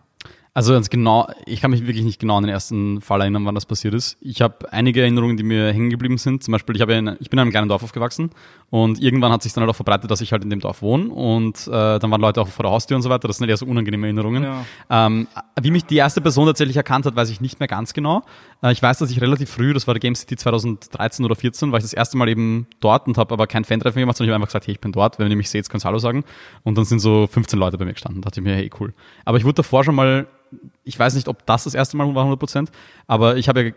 Also 0.57 0.73
ganz 0.73 0.89
genau, 0.89 1.27
ich 1.47 1.61
kann 1.61 1.73
mich 1.73 1.85
wirklich 1.85 2.05
nicht 2.05 2.21
genau 2.21 2.37
an 2.37 2.45
den 2.45 2.53
ersten 2.53 3.01
Fall 3.01 3.21
erinnern, 3.21 3.45
wann 3.45 3.57
das 3.57 3.67
passiert 3.67 3.93
ist. 3.93 4.17
Ich 4.21 4.41
habe 4.41 4.73
einige 4.73 5.01
Erinnerungen, 5.01 5.37
die 5.37 5.43
mir 5.43 5.73
hängen 5.73 5.91
geblieben 5.91 6.17
sind. 6.17 6.45
Zum 6.45 6.53
Beispiel, 6.53 6.77
ich, 6.77 6.81
habe 6.81 6.95
in, 6.95 7.17
ich 7.19 7.29
bin 7.29 7.39
in 7.39 7.41
einem 7.41 7.51
kleinen 7.51 7.69
Dorf 7.69 7.83
aufgewachsen 7.83 8.31
und 8.71 9.03
irgendwann 9.03 9.33
hat 9.33 9.43
sich 9.43 9.53
dann 9.53 9.63
halt 9.63 9.71
auch 9.73 9.75
verbreitet, 9.75 10.13
dass 10.13 10.21
ich 10.21 10.31
halt 10.31 10.45
in 10.45 10.51
dem 10.51 10.61
Dorf 10.61 10.81
wohne 10.81 11.09
und 11.09 11.67
äh, 11.67 11.99
dann 11.99 12.09
waren 12.09 12.21
Leute 12.21 12.41
auch 12.41 12.47
vor 12.47 12.63
der 12.63 12.71
Haustür 12.71 12.97
und 12.97 13.03
so 13.03 13.11
weiter. 13.11 13.27
Das 13.27 13.39
sind 13.39 13.49
eher 13.49 13.57
so 13.57 13.67
unangenehme 13.67 14.07
Erinnerungen. 14.07 14.45
Ja. 14.45 14.65
Ähm, 14.91 15.27
wie 15.61 15.73
mich 15.73 15.87
die 15.87 15.97
erste 15.97 16.21
Person 16.21 16.47
tatsächlich 16.47 16.77
erkannt 16.77 17.05
hat, 17.07 17.17
weiß 17.17 17.31
ich 17.31 17.41
nicht 17.41 17.59
mehr 17.59 17.67
ganz 17.67 17.93
genau. 17.93 18.23
Äh, 18.63 18.71
ich 18.71 18.81
weiß, 18.81 18.99
dass 18.99 19.11
ich 19.11 19.21
relativ 19.21 19.51
früh, 19.51 19.75
das 19.75 19.89
war 19.89 19.95
der 19.95 20.01
Game 20.01 20.15
City 20.15 20.37
2013 20.37 21.25
oder 21.25 21.35
14, 21.35 21.73
war 21.73 21.79
ich 21.79 21.85
das 21.85 21.93
erste 21.93 22.17
Mal 22.17 22.29
eben 22.29 22.69
dort 22.79 23.09
und 23.09 23.19
habe 23.19 23.35
aber 23.35 23.49
kein 23.49 23.65
Fan-Treffen 23.65 23.99
gemacht, 23.99 24.17
sondern 24.17 24.31
ich 24.31 24.35
habe 24.35 24.43
einfach 24.43 24.51
gesagt, 24.53 24.69
hey, 24.69 24.75
ich 24.75 24.81
bin 24.81 24.93
dort. 24.93 25.19
Wenn 25.19 25.29
ihr 25.33 25.37
mich 25.37 25.51
seht, 25.51 25.69
könnt 25.69 25.85
ihr 25.85 25.89
Hallo 25.89 25.99
sagen. 25.99 26.23
Und 26.63 26.79
dann 26.79 26.85
sind 26.85 27.01
so 27.01 27.27
15 27.27 27.59
Leute 27.59 27.77
bei 27.77 27.85
mir 27.85 27.95
gestanden. 27.95 28.23
Da 28.23 28.27
dachte 28.27 28.39
ich 28.39 28.45
mir, 28.45 28.55
hey, 28.55 28.71
cool. 28.79 28.95
Aber 29.25 29.37
ich 29.37 29.45
wurde 29.45 29.55
davor 29.55 29.83
schon 29.83 29.97
mal 29.97 30.29
ich 30.85 30.99
weiß 30.99 31.15
nicht, 31.15 31.29
ob 31.29 31.47
das 31.47 31.65
das 31.65 31.75
erste 31.75 31.97
Mal 31.97 32.07
war 32.15 32.23
100 32.23 32.39
Prozent, 32.39 32.71
aber 33.07 33.37
ich 33.37 33.49
habe 33.49 33.63
ja 33.63 33.71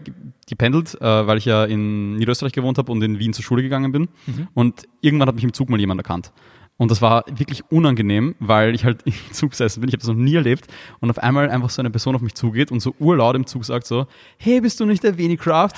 gependelt, 0.48 1.00
äh, 1.02 1.28
weil 1.28 1.38
ich 1.38 1.46
ja 1.46 1.66
in 1.66 2.16
Niederösterreich 2.16 2.54
gewohnt 2.54 2.78
habe 2.78 2.92
und 2.92 3.02
in 3.02 3.20
Wien 3.20 3.34
zur 3.34 3.44
Schule 3.44 3.62
gegangen 3.62 3.92
bin. 3.92 4.10
Mhm. 4.26 4.48
Und 4.54 4.84
irgendwann 5.02 5.28
hat 5.28 5.36
mich 5.36 5.44
im 5.44 5.54
Zug 5.54 5.70
mal 5.70 5.80
jemand 5.80 6.00
erkannt. 6.00 6.32
Und 6.78 6.92
das 6.92 7.02
war 7.02 7.26
wirklich 7.28 7.64
unangenehm, 7.72 8.36
weil 8.40 8.76
ich 8.76 8.86
halt 8.86 9.02
im 9.06 9.14
Zug 9.32 9.52
gesessen 9.52 9.82
bin. 9.82 9.90
Ich 9.90 9.94
habe 9.94 10.02
das 10.02 10.08
noch 10.08 10.16
nie 10.16 10.36
erlebt. 10.36 10.68
Und 11.00 11.10
auf 11.10 11.18
einmal 11.18 11.50
einfach 11.50 11.70
so 11.70 11.82
eine 11.82 11.90
Person 11.90 12.16
auf 12.16 12.22
mich 12.22 12.36
zugeht 12.36 12.72
und 12.72 12.80
so 12.80 12.94
urlaut 13.00 13.36
im 13.36 13.48
Zug 13.48 13.66
sagt 13.66 13.88
so, 13.88 14.06
hey, 14.38 14.62
bist 14.62 14.80
du 14.80 14.86
nicht 14.86 15.04
der 15.04 15.18
Venicraft? 15.18 15.74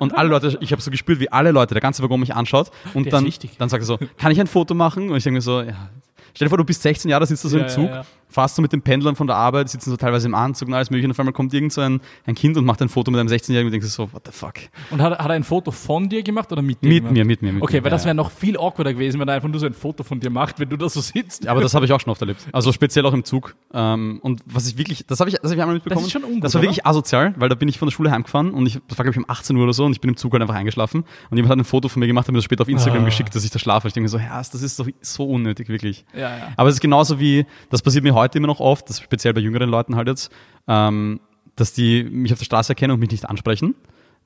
Und 0.00 0.16
alle 0.16 0.30
Leute, 0.30 0.58
ich 0.60 0.72
habe 0.72 0.80
so 0.80 0.90
gespürt, 0.90 1.20
wie 1.20 1.30
alle 1.30 1.50
Leute, 1.50 1.74
der 1.74 1.82
ganze 1.82 2.02
Waggon 2.02 2.20
mich 2.20 2.34
anschaut. 2.34 2.70
Und 2.94 3.12
dann, 3.12 3.30
dann 3.58 3.68
sagt 3.68 3.82
er 3.82 3.86
so, 3.86 3.98
kann 4.16 4.32
ich 4.32 4.40
ein 4.40 4.46
Foto 4.46 4.74
machen? 4.74 5.10
Und 5.10 5.16
ich 5.16 5.24
denke 5.24 5.36
mir 5.36 5.42
so, 5.42 5.60
ja, 5.60 5.90
stell 6.34 6.46
dir 6.46 6.50
vor, 6.50 6.58
du 6.58 6.64
bist 6.64 6.82
16 6.82 7.10
Jahre, 7.10 7.26
sitzt 7.26 7.44
du 7.44 7.48
so 7.48 7.58
ja, 7.58 7.64
im 7.64 7.68
Zug. 7.68 7.86
Ja, 7.86 7.96
ja 7.96 8.04
fast 8.28 8.56
so 8.56 8.62
mit 8.62 8.72
den 8.72 8.82
Pendlern 8.82 9.16
von 9.16 9.26
der 9.26 9.36
Arbeit, 9.36 9.68
sitzen 9.68 9.90
so 9.90 9.96
teilweise 9.96 10.26
im 10.26 10.34
Anzug 10.34 10.68
und 10.68 10.74
alles 10.74 10.90
mögliche 10.90 11.06
und 11.06 11.12
auf 11.12 11.18
einmal 11.18 11.32
kommt 11.32 11.54
irgend 11.54 11.72
so 11.72 11.80
ein, 11.80 12.00
ein 12.26 12.34
Kind 12.34 12.56
und 12.56 12.64
macht 12.64 12.80
ein 12.82 12.88
Foto 12.88 13.10
mit 13.10 13.20
einem 13.20 13.28
16-Jährigen 13.28 13.66
und 13.66 13.72
denkst 13.72 13.88
so, 13.88 14.12
what 14.12 14.22
the 14.26 14.32
fuck. 14.32 14.54
Und 14.90 15.00
hat, 15.00 15.18
hat 15.18 15.26
er 15.26 15.30
ein 15.30 15.44
Foto 15.44 15.70
von 15.70 16.08
dir 16.08 16.22
gemacht 16.22 16.52
oder 16.52 16.62
mit 16.62 16.82
dir? 16.82 16.88
Mit 16.88 17.10
mir, 17.10 17.24
mit 17.24 17.42
mir. 17.42 17.52
Mit 17.54 17.62
okay, 17.62 17.78
mir, 17.78 17.84
weil 17.84 17.90
das 17.90 18.04
wäre 18.04 18.14
noch 18.14 18.30
viel 18.30 18.56
awkwarder 18.58 18.92
gewesen, 18.92 19.18
wenn 19.20 19.28
er 19.28 19.34
einfach 19.34 19.48
nur 19.48 19.58
so 19.58 19.66
ein 19.66 19.74
Foto 19.74 20.04
von 20.04 20.20
dir 20.20 20.30
macht, 20.30 20.60
wenn 20.60 20.68
du 20.68 20.76
da 20.76 20.88
so 20.88 21.00
sitzt. 21.00 21.44
Ja, 21.44 21.52
aber 21.52 21.62
das 21.62 21.74
habe 21.74 21.86
ich 21.86 21.92
auch 21.92 22.00
schon 22.00 22.10
oft 22.10 22.20
erlebt. 22.20 22.46
Also 22.58 22.72
speziell 22.72 23.06
auch 23.06 23.12
im 23.12 23.24
Zug. 23.24 23.54
Ähm, 23.72 24.18
und 24.22 24.40
was 24.44 24.66
ich 24.66 24.76
wirklich, 24.76 25.06
das 25.06 25.20
habe 25.20 25.30
ich, 25.30 25.36
das 25.36 25.50
hab 25.50 25.56
ich 25.56 25.62
einmal 25.62 25.74
mitbekommen. 25.74 26.00
Das 26.00 26.06
ist 26.06 26.12
schon 26.12 26.24
ungut, 26.24 26.44
Das 26.44 26.54
war 26.54 26.62
wirklich 26.62 26.80
oder? 26.80 26.88
asozial, 26.88 27.34
weil 27.36 27.48
da 27.48 27.54
bin 27.54 27.68
ich 27.68 27.78
von 27.78 27.86
der 27.86 27.92
Schule 27.92 28.10
heimgefahren 28.10 28.50
und 28.52 28.66
ich, 28.66 28.80
das 28.88 28.98
war 28.98 29.04
glaube 29.04 29.12
ich 29.12 29.18
um 29.18 29.24
18 29.28 29.54
Uhr 29.56 29.62
oder 29.62 29.72
so 29.72 29.84
und 29.84 29.92
ich 29.92 30.00
bin 30.00 30.10
im 30.10 30.16
Zug 30.16 30.32
halt 30.32 30.42
einfach 30.42 30.56
eingeschlafen 30.56 31.04
und 31.30 31.36
jemand 31.36 31.52
hat 31.52 31.58
ein 31.58 31.64
Foto 31.64 31.88
von 31.88 32.00
mir 32.00 32.06
gemacht 32.06 32.26
und 32.28 32.32
mir 32.32 32.38
das 32.38 32.44
später 32.44 32.62
auf 32.62 32.68
Instagram 32.68 33.02
ah. 33.02 33.04
geschickt, 33.04 33.34
dass 33.34 33.44
ich 33.44 33.50
da 33.50 33.58
schlafe. 33.58 33.86
Ich 33.86 33.94
denke 33.94 34.04
mir 34.04 34.08
so, 34.08 34.18
ja, 34.18 34.38
das 34.38 34.54
ist 34.54 34.80
doch 34.80 34.88
so 35.00 35.24
unnötig, 35.24 35.68
wirklich. 35.68 36.04
Ja, 36.14 36.36
ja. 36.36 36.52
Aber 36.56 36.68
es 36.68 36.76
ist 36.76 36.80
genauso 36.80 37.20
wie, 37.20 37.46
das 37.70 37.82
passiert 37.82 38.04
mir 38.04 38.14
heute 38.14 38.38
immer 38.38 38.46
noch 38.46 38.60
oft, 38.60 38.88
das 38.88 39.00
speziell 39.00 39.34
bei 39.34 39.40
jüngeren 39.40 39.68
Leuten, 39.68 39.96
halt 39.96 40.08
jetzt, 40.08 40.32
ähm, 40.66 41.20
dass 41.56 41.72
die 41.72 42.04
mich 42.04 42.32
auf 42.32 42.38
der 42.38 42.44
Straße 42.46 42.70
erkennen 42.72 42.92
und 42.92 43.00
mich 43.00 43.10
nicht 43.10 43.28
ansprechen, 43.28 43.74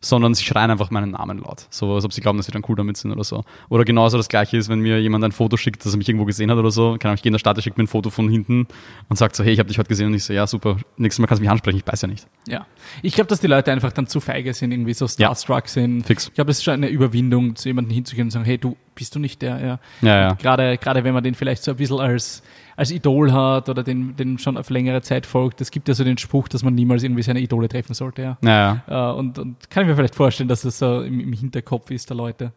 sondern 0.05 0.35
sie 0.35 0.45
schreien 0.45 0.71
einfach 0.71 0.91
meinen 0.91 1.13
Namen 1.13 1.39
laut. 1.39 1.67
So, 1.71 1.95
als 1.95 2.05
ob 2.05 2.13
sie 2.13 2.21
glauben, 2.21 2.37
dass 2.39 2.47
sie 2.47 2.53
dann 2.53 2.65
cool 2.69 2.77
damit 2.77 2.97
sind 2.97 3.13
oder 3.13 3.25
so. 3.25 3.45
Oder 3.69 3.85
genauso 3.85 4.17
das 4.17 4.29
gleiche 4.29 4.57
ist, 4.57 4.69
wenn 4.69 4.81
mir 4.81 5.01
jemand 5.01 5.25
ein 5.25 5.33
Foto 5.33 5.57
schickt, 5.57 5.85
dass 5.85 5.95
er 5.95 5.99
mich 5.99 6.09
irgendwo 6.09 6.25
gesehen 6.25 6.51
hat 6.51 6.59
oder 6.59 6.71
so. 6.71 6.97
Kann 6.99 7.11
Ahnung, 7.11 7.15
ich 7.17 7.23
gehe 7.23 7.31
in 7.31 7.35
der 7.35 7.39
Stadt, 7.39 7.57
er 7.57 7.63
schickt 7.63 7.79
mir 7.79 7.85
ein 7.85 7.89
Foto 7.89 8.11
von 8.11 8.29
hinten 8.29 8.67
und 9.09 9.17
sagt 9.17 9.37
so, 9.37 9.45
hey, 9.45 9.53
ich 9.53 9.59
habe 9.59 9.69
dich 9.69 9.79
heute 9.79 9.89
gesehen 9.89 10.09
und 10.09 10.15
ich 10.15 10.25
so, 10.25 10.33
ja, 10.33 10.47
super, 10.47 10.77
nächstes 10.97 11.21
Mal 11.21 11.29
kannst 11.29 11.41
du 11.41 11.45
mich 11.45 11.51
ansprechen, 11.51 11.79
ich 11.79 11.87
weiß 11.87 12.03
ja 12.03 12.09
nicht. 12.09 12.27
Ja. 12.49 12.67
Ich 13.03 13.15
glaube, 13.15 13.29
dass 13.29 13.41
die 13.41 13.47
Leute 13.47 13.71
einfach 13.71 13.93
dann 13.93 14.07
zu 14.09 14.21
feige 14.21 14.53
sind, 14.53 14.73
irgendwie 14.73 14.95
so 14.95 15.07
starstruck 15.07 15.65
ja. 15.65 15.69
sind. 15.69 16.07
Fix. 16.07 16.29
Ich 16.29 16.35
glaube, 16.35 16.51
es 16.51 16.59
ist 16.59 16.65
schon 16.65 16.75
eine 16.75 16.89
Überwindung, 16.89 17.55
zu 17.55 17.69
jemandem 17.69 17.95
hinzugehen 17.95 18.27
und 18.27 18.31
sagen, 18.33 18.45
hey, 18.45 18.59
du 18.59 18.77
bist 18.95 19.15
du 19.15 19.21
nicht 19.21 19.41
der, 19.41 19.61
ja. 19.61 19.81
Ja, 20.01 20.21
ja. 20.21 20.33
Gerade, 20.35 20.77
gerade 20.79 21.05
wenn 21.05 21.15
man 21.15 21.23
den 21.23 21.35
vielleicht 21.35 21.63
so 21.63 21.71
ein 21.71 21.77
bisschen 21.77 22.01
als 22.01 22.43
als 22.77 22.91
Idol 22.91 23.33
hat 23.33 23.69
oder 23.69 23.83
den, 23.83 24.17
den 24.17 24.39
schon 24.39 24.57
auf 24.57 24.71
längere 24.71 25.03
Zeit 25.03 25.27
folgt. 25.27 25.61
Es 25.61 25.71
gibt 25.71 25.89
ja 25.89 25.95
so 25.95 26.05
den 26.05 26.19
Spruch, 26.19 26.49
dass 26.49 26.63
man 26.63 26.75
niemals 26.75 27.03
irgendwie 27.03 27.23
seine 27.23 27.41
Idole 27.41 27.69
treffen 27.69 27.95
sollte. 27.95 28.23
Ja. 28.23 28.39
ja, 28.43 28.83
ja. 28.89 29.11
Äh, 29.11 29.15
und, 29.15 29.39
und 29.39 29.71
kann 29.71 29.85
ich 29.85 29.89
mir 29.89 29.97
vielleicht 29.97 30.15
vorstellen, 30.15 30.49
dass 30.49 30.63
das 30.63 30.79
so 30.79 31.03
im, 31.03 31.21
im 31.21 31.33
Hinterkopf 31.33 31.91
ist 31.91 32.09
der 32.11 32.17
Leute. 32.17 32.53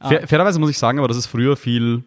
Fair, 0.00 0.26
fairerweise 0.28 0.58
muss 0.60 0.70
ich 0.70 0.78
sagen, 0.78 0.98
aber 0.98 1.08
dass 1.08 1.16
es 1.16 1.26
früher 1.26 1.56
viel, 1.56 2.04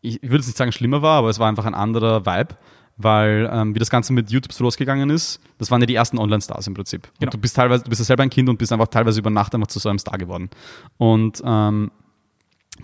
ich, 0.00 0.22
ich 0.22 0.30
würde 0.30 0.40
es 0.40 0.46
nicht 0.46 0.56
sagen 0.56 0.72
schlimmer 0.72 1.02
war, 1.02 1.18
aber 1.18 1.30
es 1.30 1.38
war 1.38 1.48
einfach 1.48 1.66
ein 1.66 1.74
anderer 1.74 2.24
Vibe 2.24 2.56
weil 2.98 3.48
ähm, 3.50 3.74
wie 3.74 3.78
das 3.78 3.90
Ganze 3.90 4.12
mit 4.12 4.30
YouTube 4.30 4.52
so 4.52 4.64
losgegangen 4.64 5.08
ist, 5.08 5.40
das 5.58 5.70
waren 5.70 5.80
ja 5.80 5.86
die 5.86 5.94
ersten 5.94 6.18
Online-Stars 6.18 6.66
im 6.66 6.74
Prinzip. 6.74 7.08
Genau. 7.20 7.30
Du 7.30 7.38
bist 7.38 7.56
teilweise, 7.56 7.84
du 7.84 7.90
bist 7.90 8.00
ja 8.00 8.04
selber 8.04 8.24
ein 8.24 8.30
Kind 8.30 8.48
und 8.48 8.58
bist 8.58 8.72
einfach 8.72 8.88
teilweise 8.88 9.20
über 9.20 9.30
Nacht 9.30 9.54
einfach 9.54 9.68
zu 9.68 9.78
so 9.78 9.88
einem 9.88 10.00
Star 10.00 10.18
geworden. 10.18 10.50
Und 10.98 11.40
ähm, 11.44 11.92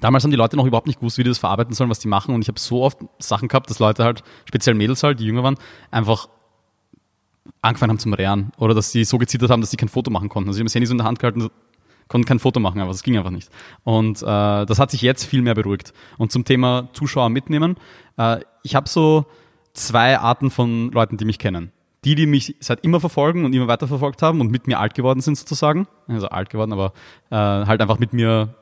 Damals 0.00 0.24
haben 0.24 0.30
die 0.30 0.37
Leute 0.37 0.57
noch 0.57 0.66
überhaupt 0.66 0.87
nicht 0.87 1.00
gewusst, 1.00 1.18
wie 1.18 1.22
die 1.22 1.30
das 1.30 1.38
verarbeiten 1.38 1.74
sollen, 1.74 1.90
was 1.90 1.98
die 1.98 2.09
machen. 2.09 2.35
Und 2.35 2.42
ich 2.42 2.48
habe 2.48 2.59
so 2.59 2.83
oft 2.83 2.98
Sachen 3.18 3.48
gehabt, 3.48 3.70
dass 3.70 3.78
Leute 3.78 4.04
halt, 4.04 4.22
speziell 4.44 4.74
Mädels 4.74 5.02
halt, 5.02 5.20
die 5.20 5.24
jünger 5.24 5.42
waren, 5.42 5.57
einfach 5.90 6.28
angefangen 7.62 7.90
haben 7.90 7.98
zum 7.98 8.14
Rehren. 8.14 8.52
Oder 8.59 8.74
dass 8.74 8.90
sie 8.90 9.04
so 9.04 9.18
gezittert 9.18 9.50
haben, 9.50 9.61
dass 9.61 9.70
sie 9.70 9.76
kein 9.76 9.88
Foto 9.88 10.11
machen 10.11 10.28
konnten. 10.28 10.48
Also 10.48 10.57
sie 10.57 10.61
haben 10.61 10.66
das 10.66 10.74
Handy 10.74 10.87
so 10.87 10.92
in 10.92 10.98
der 10.98 11.07
Hand 11.07 11.18
gehalten, 11.18 11.48
konnten 12.09 12.26
kein 12.26 12.38
Foto 12.38 12.61
machen, 12.61 12.80
aber 12.80 12.90
das 12.90 13.02
ging 13.02 13.16
einfach 13.16 13.30
nicht. 13.30 13.50
Und 13.83 14.22
äh, 14.22 14.66
das 14.66 14.78
hat 14.78 14.90
sich 14.90 15.02
jetzt 15.02 15.24
viel 15.24 15.42
mehr 15.42 15.54
beruhigt. 15.54 15.92
Und 16.18 16.33
zum 16.33 16.44
Thema 16.44 16.88
Zuschauer 16.92 17.30
mitnehmen, 17.30 17.76
äh, 18.18 18.40
ich 18.62 18.74
habe 18.74 18.88
so 18.88 19.26
zwei 19.72 20.18
Arten 20.18 20.50
von 20.50 20.90
Leuten, 20.92 21.16
die 21.16 21.24
mich 21.24 21.38
kennen. 21.38 21.72
Die, 22.04 22.14
die 22.14 22.26
mich 22.26 22.57
seit 22.61 22.85
immer 22.85 23.00
verfolgen 23.00 23.46
und 23.46 23.54
immer 23.54 23.66
weiter 23.66 23.88
verfolgt 23.88 24.20
haben 24.20 24.42
und 24.42 24.50
mit 24.50 24.66
mir 24.66 24.78
alt 24.78 24.94
geworden 24.94 25.20
sind 25.20 25.38
sozusagen. 25.38 25.87
Also 26.07 26.28
alt 26.28 26.50
geworden, 26.50 26.72
aber 26.72 26.92
äh, 27.30 27.37
halt 27.37 27.80
einfach 27.80 27.98
mit 27.98 28.12
mir 28.12 28.54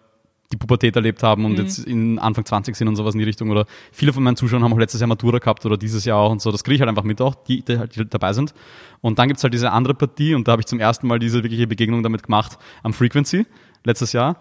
die 0.52 0.56
Pubertät 0.56 0.94
erlebt 0.94 1.22
haben 1.22 1.44
und 1.44 1.52
mhm. 1.52 1.58
jetzt 1.58 1.78
in 1.78 2.18
Anfang 2.18 2.44
20 2.44 2.76
sind 2.76 2.88
und 2.88 2.96
sowas 2.96 3.14
in 3.14 3.18
die 3.18 3.24
Richtung. 3.24 3.50
Oder 3.50 3.66
viele 3.90 4.12
von 4.12 4.22
meinen 4.22 4.36
Zuschauern 4.36 4.62
haben 4.62 4.72
auch 4.72 4.78
letztes 4.78 5.00
Jahr 5.00 5.08
Matura 5.08 5.38
gehabt 5.38 5.64
oder 5.66 5.76
dieses 5.76 6.04
Jahr 6.04 6.18
auch 6.18 6.30
und 6.30 6.40
so. 6.40 6.52
Das 6.52 6.62
kriege 6.62 6.76
ich 6.76 6.80
halt 6.80 6.88
einfach 6.88 7.04
mit 7.04 7.20
auch, 7.20 7.34
die, 7.34 7.62
die, 7.62 7.78
die 7.88 8.08
dabei 8.08 8.32
sind. 8.32 8.54
Und 9.00 9.18
dann 9.18 9.28
gibt's 9.28 9.42
halt 9.42 9.54
diese 9.54 9.72
andere 9.72 9.94
Partie 9.94 10.34
und 10.34 10.46
da 10.46 10.52
habe 10.52 10.62
ich 10.62 10.66
zum 10.66 10.78
ersten 10.78 11.06
Mal 11.06 11.18
diese 11.18 11.42
wirkliche 11.42 11.66
Begegnung 11.66 12.02
damit 12.02 12.22
gemacht 12.22 12.58
am 12.82 12.92
Frequency 12.92 13.46
letztes 13.84 14.12
Jahr. 14.12 14.36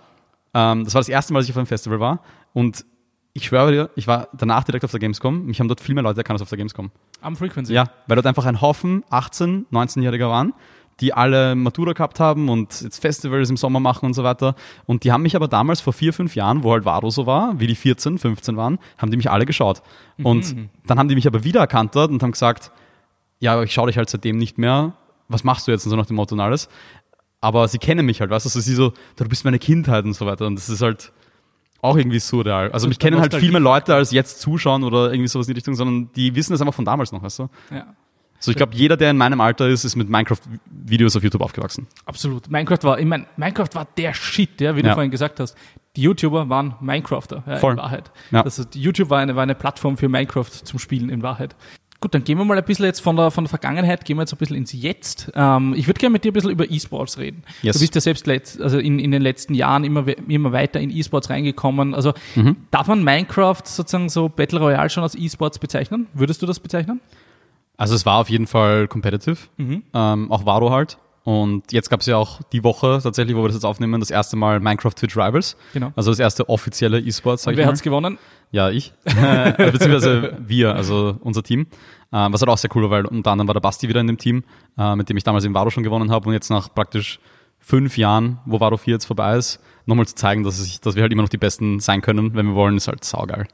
Ähm, 0.54 0.84
das 0.84 0.94
war 0.94 1.00
das 1.00 1.10
erste 1.10 1.34
Mal, 1.34 1.40
dass 1.40 1.48
ich 1.48 1.54
auf 1.54 1.58
einem 1.58 1.68
Festival 1.68 2.00
war 2.00 2.22
und 2.54 2.86
ich 3.34 3.46
schwöre 3.46 3.72
dir, 3.72 3.90
ich 3.96 4.08
war 4.08 4.28
danach 4.34 4.66
direkt 4.66 4.84
auf 4.84 4.92
der 4.92 5.00
Gamescom. 5.00 5.46
Mich 5.46 5.60
haben 5.62 5.70
dort 5.70 5.80
viel 5.80 5.96
mehr 5.96 6.04
Leute 6.04 6.20
erkannt 6.20 6.36
als 6.36 6.42
auf 6.42 6.50
der 6.50 6.58
Gamescom. 6.58 6.92
Am 7.22 7.38
Frequency? 7.38 7.74
Ja, 7.74 7.86
weil 8.08 8.16
dort 8.16 8.28
einfach 8.28 8.46
ein 8.46 8.60
Haufen 8.60 9.06
18-, 9.10 9.68
19-Jähriger 9.72 10.28
waren 10.30 10.54
die 11.02 11.14
alle 11.14 11.56
Matura 11.56 11.94
gehabt 11.94 12.20
haben 12.20 12.48
und 12.48 12.82
jetzt 12.82 13.02
Festivals 13.02 13.50
im 13.50 13.58
Sommer 13.58 13.80
machen 13.80 14.06
und 14.06 14.14
so 14.14 14.24
weiter. 14.24 14.56
Und 14.86 15.04
die 15.04 15.12
haben 15.12 15.24
mich 15.24 15.36
aber 15.36 15.48
damals 15.48 15.82
vor 15.82 15.94
vier, 15.94 16.14
fünf 16.14 16.36
Jahren, 16.36 16.64
wo 16.64 16.72
halt 16.72 16.86
Varo 16.86 17.10
so 17.10 17.26
war, 17.26 17.60
wie 17.60 17.68
die 17.68 17.76
14, 17.76 18.20
15 18.20 18.56
waren, 18.56 18.78
haben 19.00 19.10
die 19.10 19.18
mich 19.18 19.30
alle 19.30 19.46
geschaut. 19.46 19.82
Mhm. 20.18 20.26
Und 20.26 20.56
dann 20.86 21.00
haben 21.00 21.10
die 21.10 21.16
mich 21.16 21.28
aber 21.28 21.44
wieder 21.44 21.60
erkannt 21.60 21.96
dort 21.96 22.12
und 22.12 22.22
haben 22.22 22.32
gesagt, 22.32 22.72
ja, 23.40 23.62
ich 23.64 23.74
schaue 23.74 23.88
dich 23.88 23.98
halt 23.98 24.10
seitdem 24.10 24.38
nicht 24.38 24.60
mehr. 24.60 24.94
Was 25.28 25.44
machst 25.44 25.68
du 25.68 25.72
jetzt? 25.72 25.86
Und 25.86 25.90
so 25.90 25.96
nach 25.96 26.06
dem 26.06 26.16
Motto 26.16 26.36
und 26.36 26.42
alles. 26.42 26.70
Aber 27.42 27.68
sie 27.68 27.80
kennen 27.80 28.06
mich 28.06 28.22
halt, 28.22 28.30
weißt 28.30 28.46
du, 28.46 28.50
also 28.50 28.60
sie 28.60 28.76
so, 28.76 28.94
du 29.16 29.26
bist 29.28 29.44
meine 29.44 29.58
Kindheit 29.58 30.06
und 30.06 30.14
so 30.14 30.28
weiter. 30.28 30.46
Und 30.46 30.56
das 30.56 30.70
ist 30.70 30.84
halt 30.84 31.12
auch 31.82 31.98
irgendwie 31.98 32.20
surreal. 32.20 32.72
Also 32.72 32.88
mich 32.88 33.00
kennen 33.00 33.20
halt 33.20 33.34
viel 33.34 33.52
mehr 33.52 33.60
Leute 33.60 33.96
als 33.96 34.12
jetzt 34.12 34.40
zuschauen 34.40 34.84
oder 34.84 35.12
irgendwie 35.12 35.28
sowas 35.28 35.48
in 35.48 35.54
die 35.56 35.58
Richtung, 35.58 35.74
sondern 35.74 36.12
die 36.16 36.36
wissen 36.36 36.54
das 36.54 36.62
einfach 36.62 36.76
von 36.76 36.86
damals 36.86 37.12
noch, 37.12 37.24
weißt 37.24 37.40
du? 37.40 37.50
Ja. 37.72 37.96
So, 38.42 38.50
ich 38.50 38.58
glaube, 38.58 38.76
jeder, 38.76 38.98
der 38.98 39.12
in 39.12 39.18
meinem 39.18 39.40
Alter 39.40 39.70
ist, 39.70 39.86
ist 39.86 39.96
mit 39.96 40.10
Minecraft-Videos 40.10 41.16
auf 41.16 41.24
YouTube 41.24 41.42
aufgewachsen. 41.42 41.86
Absolut. 42.06 42.50
Minecraft 42.50 42.80
war, 42.82 43.00
ich 43.00 43.06
mein, 43.06 43.28
Minecraft 43.38 43.70
war 43.74 43.88
der 43.98 44.16
Shit, 44.16 44.60
ja, 44.60 44.76
wie 44.76 44.82
du 44.82 44.92
vorhin 44.94 45.12
gesagt 45.12 45.40
hast. 45.40 45.56
Die 45.96 46.02
YouTuber 46.02 46.50
waren 46.50 46.76
Minecrafter, 46.80 47.44
ja, 47.46 47.58
Voll. 47.58 47.74
in 47.74 47.78
Wahrheit. 47.78 48.12
Ja. 48.32 48.42
Also 48.42 48.64
YouTube 48.74 49.12
war 49.12 49.20
eine, 49.20 49.36
war 49.36 49.44
eine 49.44 49.54
Plattform 49.56 49.96
für 49.96 50.10
Minecraft 50.10 50.50
zum 50.50 50.80
Spielen 50.80 51.10
in 51.10 51.22
Wahrheit. 51.22 51.56
Gut, 52.00 52.16
dann 52.16 52.24
gehen 52.24 52.40
wir 52.40 52.46
mal 52.46 52.58
ein 52.58 52.66
bisschen 52.66 52.86
jetzt 52.86 53.00
von 53.00 53.16
der, 53.16 53.30
von 53.30 53.44
der 53.44 53.50
Vergangenheit, 53.50 54.06
gehen 54.06 54.18
wir 54.18 54.24
jetzt 54.24 54.34
ein 54.34 54.38
bisschen 54.38 54.56
ins 54.56 54.74
Jetzt. 54.74 55.32
Ähm, 55.36 55.76
ich 55.78 55.86
würde 55.86 56.00
gerne 56.00 56.14
mit 56.14 56.24
dir 56.24 56.32
ein 56.32 56.34
bisschen 56.34 56.50
über 56.50 56.68
E-Sports 56.68 57.20
reden. 57.20 57.44
Yes. 57.62 57.76
Du 57.76 57.82
bist 57.82 57.94
ja 57.94 58.02
selbst 58.02 58.26
letzt, 58.26 58.60
also 58.60 58.80
in, 58.80 58.98
in 58.98 59.12
den 59.12 59.22
letzten 59.22 59.54
Jahren 59.54 59.84
immer, 59.84 60.08
immer 60.28 60.52
weiter 60.52 60.80
in 60.80 60.90
E-Sports 60.90 61.30
reingekommen. 61.30 61.94
Also 61.94 62.14
mhm. 62.34 62.56
darf 62.72 62.88
man 62.88 63.04
Minecraft 63.04 63.62
sozusagen 63.66 64.10
so 64.10 64.30
Battle 64.30 64.60
Royale 64.60 64.90
schon 64.90 65.04
als 65.04 65.14
E-Sports 65.14 65.60
bezeichnen? 65.60 66.08
Würdest 66.16 66.42
du 66.42 66.48
das 66.48 66.60
bezeichnen? 66.60 67.02
Also 67.82 67.96
es 67.96 68.06
war 68.06 68.18
auf 68.18 68.30
jeden 68.30 68.46
Fall 68.46 68.88
competitive, 68.88 69.38
mhm. 69.58 69.82
ähm, 69.92 70.32
auch 70.32 70.46
Varo 70.46 70.70
halt. 70.70 71.00
Und 71.24 71.72
jetzt 71.72 71.90
gab 71.90 72.02
es 72.02 72.06
ja 72.06 72.16
auch 72.16 72.40
die 72.52 72.64
Woche 72.64 73.00
tatsächlich, 73.02 73.36
wo 73.36 73.42
wir 73.42 73.48
das 73.48 73.56
jetzt 73.56 73.66
aufnehmen, 73.66 74.00
das 74.00 74.12
erste 74.12 74.36
Mal 74.36 74.60
Minecraft 74.60 74.92
Twitch 74.92 75.18
Rivals. 75.18 75.58
Genau. 75.74 75.92
Also 75.96 76.12
das 76.12 76.20
erste 76.20 76.48
offizielle 76.48 77.00
E-Sports. 77.00 77.48
Und 77.48 77.58
wer 77.58 77.66
hat's 77.66 77.82
gewonnen? 77.82 78.20
Ja, 78.52 78.70
ich. 78.70 78.94
Beziehungsweise 79.04 80.38
wir, 80.40 80.76
also 80.76 81.18
unser 81.22 81.42
Team. 81.42 81.62
Äh, 82.12 82.28
was 82.30 82.42
halt 82.42 82.50
auch 82.50 82.58
sehr 82.60 82.70
cool 82.76 82.84
war, 82.84 82.92
weil 82.92 83.06
unter 83.06 83.32
anderem 83.32 83.48
war 83.48 83.56
der 83.56 83.62
Basti 83.62 83.90
wieder 83.90 84.00
in 84.00 84.08
dem 84.08 84.20
Team, 84.20 84.44
äh, 84.78 84.96
mit 84.96 85.10
dem 85.10 85.18
ich 85.18 85.24
damals 85.24 85.44
in 85.44 85.56
Varo 85.56 85.72
schon 85.72 85.82
gewonnen 85.82 86.12
habe 86.12 86.28
und 86.28 86.34
jetzt 86.34 86.52
nach 86.52 86.72
praktisch 86.72 87.20
fünf 87.58 87.98
Jahren, 87.98 88.40
wo 88.46 88.60
Varo 88.60 88.78
4 88.78 88.94
jetzt 88.94 89.06
vorbei 89.06 89.38
ist, 89.38 89.60
nochmal 89.88 90.06
zu 90.06 90.14
zeigen, 90.14 90.44
dass, 90.44 90.64
ich, 90.64 90.82
dass 90.82 90.96
wir 90.96 91.02
halt 91.02 91.12
immer 91.12 91.24
noch 91.24 91.30
die 91.30 91.38
Besten 91.38 91.80
sein 91.80 92.02
können, 92.02 92.36
wenn 92.36 92.46
wir 92.48 92.56
wollen, 92.56 92.78
ist 92.78 92.88
halt 92.88 93.04
saugeil. 93.04 93.48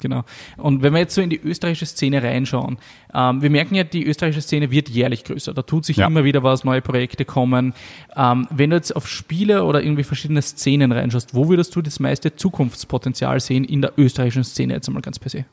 Genau. 0.00 0.22
Und 0.56 0.82
wenn 0.82 0.92
wir 0.92 1.00
jetzt 1.00 1.14
so 1.14 1.20
in 1.20 1.30
die 1.30 1.40
österreichische 1.40 1.86
Szene 1.86 2.22
reinschauen, 2.22 2.78
ähm, 3.12 3.42
wir 3.42 3.50
merken 3.50 3.74
ja, 3.74 3.84
die 3.84 4.06
österreichische 4.06 4.42
Szene 4.42 4.70
wird 4.70 4.88
jährlich 4.88 5.24
größer. 5.24 5.52
Da 5.54 5.62
tut 5.62 5.84
sich 5.84 5.96
ja. 5.96 6.06
immer 6.06 6.24
wieder 6.24 6.42
was, 6.42 6.64
neue 6.64 6.82
Projekte 6.82 7.24
kommen. 7.24 7.74
Ähm, 8.16 8.46
wenn 8.50 8.70
du 8.70 8.76
jetzt 8.76 8.94
auf 8.94 9.08
Spiele 9.08 9.64
oder 9.64 9.82
irgendwie 9.82 10.04
verschiedene 10.04 10.42
Szenen 10.42 10.92
reinschaust, 10.92 11.34
wo 11.34 11.48
würdest 11.48 11.74
du 11.74 11.82
das 11.82 11.98
meiste 11.98 12.36
Zukunftspotenzial 12.36 13.40
sehen 13.40 13.64
in 13.64 13.82
der 13.82 13.92
österreichischen 13.96 14.44
Szene 14.44 14.74
jetzt 14.74 14.88
einmal 14.88 15.02
ganz 15.02 15.18
per 15.18 15.30
se? 15.30 15.44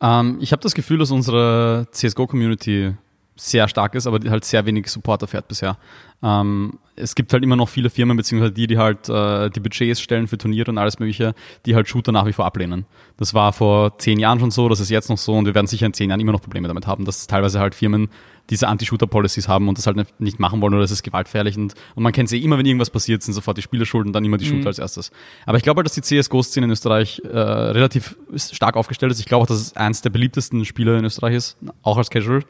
Ähm, 0.00 0.38
ich 0.40 0.52
habe 0.52 0.62
das 0.62 0.74
Gefühl, 0.74 0.98
dass 0.98 1.10
unsere 1.10 1.88
CSGO-Community 1.90 2.94
sehr 3.38 3.68
stark 3.68 3.94
ist, 3.94 4.06
aber 4.06 4.18
halt 4.30 4.44
sehr 4.44 4.66
wenig 4.66 4.88
Support 4.88 5.22
erfährt 5.22 5.48
bisher. 5.48 5.78
Ähm, 6.22 6.78
es 6.96 7.14
gibt 7.14 7.32
halt 7.32 7.44
immer 7.44 7.56
noch 7.56 7.68
viele 7.68 7.90
Firmen, 7.90 8.16
beziehungsweise 8.16 8.52
die, 8.52 8.66
die 8.66 8.78
halt 8.78 9.08
äh, 9.08 9.50
die 9.50 9.60
Budgets 9.60 10.00
stellen 10.00 10.26
für 10.26 10.36
Turniere 10.36 10.70
und 10.70 10.78
alles 10.78 10.98
mögliche, 10.98 11.34
die 11.64 11.76
halt 11.76 11.88
Shooter 11.88 12.10
nach 12.10 12.26
wie 12.26 12.32
vor 12.32 12.44
ablehnen. 12.44 12.86
Das 13.16 13.34
war 13.34 13.52
vor 13.52 13.98
zehn 13.98 14.18
Jahren 14.18 14.40
schon 14.40 14.50
so, 14.50 14.68
das 14.68 14.80
ist 14.80 14.90
jetzt 14.90 15.08
noch 15.08 15.18
so 15.18 15.34
und 15.34 15.46
wir 15.46 15.54
werden 15.54 15.68
sicher 15.68 15.86
in 15.86 15.94
zehn 15.94 16.10
Jahren 16.10 16.20
immer 16.20 16.32
noch 16.32 16.40
Probleme 16.40 16.66
damit 16.66 16.86
haben, 16.86 17.04
dass 17.04 17.28
teilweise 17.28 17.60
halt 17.60 17.74
Firmen 17.76 18.08
diese 18.50 18.66
Anti-Shooter-Policies 18.66 19.46
haben 19.46 19.68
und 19.68 19.76
das 19.76 19.86
halt 19.86 20.20
nicht 20.20 20.40
machen 20.40 20.60
wollen 20.60 20.74
oder 20.74 20.82
es 20.82 20.90
ist 20.90 21.02
gewaltfährlich 21.02 21.56
und, 21.56 21.74
und 21.94 22.02
man 22.02 22.12
kennt 22.12 22.30
sie 22.30 22.38
eh 22.38 22.44
immer, 22.44 22.58
wenn 22.58 22.66
irgendwas 22.66 22.90
passiert, 22.90 23.22
sind 23.22 23.34
sofort 23.34 23.58
die 23.58 23.62
Spieler 23.62 23.84
schuld 23.84 24.06
und 24.06 24.12
dann 24.12 24.24
immer 24.24 24.38
die 24.38 24.46
Shooter 24.46 24.62
mhm. 24.62 24.66
als 24.68 24.78
erstes. 24.78 25.10
Aber 25.44 25.58
ich 25.58 25.62
glaube 25.62 25.78
halt, 25.78 25.86
dass 25.86 25.94
die 25.94 26.02
CSGO-Szene 26.02 26.64
in 26.64 26.70
Österreich 26.70 27.20
äh, 27.24 27.38
relativ 27.38 28.16
stark 28.34 28.76
aufgestellt 28.76 29.12
ist. 29.12 29.20
Ich 29.20 29.26
glaube 29.26 29.42
auch, 29.42 29.46
dass 29.46 29.60
es 29.60 29.76
eins 29.76 30.02
der 30.02 30.10
beliebtesten 30.10 30.64
Spiele 30.64 30.98
in 30.98 31.04
Österreich 31.04 31.34
ist, 31.34 31.58
auch 31.82 31.98
als 31.98 32.10
Casual. 32.10 32.42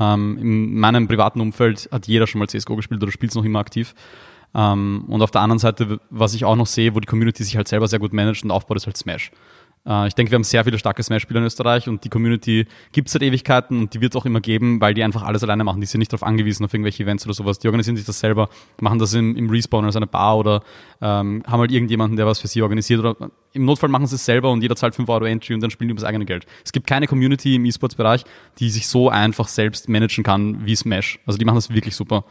Ähm, 0.00 0.38
in 0.38 0.78
meinem 0.78 1.08
privaten 1.08 1.40
Umfeld 1.40 1.88
hat 1.90 2.06
jeder 2.06 2.26
schon 2.26 2.38
mal 2.38 2.48
CSGO 2.48 2.76
gespielt 2.76 3.02
oder 3.02 3.12
spielt 3.12 3.32
es 3.32 3.36
noch 3.36 3.44
immer 3.44 3.58
aktiv. 3.58 3.94
Ähm, 4.54 5.04
und 5.08 5.22
auf 5.22 5.30
der 5.30 5.42
anderen 5.42 5.58
Seite, 5.58 6.00
was 6.10 6.34
ich 6.34 6.44
auch 6.44 6.56
noch 6.56 6.66
sehe, 6.66 6.94
wo 6.94 7.00
die 7.00 7.06
Community 7.06 7.44
sich 7.44 7.56
halt 7.56 7.68
selber 7.68 7.88
sehr 7.88 7.98
gut 7.98 8.12
managt 8.12 8.44
und 8.44 8.50
aufbaut, 8.50 8.76
ist 8.76 8.86
halt 8.86 8.96
Smash. 8.96 9.30
Äh, 9.86 10.08
ich 10.08 10.14
denke, 10.14 10.30
wir 10.30 10.36
haben 10.36 10.44
sehr 10.44 10.64
viele 10.64 10.78
starke 10.78 11.02
Smash-Spieler 11.02 11.40
in 11.40 11.46
Österreich 11.46 11.88
und 11.88 12.04
die 12.04 12.08
Community 12.08 12.66
gibt 12.92 13.08
es 13.08 13.12
seit 13.12 13.22
Ewigkeiten 13.22 13.78
und 13.78 13.94
die 13.94 14.00
wird 14.00 14.14
es 14.14 14.20
auch 14.20 14.26
immer 14.26 14.40
geben, 14.40 14.80
weil 14.80 14.94
die 14.94 15.02
einfach 15.02 15.22
alles 15.22 15.42
alleine 15.42 15.64
machen. 15.64 15.80
Die 15.80 15.86
sind 15.86 15.98
nicht 16.00 16.12
darauf 16.12 16.22
angewiesen, 16.22 16.64
auf 16.64 16.72
irgendwelche 16.72 17.02
Events 17.02 17.24
oder 17.26 17.34
sowas. 17.34 17.58
Die 17.58 17.68
organisieren 17.68 17.96
sich 17.96 18.06
das 18.06 18.20
selber, 18.20 18.48
machen 18.80 18.98
das 18.98 19.14
im, 19.14 19.36
im 19.36 19.50
Respawn 19.50 19.84
als 19.84 19.96
eine 19.96 20.06
Bar 20.06 20.38
oder 20.38 20.62
ähm, 21.00 21.42
haben 21.46 21.60
halt 21.60 21.72
irgendjemanden, 21.72 22.16
der 22.16 22.26
was 22.26 22.38
für 22.38 22.48
sie 22.48 22.62
organisiert 22.62 23.00
oder 23.00 23.30
im 23.52 23.64
Notfall 23.64 23.88
machen 23.88 24.06
sie 24.06 24.16
es 24.16 24.24
selber 24.24 24.50
und 24.50 24.62
jeder 24.62 24.76
zahlt 24.76 24.94
5 24.94 25.08
Euro 25.08 25.24
Entry 25.24 25.54
und 25.54 25.60
dann 25.60 25.70
spielen 25.70 25.88
die 25.88 25.92
über 25.92 26.00
das 26.00 26.08
eigene 26.08 26.24
Geld. 26.24 26.46
Es 26.64 26.72
gibt 26.72 26.86
keine 26.86 27.06
Community 27.06 27.54
im 27.54 27.64
E-Sports-Bereich, 27.64 28.24
die 28.58 28.70
sich 28.70 28.86
so 28.88 29.08
einfach 29.08 29.48
selbst 29.48 29.88
managen 29.88 30.24
kann 30.24 30.64
wie 30.66 30.76
Smash. 30.76 31.18
Also 31.26 31.38
die 31.38 31.44
machen 31.44 31.56
das 31.56 31.70
wirklich 31.70 31.96
super. 31.96 32.24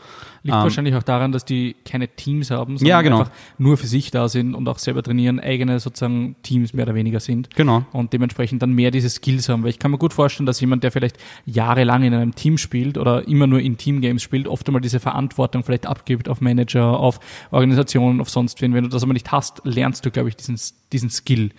Liegt 0.43 0.55
ähm, 0.55 0.63
wahrscheinlich 0.63 0.95
auch 0.95 1.03
daran, 1.03 1.31
dass 1.31 1.45
die 1.45 1.75
keine 1.85 2.07
Teams 2.07 2.51
haben, 2.51 2.77
sondern 2.77 2.89
ja, 2.89 3.01
genau. 3.01 3.19
einfach 3.19 3.31
nur 3.57 3.77
für 3.77 3.87
sich 3.87 4.11
da 4.11 4.29
sind 4.29 4.55
und 4.55 4.67
auch 4.69 4.79
selber 4.79 5.03
trainieren, 5.03 5.39
eigene 5.39 5.79
sozusagen 5.79 6.35
Teams 6.43 6.73
mehr 6.73 6.85
oder 6.85 6.95
weniger 6.95 7.19
sind. 7.19 7.53
Genau. 7.55 7.85
Und 7.91 8.13
dementsprechend 8.13 8.61
dann 8.61 8.71
mehr 8.73 8.91
diese 8.91 9.09
Skills 9.09 9.49
haben. 9.49 9.63
Weil 9.63 9.71
ich 9.71 9.79
kann 9.79 9.91
mir 9.91 9.97
gut 9.97 10.13
vorstellen, 10.13 10.45
dass 10.45 10.61
jemand, 10.61 10.83
der 10.83 10.91
vielleicht 10.91 11.17
jahrelang 11.45 12.03
in 12.03 12.13
einem 12.13 12.35
Team 12.35 12.57
spielt 12.57 12.97
oder 12.97 13.27
immer 13.27 13.47
nur 13.47 13.59
in 13.59 13.77
Teamgames 13.77 14.21
spielt, 14.21 14.47
oft 14.47 14.67
einmal 14.67 14.81
diese 14.81 14.99
Verantwortung 14.99 15.63
vielleicht 15.63 15.85
abgibt 15.85 16.29
auf 16.29 16.41
Manager, 16.41 16.99
auf 16.99 17.19
Organisationen, 17.51 18.21
auf 18.21 18.29
sonst 18.29 18.61
wen. 18.61 18.73
Wenn 18.73 18.83
du 18.83 18.89
das 18.89 19.03
aber 19.03 19.13
nicht 19.13 19.31
hast, 19.31 19.61
lernst 19.63 20.05
du, 20.05 20.11
glaube 20.11 20.29
ich, 20.29 20.35
diesen, 20.35 20.57
diesen 20.91 21.09
Skill. 21.09 21.51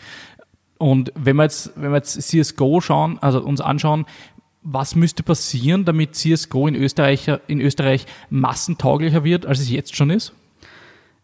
Und 0.79 1.13
wenn 1.17 1.37
wir 1.37 1.45
jetzt, 1.45 1.73
wenn 1.77 1.91
wir 1.91 1.97
jetzt 1.97 2.21
CSGO 2.21 2.81
schauen, 2.81 3.19
also 3.21 3.43
uns 3.43 3.61
anschauen, 3.61 4.07
was 4.63 4.95
müsste 4.95 5.23
passieren, 5.23 5.85
damit 5.85 6.15
CSGO 6.15 6.67
in 6.67 6.75
Österreich, 6.75 7.31
in 7.47 7.61
Österreich 7.61 8.07
massentauglicher 8.31 9.25
wird, 9.25 9.47
als 9.47 9.61
es 9.61 9.71
jetzt 9.71 9.97
schon 9.97 10.11
ist? 10.11 10.33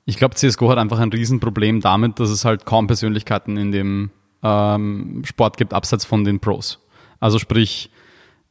Ich 0.06 0.16
glaube, 0.16 0.34
CSGO 0.34 0.70
hat 0.70 0.78
einfach 0.78 0.98
ein 0.98 1.10
Riesenproblem 1.10 1.80
damit, 1.80 2.20
dass 2.20 2.30
es 2.30 2.44
halt 2.44 2.66
kaum 2.66 2.86
Persönlichkeiten 2.86 3.56
in 3.56 3.72
dem 3.72 4.10
ähm, 4.42 5.22
Sport 5.24 5.56
gibt, 5.56 5.72
abseits 5.72 6.04
von 6.04 6.24
den 6.24 6.40
Pros. 6.40 6.80
Also 7.20 7.38
sprich, 7.38 7.90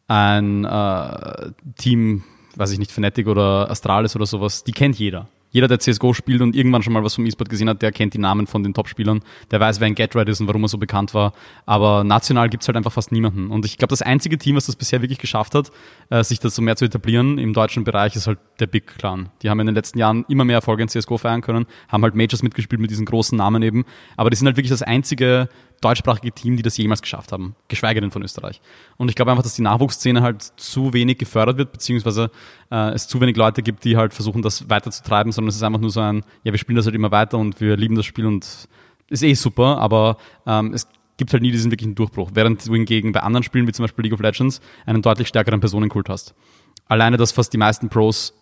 ein 0.08 0.66
äh, 0.66 1.52
Team, 1.78 2.24
weiß 2.56 2.72
ich 2.72 2.80
nicht, 2.80 2.92
Fnatic 2.92 3.28
oder 3.28 3.70
Astralis 3.70 4.16
oder 4.16 4.26
sowas, 4.26 4.63
die 4.63 4.72
kennt 4.72 4.98
jeder 4.98 5.28
jeder, 5.54 5.68
der 5.68 5.80
CSGO 5.80 6.13
spielt 6.13 6.42
und 6.42 6.56
irgendwann 6.56 6.82
schon 6.82 6.94
mal 6.94 7.04
was 7.04 7.13
vom 7.13 7.26
E-Sport 7.28 7.48
gesehen 7.48 7.70
hat, 7.70 7.82
der 7.84 7.92
kennt 7.92 8.16
die 8.16 8.18
Namen 8.18 8.48
von 8.48 8.63
den 8.63 8.74
Top-Spielern. 8.74 9.22
Der 9.52 9.60
weiß, 9.60 9.80
wer 9.80 9.86
ein 9.86 9.94
GetRed 9.94 10.28
ist 10.28 10.42
und 10.42 10.48
warum 10.48 10.63
er 10.63 10.68
so 10.68 10.80
bekannt 10.80 11.13
war. 11.13 11.32
Aber 11.68 12.04
national 12.04 12.50
gibt's 12.50 12.68
halt 12.68 12.76
einfach 12.76 12.92
fast 12.92 13.12
niemanden. 13.12 13.52
Und 13.52 13.63
ich 13.63 13.78
glaube, 13.78 13.92
das 13.92 14.02
einzige 14.02 14.39
Team, 14.39 14.56
was 14.56 14.66
das 14.66 14.76
bisher 14.76 15.02
wirklich 15.04 15.20
geschafft 15.20 15.54
hat, 15.54 15.72
äh, 16.10 16.24
sich 16.24 16.39
das 16.39 16.56
so 16.56 16.63
mehr 16.63 16.76
zu 16.76 16.86
etablieren 16.86 17.38
im 17.38 17.54
deutschen 17.54 17.84
Bereich, 17.84 18.16
ist 18.16 18.26
halt 18.26 18.39
der 18.60 18.66
Big 18.66 18.88
Clan. 18.98 19.30
Die 19.44 19.50
haben 19.52 19.60
in 19.60 19.68
den 19.68 19.76
letzten 19.76 20.00
Jahren 20.00 20.26
immer 20.28 20.44
mehr 20.44 20.56
Erfolge 20.56 20.82
in 20.82 20.89
CSGO 20.89 21.20
feiern 21.20 21.42
können, 21.42 21.68
haben 21.88 22.04
halt 22.04 22.16
Majors 22.16 22.42
mitgespielt 22.42 22.82
mit 22.82 22.89
diesen 22.89 23.06
großen 23.06 23.38
Namen 23.38 23.62
eben. 23.62 23.86
Aber 24.18 24.32
die 24.32 24.36
sind 24.36 24.48
halt 24.48 24.58
wirklich 24.58 24.72
das 24.72 24.82
einzige 24.82 25.50
deutschsprachige 25.84 26.32
Team, 26.32 26.58
die 26.58 26.63
das 26.63 26.78
jemals 26.78 27.02
geschafft 27.02 27.32
haben, 27.32 27.56
geschweige 27.67 28.02
denn 28.02 28.12
von 28.12 28.24
Österreich. 28.24 28.62
Und 28.98 29.10
ich 29.10 29.15
glaube 29.15 29.32
einfach, 29.32 29.43
dass 29.43 29.56
die 29.56 29.62
Nachwuchsszene 29.62 30.22
halt 30.22 30.41
zu 30.41 30.93
wenig 30.93 31.17
gefördert 31.17 31.58
wird, 31.58 31.72
beziehungsweise 31.72 32.32
äh, 32.72 32.91
es 32.93 33.08
zu 33.08 33.19
wenig 33.22 33.36
Leute 33.36 33.62
gibt, 33.62 33.84
die 33.84 33.98
halt 33.98 34.13
versuchen, 34.13 34.41
das 34.41 34.69
weiterzutreiben, 34.69 35.32
sondern 35.32 35.50
es 35.50 35.56
ist 35.56 35.63
einfach 35.63 35.80
nur 35.80 35.89
so 35.89 36.00
ein, 36.00 36.24
ja, 36.43 36.52
wir 36.52 36.60
spielen 36.60 36.76
das 36.76 36.86
halt 36.86 36.96
immer 36.96 37.12
weiter 37.12 37.38
und 37.38 37.60
wir 37.60 37.78
lieben 37.78 37.96
das 37.96 38.06
Spiel 38.06 38.26
und 38.26 38.67
ist 39.10 39.24
eh 39.24 39.34
super, 39.34 39.78
aber 39.80 40.17
ähm, 40.46 40.74
es 40.74 40.88
gibt 41.17 41.34
halt 41.34 41.43
nie 41.43 41.52
diesen 41.52 41.72
wirklichen 41.72 41.96
Durchbruch, 41.96 42.32
während 42.34 42.65
du 42.67 42.74
hingegen 42.74 43.12
bei 43.12 43.22
anderen 43.22 43.43
Spielen, 43.43 43.67
wie 43.67 43.72
zum 43.72 43.84
Beispiel 43.84 44.04
League 44.04 44.13
of 44.13 44.22
Legends, 44.22 44.62
einen 44.86 45.02
deutlich 45.02 45.28
stärkeren 45.28 45.60
Personenkult 45.60 46.10
hast. 46.10 46.34
Alleine, 46.88 47.17
dass 47.17 47.32
fast 47.32 47.54
die 47.54 47.58
meisten 47.58 47.89
Pros 47.89 48.34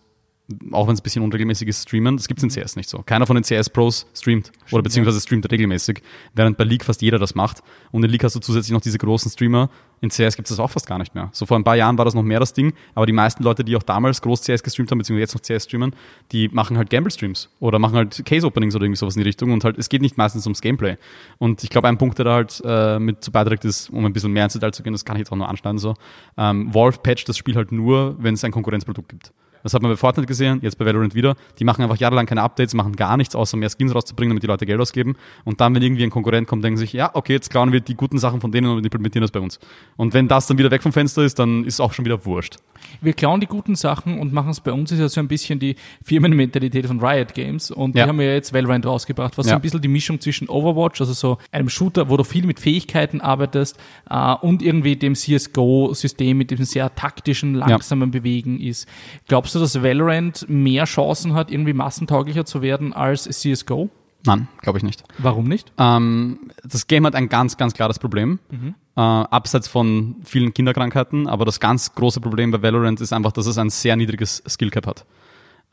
auch 0.72 0.86
wenn 0.86 0.94
es 0.94 1.00
ein 1.00 1.04
bisschen 1.04 1.22
unregelmäßig 1.22 1.68
ist, 1.68 1.82
streamen. 1.82 2.16
Das 2.16 2.28
gibt 2.28 2.42
es 2.42 2.44
in 2.44 2.50
CS 2.50 2.76
nicht 2.76 2.88
so. 2.88 2.98
Keiner 2.98 3.26
von 3.26 3.36
den 3.36 3.44
CS-Pros 3.44 4.06
streamt 4.14 4.46
Stimmt, 4.46 4.72
oder 4.72 4.82
beziehungsweise 4.82 5.20
streamt 5.20 5.50
regelmäßig, 5.50 6.02
während 6.34 6.56
bei 6.56 6.64
League 6.64 6.84
fast 6.84 7.02
jeder 7.02 7.18
das 7.18 7.34
macht. 7.34 7.62
Und 7.90 8.04
in 8.04 8.10
League 8.10 8.24
hast 8.24 8.34
du 8.34 8.40
zusätzlich 8.40 8.72
noch 8.72 8.80
diese 8.80 8.98
großen 8.98 9.30
Streamer. 9.30 9.70
In 10.00 10.10
CS 10.10 10.34
gibt 10.34 10.50
es 10.50 10.56
das 10.56 10.58
auch 10.58 10.70
fast 10.70 10.86
gar 10.86 10.98
nicht 10.98 11.14
mehr. 11.14 11.30
So 11.32 11.46
vor 11.46 11.56
ein 11.56 11.62
paar 11.62 11.76
Jahren 11.76 11.96
war 11.96 12.04
das 12.04 12.14
noch 12.14 12.24
mehr 12.24 12.40
das 12.40 12.52
Ding, 12.52 12.72
aber 12.94 13.06
die 13.06 13.12
meisten 13.12 13.44
Leute, 13.44 13.62
die 13.62 13.76
auch 13.76 13.84
damals 13.84 14.20
groß 14.20 14.42
CS 14.42 14.64
gestreamt 14.64 14.90
haben, 14.90 14.98
beziehungsweise 14.98 15.20
jetzt 15.20 15.34
noch 15.34 15.42
CS 15.42 15.64
streamen, 15.64 15.94
die 16.32 16.48
machen 16.48 16.76
halt 16.76 16.90
Gamble-Streams 16.90 17.48
oder 17.60 17.78
machen 17.78 17.94
halt 17.94 18.24
Case-Openings 18.24 18.74
oder 18.74 18.84
irgendwie 18.84 18.98
sowas 18.98 19.14
in 19.14 19.20
die 19.20 19.28
Richtung 19.28 19.52
und 19.52 19.62
halt, 19.62 19.78
es 19.78 19.88
geht 19.88 20.02
nicht 20.02 20.18
meistens 20.18 20.44
ums 20.44 20.60
Gameplay. 20.60 20.96
Und 21.38 21.62
ich 21.62 21.70
glaube, 21.70 21.86
ein 21.86 21.98
Punkt, 21.98 22.18
der 22.18 22.24
da 22.24 22.34
halt 22.34 22.60
äh, 22.64 22.98
mit 22.98 23.22
zu 23.22 23.30
beiträgt 23.30 23.64
ist, 23.64 23.90
um 23.90 24.04
ein 24.04 24.12
bisschen 24.12 24.32
mehr 24.32 24.44
ins 24.44 24.54
Detail 24.54 24.72
zu 24.72 24.82
gehen, 24.82 24.92
das 24.92 25.04
kann 25.04 25.14
ich 25.14 25.20
jetzt 25.20 25.30
auch 25.30 25.36
nur 25.36 25.48
anschneiden, 25.48 25.78
so. 25.78 25.94
Ähm, 26.36 26.74
Valve 26.74 26.98
patcht 26.98 27.28
das 27.28 27.38
Spiel 27.38 27.54
halt 27.54 27.70
nur, 27.70 28.16
wenn 28.18 28.34
es 28.34 28.42
ein 28.42 28.50
Konkurrenzprodukt 28.50 29.08
gibt. 29.08 29.32
Das 29.62 29.74
hat 29.74 29.82
man 29.82 29.90
bei 29.90 29.96
Fortnite 29.96 30.26
gesehen, 30.26 30.60
jetzt 30.62 30.78
bei 30.78 30.84
Valorant 30.84 31.14
wieder. 31.14 31.36
Die 31.58 31.64
machen 31.64 31.82
einfach 31.82 31.96
jahrelang 31.96 32.26
keine 32.26 32.42
Updates, 32.42 32.74
machen 32.74 32.96
gar 32.96 33.16
nichts, 33.16 33.34
außer 33.34 33.56
mehr 33.56 33.70
Skins 33.70 33.94
rauszubringen, 33.94 34.30
damit 34.30 34.42
die 34.42 34.46
Leute 34.46 34.66
Geld 34.66 34.80
ausgeben. 34.80 35.16
Und 35.44 35.60
dann, 35.60 35.74
wenn 35.74 35.82
irgendwie 35.82 36.04
ein 36.04 36.10
Konkurrent 36.10 36.48
kommt, 36.48 36.64
denken 36.64 36.78
sich, 36.78 36.92
ja, 36.92 37.10
okay, 37.14 37.34
jetzt 37.34 37.50
klauen 37.50 37.72
wir 37.72 37.80
die 37.80 37.94
guten 37.94 38.18
Sachen 38.18 38.40
von 38.40 38.52
denen 38.52 38.68
und 38.68 38.84
implementieren 38.84 39.22
das 39.22 39.30
bei 39.30 39.40
uns. 39.40 39.58
Und 39.96 40.14
wenn 40.14 40.28
das 40.28 40.46
dann 40.46 40.58
wieder 40.58 40.70
weg 40.70 40.82
vom 40.82 40.92
Fenster 40.92 41.22
ist, 41.22 41.38
dann 41.38 41.64
ist 41.64 41.74
es 41.74 41.80
auch 41.80 41.92
schon 41.92 42.04
wieder 42.04 42.24
wurscht. 42.24 42.56
Wir 43.00 43.12
klauen 43.12 43.40
die 43.40 43.46
guten 43.46 43.74
Sachen 43.74 44.18
und 44.18 44.32
machen 44.32 44.50
es 44.50 44.60
bei 44.60 44.72
uns, 44.72 44.90
ist 44.90 44.98
ja 44.98 45.08
so 45.08 45.20
ein 45.20 45.28
bisschen 45.28 45.58
die 45.58 45.76
Firmenmentalität 46.04 46.86
von 46.86 47.00
Riot 47.00 47.34
Games. 47.34 47.70
Und 47.70 47.94
ja. 47.96 48.04
die 48.04 48.08
haben 48.08 48.20
ja 48.20 48.32
jetzt 48.32 48.52
Valorant 48.52 48.84
rausgebracht, 48.86 49.38
was 49.38 49.46
ja. 49.46 49.50
so 49.50 49.56
ein 49.56 49.62
bisschen 49.62 49.80
die 49.80 49.88
Mischung 49.88 50.20
zwischen 50.20 50.48
Overwatch, 50.48 51.00
also 51.00 51.12
so 51.12 51.38
einem 51.50 51.68
Shooter, 51.68 52.08
wo 52.08 52.16
du 52.16 52.24
viel 52.24 52.46
mit 52.46 52.60
Fähigkeiten 52.60 53.20
arbeitest, 53.20 53.78
äh, 54.10 54.34
und 54.34 54.62
irgendwie 54.62 54.96
dem 54.96 55.14
CSGO-System 55.14 56.36
mit 56.36 56.50
diesem 56.50 56.64
sehr 56.64 56.94
taktischen, 56.94 57.54
langsamen 57.54 58.12
ja. 58.12 58.20
Bewegen 58.20 58.60
ist. 58.60 58.88
Glaubst 59.28 59.51
du, 59.54 59.58
dass 59.58 59.82
Valorant 59.82 60.12
Valorant 60.22 60.48
mehr 60.48 60.84
Chancen 60.84 61.34
hat, 61.34 61.50
irgendwie 61.50 61.72
massentauglicher 61.72 62.44
zu 62.44 62.62
werden 62.62 62.92
als 62.92 63.24
CSGO? 63.24 63.90
Nein, 64.24 64.46
glaube 64.60 64.78
ich 64.78 64.84
nicht. 64.84 65.02
Warum 65.18 65.48
nicht? 65.48 65.72
Ähm, 65.78 66.50
das 66.62 66.86
Game 66.86 67.04
hat 67.06 67.14
ein 67.14 67.28
ganz, 67.28 67.56
ganz 67.56 67.74
klares 67.74 67.98
Problem. 67.98 68.38
Mhm. 68.50 68.74
Äh, 68.94 69.00
abseits 69.00 69.66
von 69.66 70.16
vielen 70.22 70.54
Kinderkrankheiten, 70.54 71.26
aber 71.26 71.44
das 71.44 71.58
ganz 71.58 71.94
große 71.94 72.20
Problem 72.20 72.50
bei 72.50 72.62
Valorant 72.62 73.00
ist 73.00 73.12
einfach, 73.12 73.32
dass 73.32 73.46
es 73.46 73.58
ein 73.58 73.70
sehr 73.70 73.96
niedriges 73.96 74.42
Skillcap 74.46 74.86
hat. 74.86 75.04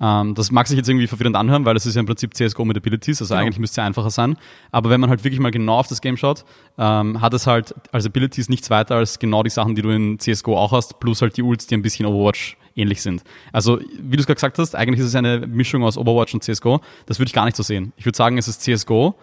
Ähm, 0.01 0.33
das 0.33 0.51
mag 0.51 0.65
sich 0.67 0.77
jetzt 0.77 0.87
irgendwie 0.87 1.07
verwirrend 1.07 1.35
anhören, 1.35 1.65
weil 1.65 1.75
es 1.75 1.85
ist 1.85 1.95
ja 1.95 1.99
im 1.99 2.05
Prinzip 2.05 2.33
CSGO 2.33 2.63
mit 2.65 2.77
Abilities, 2.77 3.21
also 3.21 3.33
genau. 3.33 3.45
eigentlich 3.45 3.59
müsste 3.59 3.81
es 3.81 3.85
einfacher 3.85 4.09
sein. 4.09 4.37
Aber 4.71 4.89
wenn 4.89 5.01
man 5.01 5.09
halt 5.09 5.23
wirklich 5.23 5.41
mal 5.41 5.51
genau 5.51 5.77
auf 5.77 5.87
das 5.87 6.01
Game 6.01 6.17
schaut, 6.17 6.45
ähm, 6.77 7.21
hat 7.21 7.33
es 7.33 7.45
halt 7.45 7.75
als 7.91 8.05
Abilities 8.05 8.49
nichts 8.49 8.69
weiter 8.69 8.95
als 8.95 9.19
genau 9.19 9.43
die 9.43 9.49
Sachen, 9.49 9.75
die 9.75 9.81
du 9.81 9.89
in 9.89 10.17
CSGO 10.17 10.57
auch 10.57 10.71
hast, 10.71 10.99
plus 10.99 11.21
halt 11.21 11.35
die 11.37 11.43
Ults, 11.43 11.67
die 11.67 11.75
ein 11.75 11.81
bisschen 11.81 12.05
Overwatch 12.05 12.57
ähnlich 12.75 13.01
sind. 13.01 13.23
Also, 13.51 13.79
wie 13.99 14.15
du 14.15 14.21
es 14.21 14.25
gerade 14.25 14.35
gesagt 14.35 14.57
hast, 14.59 14.75
eigentlich 14.75 14.99
ist 14.99 15.07
es 15.07 15.15
eine 15.15 15.47
Mischung 15.47 15.83
aus 15.83 15.97
Overwatch 15.97 16.33
und 16.33 16.43
CSGO. 16.43 16.81
Das 17.05 17.19
würde 17.19 17.27
ich 17.29 17.33
gar 17.33 17.45
nicht 17.45 17.57
so 17.57 17.63
sehen. 17.63 17.93
Ich 17.97 18.05
würde 18.05 18.17
sagen, 18.17 18.37
es 18.37 18.47
ist 18.47 18.61
CSGO, 18.61 19.15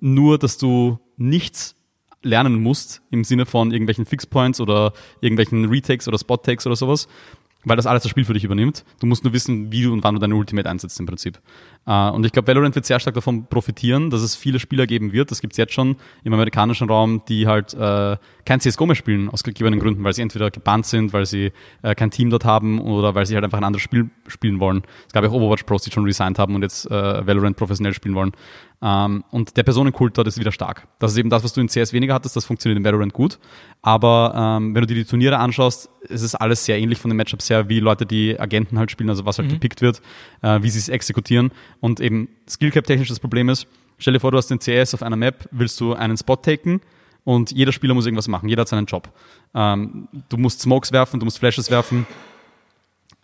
nur 0.00 0.38
dass 0.38 0.58
du 0.58 0.98
nichts 1.16 1.76
lernen 2.22 2.62
musst 2.62 3.02
im 3.10 3.24
Sinne 3.24 3.46
von 3.46 3.72
irgendwelchen 3.72 4.06
Fixpoints 4.06 4.60
oder 4.60 4.92
irgendwelchen 5.20 5.66
Retakes 5.66 6.06
oder 6.06 6.18
Spot-Takes 6.18 6.66
oder 6.66 6.76
sowas, 6.76 7.08
weil 7.64 7.76
das 7.76 7.86
alles 7.86 8.02
das 8.02 8.10
Spiel 8.10 8.24
für 8.24 8.34
dich 8.34 8.44
übernimmt. 8.44 8.84
Du 9.00 9.06
musst 9.06 9.24
nur 9.24 9.32
wissen, 9.32 9.72
wie 9.72 9.82
du 9.82 9.92
und 9.92 10.04
wann 10.04 10.14
du 10.14 10.20
deine 10.20 10.34
Ultimate 10.34 10.68
einsetzt 10.68 10.98
im 11.00 11.06
Prinzip. 11.06 11.40
Uh, 11.86 12.10
und 12.14 12.26
ich 12.26 12.32
glaube, 12.32 12.46
Valorant 12.46 12.74
wird 12.74 12.84
sehr 12.84 13.00
stark 13.00 13.14
davon 13.14 13.46
profitieren, 13.46 14.10
dass 14.10 14.20
es 14.20 14.36
viele 14.36 14.58
Spieler 14.58 14.86
geben 14.86 15.12
wird. 15.12 15.30
Das 15.30 15.40
gibt 15.40 15.54
es 15.54 15.56
jetzt 15.56 15.72
schon 15.72 15.96
im 16.24 16.34
amerikanischen 16.34 16.88
Raum, 16.88 17.22
die 17.26 17.46
halt 17.46 17.72
äh, 17.72 18.18
kein 18.44 18.60
CSGO 18.60 18.84
mehr 18.84 18.94
spielen, 18.94 19.30
aus 19.30 19.42
gegebenen 19.42 19.80
Gründen, 19.80 20.04
weil 20.04 20.12
sie 20.12 20.22
entweder 20.22 20.50
gebannt 20.50 20.84
sind, 20.84 21.12
weil 21.12 21.24
sie 21.24 21.52
äh, 21.82 21.94
kein 21.94 22.10
Team 22.10 22.30
dort 22.30 22.44
haben 22.44 22.80
oder 22.80 23.14
weil 23.14 23.24
sie 23.24 23.34
halt 23.34 23.44
einfach 23.44 23.58
ein 23.58 23.64
anderes 23.64 23.82
Spiel 23.82 24.10
spielen 24.28 24.60
wollen. 24.60 24.82
Es 25.06 25.14
gab 25.14 25.24
ja 25.24 25.30
auch 25.30 25.34
Overwatch 25.34 25.64
Pros, 25.64 25.82
die 25.82 25.90
schon 25.90 26.04
resigned 26.04 26.38
haben 26.38 26.54
und 26.54 26.62
jetzt 26.62 26.86
äh, 26.90 27.26
Valorant 27.26 27.56
professionell 27.56 27.94
spielen 27.94 28.14
wollen. 28.14 28.32
Ähm, 28.82 29.24
und 29.30 29.56
der 29.56 29.62
Personenkult 29.62 30.16
dort 30.16 30.26
ist 30.26 30.38
wieder 30.38 30.52
stark. 30.52 30.88
Das 30.98 31.12
ist 31.12 31.18
eben 31.18 31.28
das, 31.28 31.44
was 31.44 31.52
du 31.52 31.60
in 31.60 31.68
CS 31.68 31.92
weniger 31.92 32.14
hattest, 32.14 32.34
das 32.36 32.46
funktioniert 32.46 32.78
in 32.78 32.84
Valorant 32.84 33.12
gut. 33.12 33.38
Aber 33.82 34.32
ähm, 34.34 34.74
wenn 34.74 34.82
du 34.82 34.86
dir 34.86 34.94
die 34.94 35.04
Turniere 35.04 35.38
anschaust, 35.38 35.90
ist 36.02 36.22
es 36.22 36.34
alles 36.34 36.64
sehr 36.64 36.78
ähnlich 36.78 36.98
von 36.98 37.10
den 37.10 37.16
Matchups 37.16 37.50
her, 37.50 37.68
wie 37.68 37.80
Leute, 37.80 38.06
die 38.06 38.40
Agenten 38.40 38.78
halt 38.78 38.90
spielen, 38.90 39.10
also 39.10 39.26
was 39.26 39.38
halt 39.38 39.48
mhm. 39.48 39.54
gepickt 39.54 39.82
wird, 39.82 40.00
äh, 40.42 40.62
wie 40.62 40.70
sie 40.70 40.78
es 40.78 40.88
exekutieren. 40.88 41.50
Und 41.80 42.00
eben 42.00 42.28
Skillcap-technisch 42.48 43.08
das 43.08 43.20
Problem 43.20 43.48
ist, 43.48 43.66
stell 43.98 44.12
dir 44.12 44.20
vor, 44.20 44.30
du 44.30 44.38
hast 44.38 44.48
den 44.48 44.58
CS 44.58 44.94
auf 44.94 45.02
einer 45.02 45.16
Map, 45.16 45.48
willst 45.50 45.80
du 45.80 45.94
einen 45.94 46.16
Spot 46.16 46.36
taken 46.36 46.80
und 47.24 47.52
jeder 47.52 47.72
Spieler 47.72 47.94
muss 47.94 48.06
irgendwas 48.06 48.28
machen, 48.28 48.48
jeder 48.48 48.62
hat 48.62 48.68
seinen 48.68 48.86
Job. 48.86 49.08
Ähm, 49.54 50.08
du 50.28 50.36
musst 50.36 50.60
Smokes 50.60 50.92
werfen, 50.92 51.20
du 51.20 51.24
musst 51.24 51.38
Flashes 51.38 51.70
werfen, 51.70 52.06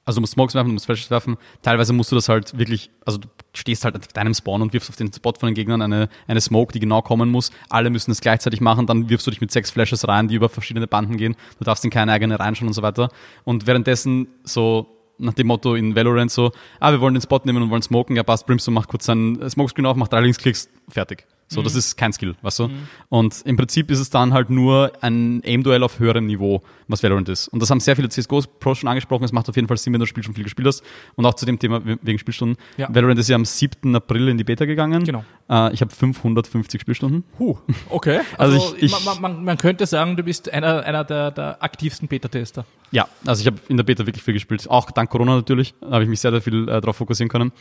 also 0.06 0.18
du 0.18 0.20
musst 0.20 0.34
Smokes 0.34 0.54
werfen, 0.54 0.68
du 0.68 0.74
musst 0.74 0.86
Flashes 0.86 1.10
werfen. 1.10 1.36
Teilweise 1.62 1.92
musst 1.92 2.12
du 2.12 2.14
das 2.14 2.28
halt 2.28 2.56
wirklich, 2.56 2.90
also 3.04 3.18
du 3.18 3.26
stehst 3.52 3.84
halt 3.84 3.96
auf 3.96 4.06
deinem 4.06 4.34
Spawn 4.34 4.62
und 4.62 4.72
wirfst 4.72 4.88
auf 4.88 4.94
den 4.94 5.12
Spot 5.12 5.34
von 5.36 5.48
den 5.48 5.54
Gegnern 5.54 5.82
eine, 5.82 6.08
eine 6.28 6.40
Smoke, 6.40 6.72
die 6.72 6.78
genau 6.78 7.02
kommen 7.02 7.28
muss. 7.28 7.50
Alle 7.68 7.90
müssen 7.90 8.12
es 8.12 8.20
gleichzeitig 8.20 8.60
machen, 8.60 8.86
dann 8.86 9.10
wirfst 9.10 9.26
du 9.26 9.32
dich 9.32 9.40
mit 9.40 9.50
sechs 9.50 9.72
Flashes 9.72 10.06
rein, 10.06 10.28
die 10.28 10.36
über 10.36 10.48
verschiedene 10.48 10.86
Banden 10.86 11.16
gehen. 11.16 11.34
Du 11.58 11.64
darfst 11.64 11.84
in 11.84 11.90
keine 11.90 12.12
eigene 12.12 12.38
reinschauen 12.38 12.68
und 12.68 12.74
so 12.74 12.82
weiter. 12.82 13.10
Und 13.42 13.66
währenddessen 13.66 14.28
so 14.44 14.95
nach 15.18 15.34
dem 15.34 15.46
Motto 15.46 15.74
in 15.74 15.94
Valorant 15.94 16.30
so, 16.30 16.52
ah, 16.80 16.92
wir 16.92 17.00
wollen 17.00 17.14
den 17.14 17.22
Spot 17.22 17.40
nehmen 17.44 17.62
und 17.62 17.70
wollen 17.70 17.82
smoken, 17.82 18.16
ja 18.16 18.22
passt, 18.22 18.46
Brimstone 18.46 18.74
macht 18.74 18.88
kurz 18.88 19.06
seinen 19.06 19.48
Smokescreen 19.48 19.86
auf, 19.86 19.96
macht 19.96 20.12
drei 20.12 20.20
Linksklicks, 20.20 20.68
fertig. 20.88 21.26
So, 21.48 21.60
mhm. 21.60 21.64
das 21.64 21.76
ist 21.76 21.96
kein 21.96 22.12
Skill, 22.12 22.34
weißt 22.42 22.58
du? 22.58 22.68
Mhm. 22.68 22.88
Und 23.08 23.42
im 23.44 23.56
Prinzip 23.56 23.90
ist 23.92 24.00
es 24.00 24.10
dann 24.10 24.32
halt 24.32 24.50
nur 24.50 24.92
ein 25.00 25.42
Aim-Duell 25.44 25.82
auf 25.84 26.00
höherem 26.00 26.26
Niveau, 26.26 26.62
was 26.88 27.02
Valorant 27.04 27.28
ist. 27.28 27.46
Und 27.48 27.62
das 27.62 27.70
haben 27.70 27.78
sehr 27.78 27.94
viele 27.94 28.08
CSGO-Pros 28.08 28.78
schon 28.78 28.88
angesprochen. 28.88 29.22
Es 29.22 29.32
macht 29.32 29.48
auf 29.48 29.54
jeden 29.54 29.68
Fall 29.68 29.76
Sinn, 29.76 29.92
wenn 29.92 30.00
du 30.00 30.04
das 30.04 30.08
Spiel 30.08 30.24
schon 30.24 30.34
viel 30.34 30.42
gespielt 30.42 30.66
hast. 30.66 30.82
Und 31.14 31.24
auch 31.24 31.34
zu 31.34 31.46
dem 31.46 31.58
Thema 31.58 31.82
wegen 31.84 32.18
Spielstunden. 32.18 32.56
Ja. 32.76 32.92
Valorant 32.92 33.20
ist 33.20 33.28
ja 33.28 33.36
am 33.36 33.44
7. 33.44 33.94
April 33.94 34.28
in 34.28 34.38
die 34.38 34.44
Beta 34.44 34.64
gegangen. 34.64 35.04
Genau. 35.04 35.24
Äh, 35.48 35.72
ich 35.72 35.80
habe 35.82 35.94
550 35.94 36.80
Spielstunden. 36.80 37.24
Huh, 37.38 37.56
okay. 37.90 38.20
Also, 38.38 38.56
also 38.56 38.76
ich, 38.76 38.94
ich 38.94 39.04
man, 39.04 39.20
man, 39.20 39.44
man, 39.44 39.56
könnte 39.56 39.86
sagen, 39.86 40.16
du 40.16 40.22
bist 40.22 40.52
einer, 40.52 40.82
einer 40.84 41.04
der, 41.04 41.30
der 41.30 41.62
aktivsten 41.62 42.08
Beta-Tester. 42.08 42.66
Ja, 42.90 43.08
also 43.24 43.40
ich 43.40 43.46
habe 43.46 43.58
in 43.68 43.76
der 43.76 43.84
Beta 43.84 44.06
wirklich 44.06 44.22
viel 44.22 44.34
gespielt. 44.34 44.68
Auch 44.68 44.90
dank 44.90 45.10
Corona 45.10 45.36
natürlich. 45.36 45.74
Da 45.80 45.92
habe 45.92 46.02
ich 46.02 46.08
mich 46.08 46.20
sehr, 46.20 46.32
sehr 46.32 46.42
viel 46.42 46.68
äh, 46.68 46.80
darauf 46.80 46.96
fokussieren 46.96 47.28
können. 47.28 47.52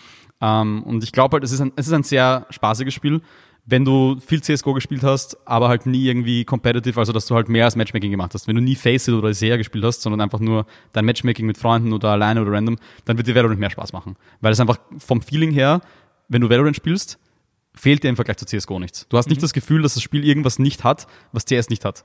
Ähm, 0.41 0.84
und 0.84 1.04
ich 1.04 1.12
glaube 1.12 1.36
halt, 1.36 1.43
es 1.43 1.52
ist, 1.52 1.62
ein, 1.62 1.71
es 1.76 1.88
ist 1.88 1.93
ein 1.93 2.04
sehr 2.04 2.45
spaßiges 2.50 2.93
Spiel 2.93 3.21
wenn 3.65 3.84
du 3.84 4.19
viel 4.19 4.41
CSGO 4.41 4.73
gespielt 4.73 5.04
hast, 5.04 5.38
aber 5.47 5.69
halt 5.69 5.88
nie 5.88 6.06
irgendwie 6.06 6.45
competitive, 6.45 6.99
also 6.99 7.12
dass 7.12 7.25
du 7.25 7.36
halt 7.36 7.49
mehr 7.49 7.65
als 7.65 7.75
Matchmaking 7.75 8.12
gemacht 8.12 8.34
hast. 8.34 8.47
Wenn 8.47 8.56
du 8.56 8.62
nie 8.62 8.75
Faceit 8.75 9.15
oder 9.15 9.34
SEA 9.34 9.58
gespielt 9.58 9.84
hast, 9.84 10.01
sondern 10.01 10.21
einfach 10.21 10.39
nur 10.39 10.67
dein 10.93 11.06
Matchmaking 11.06 11.47
mit 11.47 11.58
Freunden 11.58 11.91
oder 11.91 12.10
alleine 12.10 12.41
oder 12.41 12.51
random, 12.51 12.78
dann 13.06 13.17
wird 13.17 13.28
dir 13.28 13.34
Valorant 13.34 13.60
mehr 13.60 13.71
Spaß 13.71 13.91
machen. 13.91 14.17
Weil 14.39 14.54
es 14.54 14.60
einfach 14.60 14.78
vom 14.99 15.21
Feeling 15.21 15.51
her, 15.51 15.82
wenn 16.30 16.41
du 16.41 16.49
Valorant 16.49 16.75
spielst, 16.75 17.17
fehlt 17.73 18.04
dir 18.04 18.10
im 18.10 18.15
Vergleich 18.15 18.38
zu 18.38 18.45
CSGO 18.45 18.80
nichts. 18.80 19.08
Du 19.10 19.17
hast 19.17 19.30
nicht 19.30 19.39
mhm. 19.39 19.45
das 19.45 19.54
Gefühl, 19.54 19.82
dass 19.82 19.95
das 19.95 20.04
Spiel 20.04 20.23
irgendwas 20.23 20.60
nicht 20.60 20.84
hat, 20.84 21.08
was 21.32 21.45
CS 21.45 21.69
nicht 21.69 21.86
hat. 21.86 22.04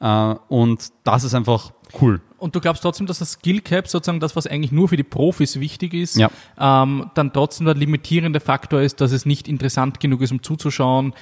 Äh, 0.00 0.34
und 0.48 0.92
das 1.04 1.24
ist 1.24 1.34
einfach 1.34 1.72
cool. 2.00 2.20
Und 2.38 2.54
du 2.54 2.60
glaubst 2.60 2.82
trotzdem, 2.82 3.06
dass 3.06 3.18
das 3.18 3.32
Skill 3.32 3.60
Cap 3.60 3.88
sozusagen 3.88 4.20
das, 4.20 4.36
was 4.36 4.46
eigentlich 4.46 4.70
nur 4.70 4.88
für 4.88 4.96
die 4.96 5.02
Profis 5.02 5.58
wichtig 5.58 5.92
ist, 5.92 6.16
ja. 6.16 6.30
ähm, 6.58 7.10
dann 7.14 7.32
trotzdem 7.32 7.66
der 7.66 7.74
limitierende 7.74 8.38
Faktor 8.38 8.80
ist, 8.80 9.00
dass 9.00 9.10
es 9.10 9.26
nicht 9.26 9.48
interessant 9.48 9.98
genug 9.98 10.22
ist, 10.22 10.30
um 10.30 10.42
zuzuschauen, 10.42 11.14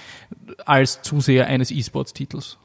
als 0.66 1.00
Zuseher 1.02 1.46
eines 1.46 1.70
E-Sports-Titels? 1.70 2.58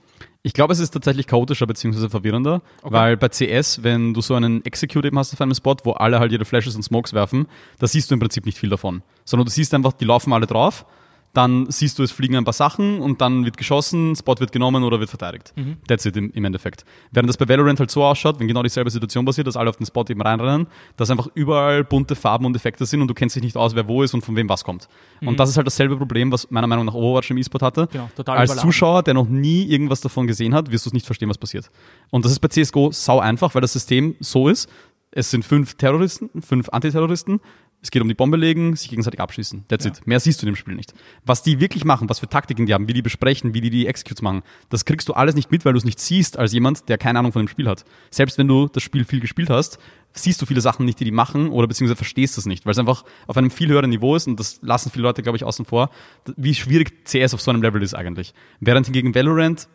Ich 0.44 0.54
glaube, 0.54 0.74
es 0.74 0.80
ist 0.80 0.90
tatsächlich 0.90 1.28
chaotischer 1.28 1.68
bzw. 1.68 2.10
verwirrender, 2.10 2.62
okay. 2.82 2.94
weil 2.94 3.18
bei 3.18 3.30
CS, 3.30 3.84
wenn 3.84 4.14
du 4.14 4.22
so 4.22 4.34
einen 4.34 4.66
Execute 4.66 5.06
eben 5.06 5.20
hast 5.20 5.34
auf 5.34 5.40
einem 5.40 5.54
Spot, 5.54 5.78
wo 5.84 5.92
alle 5.92 6.20
halt 6.20 6.32
ihre 6.32 6.46
Flashes 6.46 6.76
und 6.76 6.82
Smokes 6.82 7.14
werfen, 7.14 7.48
da 7.78 7.88
siehst 7.88 8.10
du 8.10 8.16
im 8.16 8.20
Prinzip 8.20 8.46
nicht 8.46 8.58
viel 8.58 8.70
davon. 8.70 9.04
Sondern 9.24 9.46
du 9.46 9.52
siehst 9.52 9.74
einfach, 9.74 9.94
die 9.94 10.06
laufen 10.06 10.34
alle 10.34 10.48
drauf 10.48 10.86
dann 11.34 11.70
siehst 11.70 11.98
du, 11.98 12.04
es 12.04 12.12
fliegen 12.12 12.36
ein 12.36 12.44
paar 12.44 12.54
Sachen 12.54 13.00
und 13.00 13.22
dann 13.22 13.46
wird 13.46 13.56
geschossen, 13.58 14.16
Spot 14.16 14.36
wird 14.40 14.52
genommen 14.52 14.84
oder 14.84 15.00
wird 15.00 15.10
verteidigt. 15.10 15.54
Mhm. 15.56 15.78
That's 15.88 16.06
it 16.06 16.18
im, 16.18 16.30
im, 16.32 16.44
Endeffekt. 16.44 16.84
Während 17.12 17.30
das 17.30 17.38
bei 17.38 17.48
Valorant 17.48 17.80
halt 17.80 17.90
so 17.90 18.04
ausschaut, 18.04 18.40
wenn 18.40 18.48
genau 18.48 18.64
dieselbe 18.64 18.90
Situation 18.90 19.24
passiert, 19.26 19.48
dass 19.48 19.56
alle 19.56 19.70
auf 19.70 19.78
den 19.78 19.86
Spot 19.86 20.04
eben 20.10 20.22
reinrennen, 20.22 20.68
dass 20.98 21.10
einfach 21.10 21.28
überall 21.34 21.84
bunte 21.84 22.16
Farben 22.16 22.46
und 22.46 22.56
Effekte 22.56 22.86
sind 22.86 23.02
und 23.02 23.08
du 23.08 23.14
kennst 23.14 23.36
dich 23.36 23.44
nicht 23.44 23.56
aus, 23.56 23.76
wer 23.76 23.88
wo 23.88 24.04
ist 24.04 24.14
und 24.14 24.26
von 24.26 24.36
wem 24.36 24.50
was 24.50 24.64
kommt. 24.64 24.90
Mhm. 25.22 25.30
Und 25.30 25.40
das 25.40 25.50
ist 25.50 25.58
halt 25.58 25.68
dasselbe 25.68 25.96
Problem, 25.96 26.32
was 26.32 26.52
meiner 26.52 26.68
Meinung 26.68 26.86
nach 26.86 26.94
Overwatch 26.94 27.32
im 27.32 27.38
E-Sport 27.38 27.62
hatte. 27.62 27.88
Genau, 27.92 28.10
Als 28.18 28.52
überladen. 28.52 28.60
Zuschauer, 28.60 29.04
der 29.04 29.14
noch 29.14 29.28
nie 29.28 29.64
irgendwas 29.64 30.02
davon 30.02 30.28
gesehen 30.28 30.54
hat, 30.54 30.72
wirst 30.72 30.86
du 30.86 30.90
es 30.90 30.94
nicht 30.94 31.06
verstehen, 31.06 31.30
was 31.30 31.38
passiert. 31.38 31.72
Und 32.10 32.26
das 32.26 32.34
ist 32.34 32.40
bei 32.40 32.50
CSGO 32.50 32.92
sau 32.92 33.20
einfach, 33.20 33.56
weil 33.56 33.62
das 33.62 33.74
System 33.74 34.16
so 34.20 34.50
ist, 34.50 34.70
Es 35.14 35.30
sind 35.30 35.44
fünf 35.44 35.76
Terroristen, 35.76 36.30
fünf 36.42 36.70
Antiterroristen. 36.70 37.42
Es 37.84 37.90
geht 37.90 38.02
um 38.02 38.08
die 38.08 38.14
Bombe 38.14 38.38
legen, 38.38 38.76
sich 38.76 38.90
gegenseitig 38.90 39.20
abschießen. 39.20 39.66
That's 39.68 39.86
Ja. 39.86 39.92
it. 39.92 40.06
Mehr 40.06 40.20
siehst 40.20 40.40
du 40.42 40.46
in 40.46 40.52
dem 40.54 40.56
Spiel 40.56 40.76
nicht. 40.76 40.94
Was 41.26 41.42
die 41.42 41.60
wirklich 41.60 41.84
machen, 41.84 42.10
was 42.10 42.20
für 42.20 42.30
Taktiken 42.30 42.68
die 42.68 42.74
haben, 42.76 42.88
wie 42.88 42.94
die 42.94 43.02
besprechen, 43.02 43.56
wie 43.56 43.62
die 43.62 43.72
die 43.72 43.88
Executes 43.88 44.22
machen, 44.22 44.44
das 44.70 44.86
kriegst 44.86 45.10
du 45.10 45.14
alles 45.14 45.34
nicht 45.34 45.52
mit, 45.52 45.66
weil 45.66 45.74
du 45.74 45.80
es 45.80 45.84
nicht 45.86 46.00
siehst 46.00 46.38
als 46.38 46.54
jemand, 46.54 46.90
der 46.90 47.00
keine 47.00 47.18
Ahnung 47.18 47.32
von 47.32 47.42
dem 47.44 47.48
Spiel 47.48 47.68
hat. 47.68 47.84
Selbst 48.12 48.38
wenn 48.38 48.48
du 48.48 48.68
das 48.68 48.84
Spiel 48.84 49.04
viel 49.04 49.20
gespielt 49.20 49.50
hast, 49.50 49.80
siehst 50.14 50.40
du 50.42 50.46
viele 50.46 50.62
Sachen 50.62 50.86
nicht, 50.86 51.00
die 51.00 51.06
die 51.06 51.12
machen 51.12 51.50
oder 51.50 51.68
beziehungsweise 51.68 51.96
verstehst 51.96 52.38
es 52.38 52.46
nicht, 52.46 52.66
weil 52.66 52.74
es 52.74 52.78
einfach 52.78 53.04
auf 53.26 53.38
einem 53.38 53.50
viel 53.50 53.70
höheren 53.70 53.90
Niveau 53.90 54.16
ist 54.16 54.28
und 54.28 54.40
das 54.40 54.60
lassen 54.62 54.92
viele 54.92 55.04
Leute, 55.04 55.24
glaube 55.24 55.38
ich, 55.38 55.44
außen 55.44 55.66
vor, 55.66 55.90
wie 56.38 56.54
schwierig 56.54 57.06
CS 57.06 57.34
auf 57.34 57.42
so 57.42 57.50
einem 57.50 57.64
Level 57.64 57.82
ist 57.82 57.96
eigentlich. 57.96 58.34
Während 58.60 58.86
hingegen 58.86 59.16
Valorant 59.16 59.68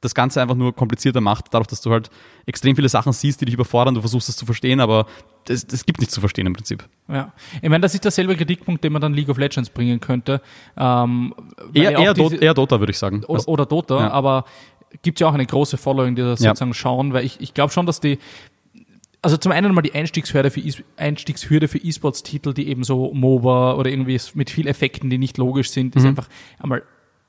das 0.00 0.14
Ganze 0.14 0.40
einfach 0.40 0.54
nur 0.54 0.74
komplizierter 0.74 1.20
macht, 1.20 1.46
dadurch, 1.50 1.66
dass 1.68 1.80
du 1.82 1.90
halt 1.90 2.08
extrem 2.46 2.74
viele 2.74 2.88
Sachen 2.88 3.12
siehst, 3.12 3.40
die 3.40 3.44
dich 3.44 3.54
überfordern, 3.54 3.94
du 3.94 4.00
versuchst 4.00 4.28
es 4.30 4.36
zu 4.36 4.46
verstehen, 4.46 4.80
aber 4.80 5.06
es, 5.48 5.66
gibt 5.84 6.00
nichts 6.00 6.14
zu 6.14 6.20
verstehen 6.20 6.46
im 6.46 6.54
Prinzip. 6.54 6.84
Ja. 7.08 7.32
Ich 7.60 7.68
meine, 7.68 7.80
das 7.80 7.92
ist 7.94 8.04
derselbe 8.04 8.34
Kritikpunkt, 8.36 8.82
den 8.82 8.92
man 8.92 9.02
dann 9.02 9.12
League 9.14 9.28
of 9.28 9.36
Legends 9.38 9.68
bringen 9.68 10.00
könnte. 10.00 10.40
Ähm, 10.76 11.34
Eher, 11.74 11.90
ja 11.92 12.00
eher, 12.00 12.14
diese- 12.14 12.30
Dota, 12.30 12.42
eher 12.42 12.54
Dota, 12.54 12.80
würde 12.80 12.90
ich 12.92 12.98
sagen. 12.98 13.24
oder, 13.24 13.46
oder 13.48 13.66
Dota, 13.66 14.00
Ja. 14.00 14.10
aber 14.10 14.44
gibt 15.02 15.20
ja 15.20 15.28
auch 15.28 15.34
eine 15.34 15.44
große 15.46 15.76
Following, 15.76 16.14
die 16.16 16.22
das 16.22 16.40
Ja. 16.40 16.50
sozusagen 16.50 16.74
schauen, 16.74 17.12
weil 17.12 17.24
ich, 17.24 17.40
ich 17.40 17.52
glaube 17.54 17.72
schon, 17.72 17.84
dass 17.86 18.00
die, 18.00 18.18
also 19.22 19.36
zum 19.36 19.52
einen 19.52 19.74
mal 19.74 19.82
die 19.82 19.94
Einstiegshürde 19.94 20.50
für, 20.50 20.60
E- 20.60 20.72
Einstiegshürde 20.96 21.68
für 21.68 21.78
E-Sports-Titel, 21.78 22.54
die 22.54 22.68
eben 22.68 22.84
so 22.84 23.12
MOBA 23.12 23.74
oder 23.74 23.90
irgendwie 23.90 24.18
mit 24.34 24.48
viel 24.50 24.66
Effekten, 24.66 25.10
die 25.10 25.18
nicht 25.18 25.36
logisch 25.36 25.70
sind, 25.70 25.94
Mhm. 25.94 26.00
ist 26.00 26.06
einfach 26.06 26.28
einmal 26.58 26.82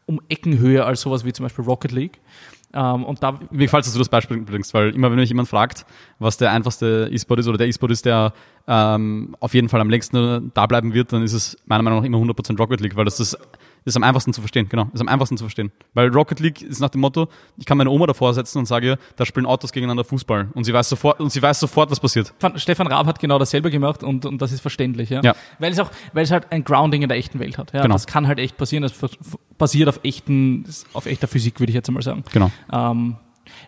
um 0.07 0.19
Ecken 0.29 0.57
höher 0.57 0.85
als 0.85 1.01
sowas 1.01 1.25
wie 1.25 1.31
zum 1.33 1.43
Beispiel 1.43 1.63
Rocket 1.65 1.91
League. 1.91 2.19
Ähm, 2.73 3.03
und 3.03 3.21
da, 3.21 3.39
Mir 3.51 3.65
gefällt, 3.65 3.85
dass 3.85 3.93
du 3.93 3.99
das 3.99 4.09
Beispiel 4.09 4.39
bringst, 4.41 4.73
weil 4.73 4.95
immer 4.95 5.09
wenn 5.11 5.17
mich 5.17 5.29
jemand 5.29 5.49
fragt, 5.49 5.85
was 6.19 6.37
der 6.37 6.51
einfachste 6.51 7.09
E-Sport 7.11 7.41
ist 7.41 7.47
oder 7.47 7.57
der 7.57 7.67
E-Sport 7.67 7.91
ist, 7.91 8.05
der 8.05 8.33
ähm, 8.67 9.35
auf 9.39 9.53
jeden 9.53 9.69
Fall 9.69 9.81
am 9.81 9.89
längsten 9.89 10.51
da 10.53 10.65
bleiben 10.67 10.93
wird, 10.93 11.11
dann 11.13 11.23
ist 11.23 11.33
es 11.33 11.57
meiner 11.65 11.83
Meinung 11.83 11.99
nach 11.99 12.05
immer 12.05 12.17
100% 12.17 12.57
Rocket 12.57 12.79
League, 12.81 12.95
weil 12.95 13.05
das 13.05 13.19
ist, 13.19 13.37
ist 13.83 13.95
am 13.97 14.03
einfachsten 14.03 14.31
zu 14.33 14.41
verstehen, 14.41 14.67
genau, 14.69 14.89
ist 14.93 15.01
am 15.01 15.07
einfachsten 15.07 15.37
zu 15.37 15.43
verstehen. 15.43 15.71
Weil 15.93 16.09
Rocket 16.09 16.39
League 16.39 16.61
ist 16.61 16.79
nach 16.79 16.89
dem 16.89 17.01
Motto, 17.01 17.27
ich 17.57 17.65
kann 17.65 17.77
meine 17.77 17.89
Oma 17.89 18.05
davor 18.05 18.33
setzen 18.33 18.59
und 18.59 18.65
sage 18.65 18.87
ihr, 18.87 18.97
da 19.15 19.25
spielen 19.25 19.45
Autos 19.45 19.71
gegeneinander 19.71 20.03
Fußball 20.03 20.49
und 20.53 20.63
sie 20.63 20.73
weiß 20.73 20.89
sofort, 20.89 21.19
und 21.19 21.31
sie 21.31 21.41
weiß 21.41 21.59
sofort, 21.59 21.89
was 21.91 21.99
passiert. 21.99 22.33
Stefan- 22.55 22.87
Raab 22.87 23.07
hat 23.07 23.19
genau 23.19 23.39
dasselbe 23.39 23.71
gemacht 23.71 24.03
und, 24.03 24.25
und 24.25 24.41
das 24.41 24.51
ist 24.51 24.61
verständlich, 24.61 25.09
ja? 25.09 25.21
Ja. 25.23 25.35
Weil 25.59 25.71
es 25.71 25.79
auch, 25.79 25.89
weil 26.13 26.23
es 26.23 26.31
halt 26.31 26.51
ein 26.51 26.63
Grounding 26.63 27.01
in 27.01 27.09
der 27.09 27.17
echten 27.17 27.39
Welt 27.39 27.57
hat. 27.57 27.73
Ja? 27.73 27.81
Genau. 27.83 27.95
Das 27.95 28.07
kann 28.07 28.27
halt 28.27 28.39
echt 28.39 28.57
passieren, 28.57 28.83
das 28.83 28.93
basiert 29.57 29.89
auf 29.89 29.99
echten, 30.03 30.65
auf 30.93 31.05
echter 31.05 31.27
Physik, 31.27 31.59
würde 31.59 31.71
ich 31.71 31.75
jetzt 31.75 31.87
einmal 31.89 32.03
sagen. 32.03 32.23
Genau. 32.31 32.51
Ähm, 32.71 33.15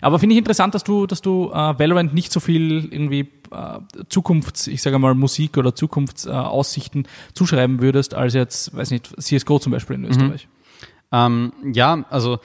aber 0.02 0.20
finde 0.20 0.34
ich 0.34 0.40
interessant, 0.40 0.74
dass 0.76 0.84
du, 0.84 1.06
dass 1.08 1.22
du 1.22 1.50
äh, 1.52 1.56
Valorant 1.80 2.14
nicht 2.14 2.32
so 2.32 2.40
viel 2.40 2.88
irgendwie 2.92 3.28
äh, 3.52 3.80
Zukunfts, 4.10 4.68
ich 4.68 4.82
sage 4.82 5.00
mal 5.00 5.16
Musik 5.16 5.58
oder 5.58 5.76
Zukunftsaussichten 5.76 7.06
äh, 7.06 7.34
zuschreiben 7.34 7.82
würdest, 7.82 8.14
als 8.14 8.34
jetzt, 8.34 8.76
weiß 8.76 8.92
nicht, 8.92 9.10
CSGO 9.22 9.60
zum 9.60 9.72
Beispiel 9.72 9.98
Mhm. 9.98 10.06
in 10.06 10.10
Österreich. 10.12 10.48
Ähm, 11.12 11.54
ja, 11.74 12.06
also 12.10 12.40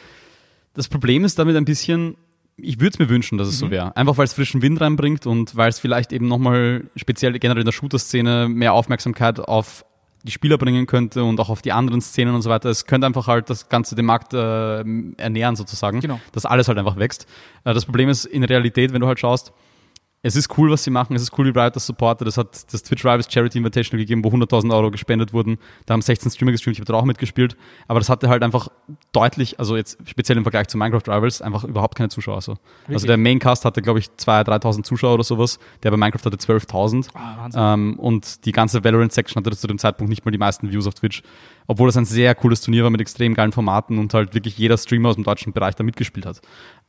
das 0.75 0.89
Problem 0.89 1.25
ist 1.25 1.39
damit 1.39 1.57
ein 1.57 1.65
bisschen, 1.65 2.17
ich 2.57 2.79
würde 2.81 2.91
es 2.91 2.99
mir 2.99 3.09
wünschen, 3.09 3.39
dass 3.39 3.49
es 3.49 3.59
so 3.59 3.71
wäre. 3.71 3.97
Einfach 3.97 4.19
weil 4.19 4.25
es 4.25 4.33
frischen 4.35 4.63
Wind 4.63 4.81
reinbringt 4.81 5.27
und 5.27 5.57
weil 5.57 5.69
es 5.71 5.79
vielleicht 5.79 6.13
eben 6.13 6.29
nochmal 6.29 6.85
speziell 6.97 7.39
generell 7.39 7.63
in 7.63 7.67
der 7.67 7.73
Shooter-Szene 7.73 8.49
mehr 8.49 8.73
Aufmerksamkeit 8.75 9.41
auf 9.41 9.85
die 10.25 10.33
Spieler 10.33 10.59
bringen 10.59 10.87
könnte 10.87 11.23
und 11.25 11.39
auch 11.41 11.49
auf 11.49 11.63
die 11.63 11.73
anderen 11.73 12.01
Szenen 12.01 12.35
und 12.35 12.43
so 12.43 12.51
weiter. 12.51 12.69
Es 12.69 12.87
könnte 12.87 13.07
einfach 13.07 13.27
halt 13.29 13.49
das 13.51 13.69
Ganze 13.69 13.95
den 13.95 14.05
Markt 14.05 14.35
äh, 14.35 14.79
ernähren 15.17 15.57
sozusagen, 15.57 16.01
Genau. 16.01 16.21
dass 16.33 16.45
alles 16.45 16.69
halt 16.69 16.79
einfach 16.79 16.97
wächst. 16.97 17.27
Äh, 17.65 17.75
das 17.75 17.85
Problem 17.85 18.09
ist 18.09 18.25
in 18.25 18.45
Realität, 18.45 18.93
wenn 18.93 19.01
du 19.01 19.07
halt 19.07 19.21
schaust, 19.21 19.53
es 20.21 20.35
ist 20.35 20.59
cool, 20.59 20.71
was 20.71 20.83
sie 20.83 20.91
machen. 20.91 21.15
Es 21.15 21.23
ist 21.23 21.39
cool, 21.39 21.47
wie 21.47 21.57
Riot 21.57 21.77
das 21.77 21.87
supportet. 21.87 22.27
Das 22.27 22.37
hat 22.37 22.73
das 22.73 22.83
Twitch 22.83 23.05
Rivals 23.05 23.33
Charity 23.33 23.59
Invitational 23.59 24.05
gegeben, 24.05 24.25
wo 24.25 24.31
100.000 24.31 24.75
Euro 24.75 24.91
gespendet 24.91 25.33
wurden. 25.33 25.59
Da 25.87 25.95
haben 25.95 26.03
16 26.03 26.33
Streamer 26.33 26.51
gestreamt. 26.51 26.77
Ich 26.77 26.81
habe 26.81 26.93
da 26.93 26.99
auch 26.99 27.05
mitgespielt. 27.05 27.57
Aber 27.87 28.01
das 28.01 28.09
hatte 28.09 28.29
halt 28.29 28.43
einfach 28.43 28.69
deutlich, 29.13 29.61
also 29.61 29.77
jetzt 29.77 29.99
speziell 30.07 30.37
im 30.37 30.43
Vergleich 30.43 30.67
zu 30.67 30.77
Minecraft 30.77 31.07
Rivals, 31.07 31.41
einfach 31.41 31.63
überhaupt 31.63 31.95
keine 31.95 32.09
Zuschauer. 32.09 32.41
So. 32.41 32.57
Also 32.89 33.07
der 33.07 33.17
Maincast 33.17 33.65
hatte, 33.65 33.81
glaube 33.81 34.01
ich, 34.01 34.07
2.000, 34.07 34.61
3.000 34.61 34.83
Zuschauer 34.83 35.15
oder 35.15 35.25
sowas. 35.25 35.61
Der 35.85 35.93
bei 35.93 35.97
Minecraft 35.97 36.25
hatte 36.25 36.37
12.000. 36.37 37.09
Ah. 37.15 37.75
Ähm, 37.75 37.97
und 38.01 38.45
die 38.45 38.53
ganze 38.53 38.83
Valorant-Section 38.83 39.45
hatte 39.45 39.57
zu 39.57 39.69
dem 39.69 39.79
Zeitpunkt 39.79 40.11
nicht 40.11 40.25
mal 40.25 40.33
die 40.33 40.39
meisten 40.39 40.73
Views 40.73 40.89
auf 40.89 40.95
Twitch. 40.95 41.23
Obwohl 41.69 41.91
es 41.91 41.97
ein 41.97 42.07
sehr 42.07 42.35
cooles 42.35 42.61
Turnier 42.61 42.83
war 42.83 42.91
mit 42.91 43.01
extrem 43.01 43.35
geilen 43.35 43.53
Formaten 43.53 43.99
und 43.99 44.13
halt 44.15 44.35
wirklich 44.35 44.59
jeder 44.59 44.79
Streamer 44.79 45.11
aus 45.11 45.15
dem 45.15 45.25
deutschen 45.25 45.53
Bereich 45.53 45.77
da 45.77 45.85
mitgespielt 45.85 46.27
hat. 46.27 46.41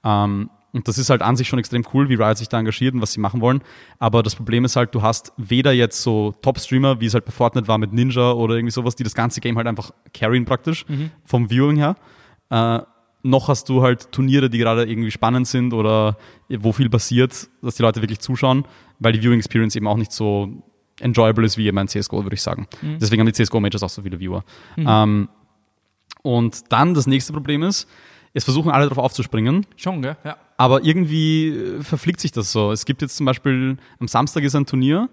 Ähm, 0.04 0.50
und 0.72 0.88
das 0.88 0.98
ist 0.98 1.10
halt 1.10 1.22
an 1.22 1.36
sich 1.36 1.48
schon 1.48 1.60
extrem 1.60 1.84
cool, 1.94 2.10
wie 2.10 2.16
Riot 2.16 2.38
sich 2.38 2.48
da 2.50 2.60
engagiert 2.60 2.94
und 2.94 3.02
was 3.02 3.14
sie 3.14 3.20
machen 3.20 3.42
wollen. 3.42 3.62
Aber 3.98 4.22
das 4.24 4.36
Problem 4.36 4.66
ist 4.66 4.76
halt, 4.76 4.94
du 4.94 5.02
hast 5.02 5.34
weder 5.38 5.72
jetzt 5.72 6.02
so 6.04 6.34
Top-Streamer, 6.42 7.02
wie 7.02 7.08
es 7.08 7.14
halt 7.14 7.26
bei 7.26 7.32
Fortnite 7.32 7.68
war 7.68 7.78
mit 7.78 7.92
Ninja 7.94 8.32
oder 8.32 8.56
irgendwie 8.56 8.72
sowas, 8.72 8.96
die 8.96 9.04
das 9.04 9.16
ganze 9.16 9.42
Game 9.42 9.58
halt 9.58 9.68
einfach 9.68 9.92
carryen 10.14 10.46
praktisch, 10.46 10.86
vom 11.26 11.50
Viewing 11.50 11.78
her. 11.78 11.96
Äh, 12.50 12.82
noch 13.22 13.48
hast 13.50 13.68
du 13.68 13.82
halt 13.82 14.12
Turniere, 14.12 14.50
die 14.50 14.60
gerade 14.60 14.86
irgendwie 14.86 15.12
spannend 15.12 15.48
sind 15.48 15.74
oder 15.74 16.18
wo 16.50 16.72
viel 16.72 16.90
passiert, 16.90 17.50
dass 17.62 17.76
die 17.76 17.84
Leute 17.84 18.02
wirklich 18.02 18.20
zuschauen, 18.20 18.66
weil 19.00 19.12
die 19.12 19.22
Viewing 19.22 19.40
Experience 19.40 19.76
eben 19.76 19.88
auch 19.88 19.98
nicht 19.98 20.12
so 20.12 20.50
enjoyable 21.02 21.46
ist 21.46 21.58
wie 21.58 21.68
eben 21.68 21.78
ein 21.78 21.88
CSGO, 21.88 22.24
würde 22.24 22.36
ich 22.36 22.42
sagen. 22.42 22.68
Deswegen 23.00 23.22
haben 23.22 23.28
die 23.28 23.34
CSGO-Majors 23.34 23.84
auch 23.84 23.90
so 23.90 24.02
viele 24.04 24.20
Viewer. 24.20 24.44
Ähm, 25.04 25.30
und 26.22 26.72
dann 26.72 26.94
das 26.94 27.08
nächste 27.08 27.34
Problem 27.34 27.64
ist, 27.64 27.88
es 28.34 28.44
versuchen 28.44 28.72
alle 28.72 28.88
darauf 28.88 29.04
aufzuspringen, 29.04 29.66
Schon, 29.76 30.02
gell? 30.02 30.18
Ja. 30.24 30.38
aber 30.58 30.84
irgendwie 30.84 31.50
äh, 31.50 31.82
verfliegt 31.84 32.20
sich 32.20 32.32
das 32.32 32.52
so. 32.52 32.72
Es 32.72 32.86
gibt 32.86 33.02
jetzt 33.02 33.18
zum 33.18 33.26
Beispiel, 33.26 33.78
am 34.00 34.08
Samstag 34.08 34.44
ist 34.44 34.56
ein 34.56 34.66
Turnier. 34.66 35.10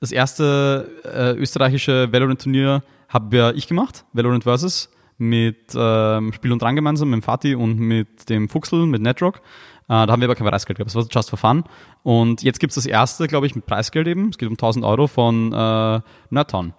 Das 0.00 0.12
erste 0.12 0.90
äh, 1.04 1.38
österreichische 1.38 2.12
Valorant-Turnier 2.12 2.82
habe 3.08 3.36
ja 3.36 3.50
ich 3.50 3.66
gemacht, 3.68 4.04
Valorant 4.12 4.44
Versus, 4.44 4.88
mit 5.18 5.74
ähm, 5.74 6.32
Spiel 6.32 6.52
und 6.52 6.62
Dran 6.62 6.76
gemeinsam, 6.76 7.10
mit 7.10 7.20
dem 7.20 7.22
Fatih 7.22 7.54
und 7.54 7.78
mit 7.78 8.30
dem 8.30 8.48
Fuchsel, 8.48 8.86
mit 8.86 9.02
Netrock. 9.02 9.36
Äh, 9.36 9.40
da 9.88 10.08
haben 10.08 10.20
wir 10.20 10.28
aber 10.28 10.36
kein 10.36 10.46
Preisgeld 10.46 10.78
gehabt, 10.78 10.88
das 10.88 10.94
war 10.94 11.06
just 11.10 11.28
for 11.28 11.38
fun. 11.38 11.64
Und 12.02 12.42
jetzt 12.42 12.60
gibt's 12.60 12.76
das 12.76 12.86
erste, 12.86 13.26
glaube 13.26 13.46
ich, 13.46 13.54
mit 13.54 13.66
Preisgeld 13.66 14.06
eben. 14.06 14.30
Es 14.30 14.38
geht 14.38 14.48
um 14.48 14.54
1000 14.54 14.84
Euro 14.84 15.08
von 15.08 15.52
äh, 15.52 16.00
Nerdtown. 16.30 16.72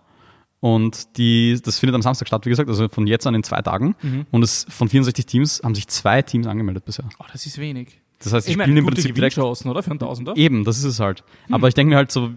Und 0.62 1.18
die, 1.18 1.60
das 1.62 1.80
findet 1.80 1.96
am 1.96 2.02
Samstag 2.04 2.28
statt, 2.28 2.46
wie 2.46 2.50
gesagt, 2.50 2.70
also 2.70 2.88
von 2.88 3.08
jetzt 3.08 3.28
an 3.28 3.36
in 3.36 3.44
zwei 3.44 3.62
Tagen. 3.62 3.96
Und 4.32 4.44
es, 4.44 4.66
von 4.70 4.88
64 4.88 5.26
Teams 5.26 5.62
haben 5.64 5.76
sich 5.76 5.88
zwei 5.88 6.22
Teams 6.22 6.48
angemeldet 6.48 6.86
bisher. 6.86 7.06
Oh, 7.20 7.26
das 7.32 7.46
ist 7.46 7.58
wenig. 7.58 8.00
Das 8.20 8.32
heißt, 8.32 8.48
Ich 8.48 8.54
spielen 8.54 8.70
meine, 8.70 8.80
im 8.80 8.86
gute 8.86 8.96
Prinzip 8.96 9.16
direkt 9.16 9.36
Gewinnchancen, 9.36 9.72
oder? 9.72 9.82
Für 9.82 9.90
einen 9.90 10.00
Tausender? 10.00 10.38
Eben, 10.38 10.64
das 10.64 10.78
ist 10.78 10.84
es 10.86 11.00
halt. 11.00 11.24
Aber 11.50 11.68
ich 11.68 11.74
denke 11.74 11.90
mir 11.90 11.98
halt 11.98 12.12
so, 12.12 12.30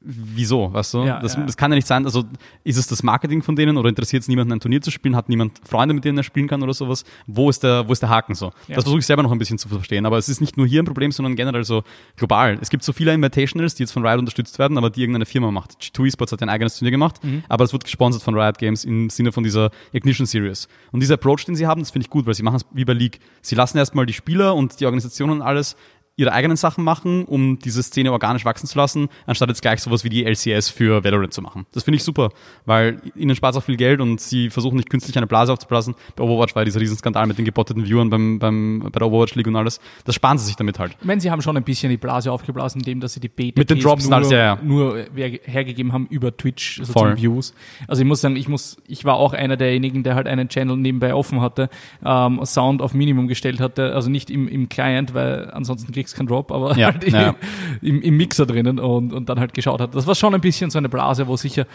wieso, 0.00 0.72
weißt 0.72 0.94
du? 0.94 1.04
Ja, 1.04 1.20
das, 1.20 1.34
ja. 1.34 1.42
das 1.44 1.56
kann 1.56 1.70
ja 1.70 1.76
nicht 1.76 1.86
sein. 1.86 2.04
Also 2.04 2.24
ist 2.64 2.76
es 2.78 2.86
das 2.86 3.02
Marketing 3.02 3.42
von 3.42 3.54
denen 3.56 3.76
oder 3.76 3.88
interessiert 3.88 4.22
es 4.22 4.28
niemanden, 4.28 4.52
ein 4.54 4.60
Turnier 4.60 4.80
zu 4.80 4.90
spielen? 4.90 5.14
Hat 5.14 5.28
niemand 5.28 5.60
Freunde, 5.68 5.94
mit 5.94 6.04
denen 6.04 6.16
er 6.18 6.24
spielen 6.24 6.48
kann 6.48 6.62
oder 6.62 6.72
sowas? 6.72 7.04
Wo 7.26 7.50
ist 7.50 7.62
der, 7.62 7.86
wo 7.86 7.92
ist 7.92 8.00
der 8.02 8.08
Haken 8.08 8.34
so? 8.34 8.46
Ja. 8.66 8.76
Das 8.76 8.84
versuche 8.84 9.00
ich 9.00 9.06
selber 9.06 9.22
noch 9.22 9.32
ein 9.32 9.38
bisschen 9.38 9.58
zu 9.58 9.68
verstehen. 9.68 10.06
Aber 10.06 10.16
es 10.18 10.28
ist 10.28 10.40
nicht 10.40 10.56
nur 10.56 10.66
hier 10.66 10.82
ein 10.82 10.86
Problem, 10.86 11.12
sondern 11.12 11.36
generell 11.36 11.64
so 11.64 11.82
global. 12.16 12.58
Es 12.60 12.70
gibt 12.70 12.82
so 12.82 12.92
viele 12.92 13.12
Invitationals, 13.12 13.74
die 13.74 13.82
jetzt 13.82 13.92
von 13.92 14.04
Riot 14.06 14.18
unterstützt 14.18 14.58
werden, 14.58 14.78
aber 14.78 14.88
die 14.90 15.00
irgendeine 15.02 15.26
Firma 15.26 15.50
macht. 15.50 15.72
G2 15.80 16.06
Esports 16.06 16.32
hat 16.32 16.42
ein 16.42 16.48
eigenes 16.48 16.76
Turnier 16.78 16.92
gemacht, 16.92 17.22
Mhm. 17.22 17.42
aber 17.48 17.64
es 17.64 17.72
wird 17.72 17.84
gesponsert 17.84 18.22
von 18.22 18.34
Riot 18.34 18.58
Games 18.58 18.84
im 18.84 19.10
Sinne 19.10 19.32
von 19.32 19.44
dieser 19.44 19.70
Ignition 19.92 20.26
Series. 20.26 20.68
Und 20.92 21.00
dieser 21.00 21.14
Approach, 21.14 21.44
den 21.44 21.54
sie 21.56 21.66
haben, 21.66 21.80
das 21.82 21.90
finde 21.90 22.06
ich 22.06 22.10
gut, 22.10 22.26
weil 22.26 22.34
sie 22.34 22.42
machen 22.42 22.56
es 22.56 22.66
wie 22.72 22.84
bei 22.84 22.94
League. 22.94 23.20
Sie 23.42 23.54
lassen 23.54 23.76
erstmal 23.78 24.06
die 24.06 24.12
Spieler 24.14 24.54
und 24.54 24.80
die 24.80 24.86
Organisationen 24.86 25.32
und 25.40 25.42
alles 25.42 25.76
ihre 26.20 26.32
eigenen 26.32 26.56
Sachen 26.56 26.84
machen, 26.84 27.24
um 27.24 27.58
diese 27.58 27.82
Szene 27.82 28.12
organisch 28.12 28.44
wachsen 28.44 28.66
zu 28.66 28.76
lassen, 28.78 29.08
anstatt 29.26 29.48
jetzt 29.48 29.62
gleich 29.62 29.80
sowas 29.80 30.04
wie 30.04 30.08
die 30.08 30.24
LCS 30.24 30.68
für 30.68 31.02
Valorant 31.02 31.32
zu 31.32 31.42
machen. 31.42 31.66
Das 31.72 31.82
finde 31.84 31.96
ich 31.96 32.04
super, 32.04 32.30
weil 32.66 33.00
ihnen 33.16 33.34
spart 33.34 33.56
auch 33.56 33.62
viel 33.62 33.76
Geld 33.76 34.00
und 34.00 34.20
sie 34.20 34.50
versuchen 34.50 34.76
nicht 34.76 34.90
künstlich 34.90 35.16
eine 35.16 35.26
Blase 35.26 35.52
aufzublasen. 35.52 35.94
Bei 36.16 36.24
Overwatch 36.24 36.54
war 36.54 36.64
dieser 36.64 36.80
Riesenskandal 36.80 37.26
mit 37.26 37.38
den 37.38 37.44
gebotteten 37.44 37.84
Viewern 37.86 38.10
beim, 38.10 38.38
beim, 38.38 38.80
bei 38.92 38.98
der 38.98 39.08
Overwatch 39.08 39.34
League 39.34 39.46
und 39.46 39.56
alles. 39.56 39.80
Das 40.04 40.14
sparen 40.14 40.38
sie 40.38 40.44
sich 40.46 40.56
damit 40.56 40.78
halt. 40.78 40.96
Ich 41.00 41.06
meine, 41.06 41.20
sie 41.20 41.30
haben 41.30 41.42
schon 41.42 41.56
ein 41.56 41.64
bisschen 41.64 41.90
die 41.90 41.96
Blase 41.96 42.30
aufgeblasen, 42.30 42.80
indem 42.80 43.00
dass 43.00 43.14
sie 43.14 43.20
die 43.20 43.28
Beta 43.28 43.58
Mit 43.58 43.70
den 43.70 43.80
Drops 43.80 44.06
nur, 44.06 44.16
alles, 44.16 44.30
ja, 44.30 44.38
ja. 44.38 44.58
nur 44.62 45.06
wer- 45.14 45.40
hergegeben 45.42 45.92
haben 45.92 46.06
über 46.10 46.36
Twitch, 46.36 46.80
also 46.80 46.92
Voll. 46.92 47.16
Views. 47.16 47.54
Also 47.88 48.02
ich 48.02 48.08
muss 48.08 48.20
sagen, 48.20 48.36
ich 48.36 48.48
muss, 48.48 48.76
ich 48.86 49.04
war 49.04 49.14
auch 49.16 49.32
einer 49.32 49.56
derjenigen, 49.56 50.02
der 50.02 50.14
halt 50.14 50.26
einen 50.26 50.48
Channel 50.48 50.76
nebenbei 50.76 51.14
offen 51.14 51.40
hatte, 51.40 51.70
ähm, 52.04 52.40
Sound 52.44 52.82
auf 52.82 52.94
Minimum 52.94 53.28
gestellt 53.28 53.60
hatte, 53.60 53.94
also 53.94 54.10
nicht 54.10 54.30
im, 54.30 54.48
im 54.48 54.68
Client, 54.68 55.14
weil 55.14 55.50
ansonsten 55.50 55.92
kriegst 55.92 56.09
du 56.12 56.16
keinen 56.18 56.26
Drop, 56.26 56.50
aber 56.52 56.76
Ja, 56.76 56.92
halt 56.92 57.04
ja. 57.08 57.34
im, 57.82 58.00
im 58.02 58.16
Mixer 58.16 58.46
drinnen 58.46 58.78
und, 58.78 59.12
und 59.12 59.28
dann 59.28 59.40
halt 59.40 59.54
geschaut 59.54 59.80
hat. 59.80 59.94
Das 59.94 60.06
war 60.06 60.14
schon 60.14 60.34
ein 60.34 60.40
bisschen 60.40 60.70
so 60.70 60.78
eine 60.78 60.88
Blase, 60.88 61.26
wo 61.26 61.36
sicher, 61.36 61.66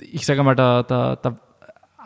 ich 0.00 0.26
sage 0.26 0.42
mal, 0.42 0.54
der, 0.54 0.82
der, 0.84 1.16
der 1.16 1.36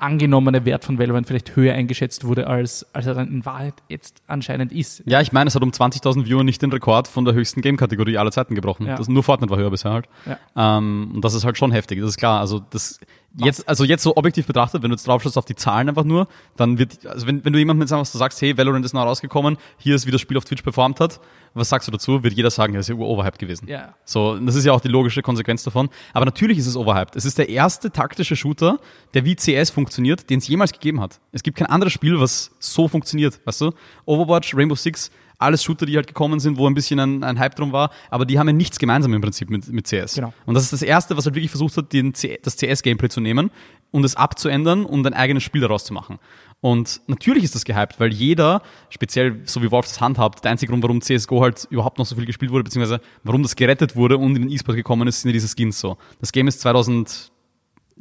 angenommene 0.00 0.64
Wert 0.64 0.84
von 0.84 0.98
Valorant 0.98 1.26
vielleicht 1.26 1.56
höher 1.56 1.74
eingeschätzt 1.74 2.24
wurde, 2.24 2.46
als, 2.46 2.86
als 2.94 3.06
er 3.06 3.14
dann 3.14 3.28
in 3.28 3.44
Wahrheit 3.44 3.74
jetzt 3.88 4.22
anscheinend 4.26 4.72
ist. 4.72 5.02
Ja, 5.06 5.20
ich 5.20 5.32
meine, 5.32 5.48
es 5.48 5.54
hat 5.54 5.62
um 5.62 5.70
20.000 5.70 6.26
Viewer 6.26 6.44
nicht 6.44 6.62
den 6.62 6.70
Rekord 6.72 7.08
von 7.08 7.24
der 7.24 7.34
höchsten 7.34 7.62
Game-Kategorie 7.62 8.16
aller 8.16 8.30
Zeiten 8.30 8.54
gebrochen. 8.54 8.86
Ja. 8.86 8.96
Das, 8.96 9.08
nur 9.08 9.22
Fortnite 9.22 9.50
war 9.50 9.58
höher 9.58 9.70
bisher 9.70 9.92
halt. 9.92 10.08
Ja. 10.26 10.78
Ähm, 10.78 11.12
und 11.14 11.24
das 11.24 11.34
ist 11.34 11.44
halt 11.44 11.58
schon 11.58 11.72
heftig, 11.72 12.00
das 12.00 12.10
ist 12.10 12.16
klar. 12.18 12.40
Also 12.40 12.60
das, 12.70 13.00
Jetzt, 13.44 13.68
also 13.68 13.84
jetzt 13.84 14.02
so 14.02 14.16
objektiv 14.16 14.46
betrachtet, 14.46 14.82
wenn 14.82 14.90
du 14.90 14.96
jetzt 14.96 15.06
drauf 15.06 15.22
schaust 15.22 15.38
auf 15.38 15.44
die 15.44 15.54
Zahlen 15.54 15.88
einfach 15.88 16.04
nur, 16.04 16.28
dann 16.56 16.78
wird, 16.78 17.06
also 17.06 17.26
wenn, 17.26 17.44
wenn 17.44 17.52
du 17.52 17.58
jemandem 17.58 17.82
jetzt 17.82 17.92
einfach 17.92 18.06
so 18.06 18.18
sagst, 18.18 18.40
hey, 18.42 18.56
Valorant 18.56 18.84
ist 18.84 18.94
neu 18.94 19.02
rausgekommen, 19.02 19.58
hier 19.76 19.94
ist, 19.94 20.06
wie 20.06 20.10
das 20.10 20.20
Spiel 20.20 20.36
auf 20.36 20.44
Twitch 20.44 20.62
performt 20.62 21.00
hat, 21.00 21.20
was 21.54 21.68
sagst 21.68 21.88
du 21.88 21.92
dazu? 21.92 22.22
Wird 22.22 22.34
jeder 22.34 22.50
sagen, 22.50 22.74
das 22.74 22.88
ist 22.88 22.96
ja 22.96 23.02
overhyped 23.02 23.38
gewesen. 23.38 23.68
Ja. 23.68 23.94
So, 24.04 24.38
das 24.38 24.54
ist 24.54 24.64
ja 24.64 24.72
auch 24.72 24.80
die 24.80 24.88
logische 24.88 25.22
Konsequenz 25.22 25.62
davon. 25.62 25.88
Aber 26.12 26.24
natürlich 26.24 26.58
ist 26.58 26.66
es 26.66 26.76
overhyped. 26.76 27.16
Es 27.16 27.24
ist 27.24 27.38
der 27.38 27.48
erste 27.48 27.90
taktische 27.90 28.36
Shooter, 28.36 28.78
der 29.14 29.24
wie 29.24 29.34
CS 29.34 29.70
funktioniert, 29.70 30.30
den 30.30 30.38
es 30.38 30.48
jemals 30.48 30.72
gegeben 30.72 31.00
hat. 31.00 31.20
Es 31.32 31.42
gibt 31.42 31.58
kein 31.58 31.66
anderes 31.66 31.92
Spiel, 31.92 32.20
was 32.20 32.50
so 32.58 32.88
funktioniert, 32.88 33.40
weißt 33.44 33.62
du? 33.62 33.72
Overwatch, 34.04 34.54
Rainbow 34.54 34.76
Six, 34.76 35.10
alles 35.38 35.62
Shooter, 35.62 35.86
die 35.86 35.96
halt 35.96 36.06
gekommen 36.06 36.40
sind, 36.40 36.58
wo 36.58 36.66
ein 36.66 36.74
bisschen 36.74 36.98
ein, 37.00 37.24
ein 37.24 37.38
Hype 37.38 37.54
drum 37.54 37.72
war, 37.72 37.90
aber 38.10 38.26
die 38.26 38.38
haben 38.38 38.48
ja 38.48 38.52
nichts 38.52 38.78
gemeinsam 38.78 39.14
im 39.14 39.20
Prinzip 39.20 39.50
mit, 39.50 39.68
mit 39.68 39.86
CS. 39.86 40.16
Genau. 40.16 40.32
Und 40.46 40.54
das 40.54 40.64
ist 40.64 40.72
das 40.72 40.82
Erste, 40.82 41.16
was 41.16 41.24
halt 41.24 41.34
wirklich 41.34 41.50
versucht 41.50 41.76
hat, 41.76 41.92
den 41.92 42.12
das 42.42 42.56
CS-Gameplay 42.56 43.08
zu 43.08 43.20
nehmen 43.20 43.50
und 43.90 44.04
es 44.04 44.16
abzuändern 44.16 44.84
und 44.84 45.06
ein 45.06 45.14
eigenes 45.14 45.42
Spiel 45.44 45.60
daraus 45.60 45.84
zu 45.84 45.94
machen. 45.94 46.18
Und 46.60 47.00
natürlich 47.06 47.44
ist 47.44 47.54
das 47.54 47.64
gehypt, 47.64 48.00
weil 48.00 48.12
jeder, 48.12 48.62
speziell 48.90 49.40
so 49.44 49.62
wie 49.62 49.70
Wolf 49.70 49.86
das 49.86 50.00
handhabt, 50.00 50.44
der 50.44 50.50
einzige 50.50 50.70
Grund, 50.70 50.82
warum 50.82 51.00
CSGO 51.00 51.40
halt 51.40 51.68
überhaupt 51.70 51.98
noch 51.98 52.06
so 52.06 52.16
viel 52.16 52.26
gespielt 52.26 52.50
wurde, 52.50 52.64
beziehungsweise 52.64 53.00
warum 53.22 53.42
das 53.44 53.54
gerettet 53.54 53.94
wurde 53.94 54.18
und 54.18 54.34
in 54.34 54.42
den 54.42 54.50
E-Sport 54.50 54.76
gekommen 54.76 55.06
ist, 55.06 55.22
sind 55.22 55.30
ja 55.30 55.34
diese 55.34 55.48
Skins 55.48 55.78
so. 55.78 55.96
Das 56.20 56.32
Game 56.32 56.48
ist 56.48 56.60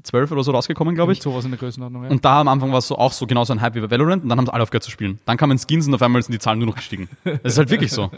2012 0.04 0.32
oder 0.32 0.44
so 0.44 0.52
rausgekommen, 0.52 0.96
glaube 0.96 1.14
ich. 1.14 1.22
Sowas 1.22 1.46
in 1.46 1.52
der 1.52 1.60
Größenordnung, 1.60 2.04
ja. 2.06 2.10
Und 2.10 2.24
da 2.24 2.42
am 2.42 2.48
Anfang 2.48 2.72
war 2.72 2.80
es 2.80 2.88
so 2.88 2.98
auch 2.98 3.12
so 3.12 3.28
genauso 3.28 3.54
ein 3.54 3.62
Hype 3.62 3.76
wie 3.76 3.82
bei 3.82 3.92
Valorant 3.92 4.24
und 4.24 4.30
dann 4.30 4.38
haben 4.38 4.46
sie 4.46 4.54
alle 4.54 4.64
aufgehört 4.64 4.84
zu 4.84 4.92
spielen. 4.92 5.20
Dann 5.26 5.38
kamen 5.38 5.58
Skins 5.58 5.88
und 5.88 5.94
auf 5.94 6.02
einmal 6.02 6.22
sind 6.22 6.34
die 6.34 6.40
Zahlen 6.40 6.60
nur 6.60 6.68
noch 6.68 6.76
gestiegen. 6.76 7.10
Das 7.24 7.54
ist 7.54 7.58
halt 7.58 7.70
wirklich 7.70 7.92
so. 7.92 8.10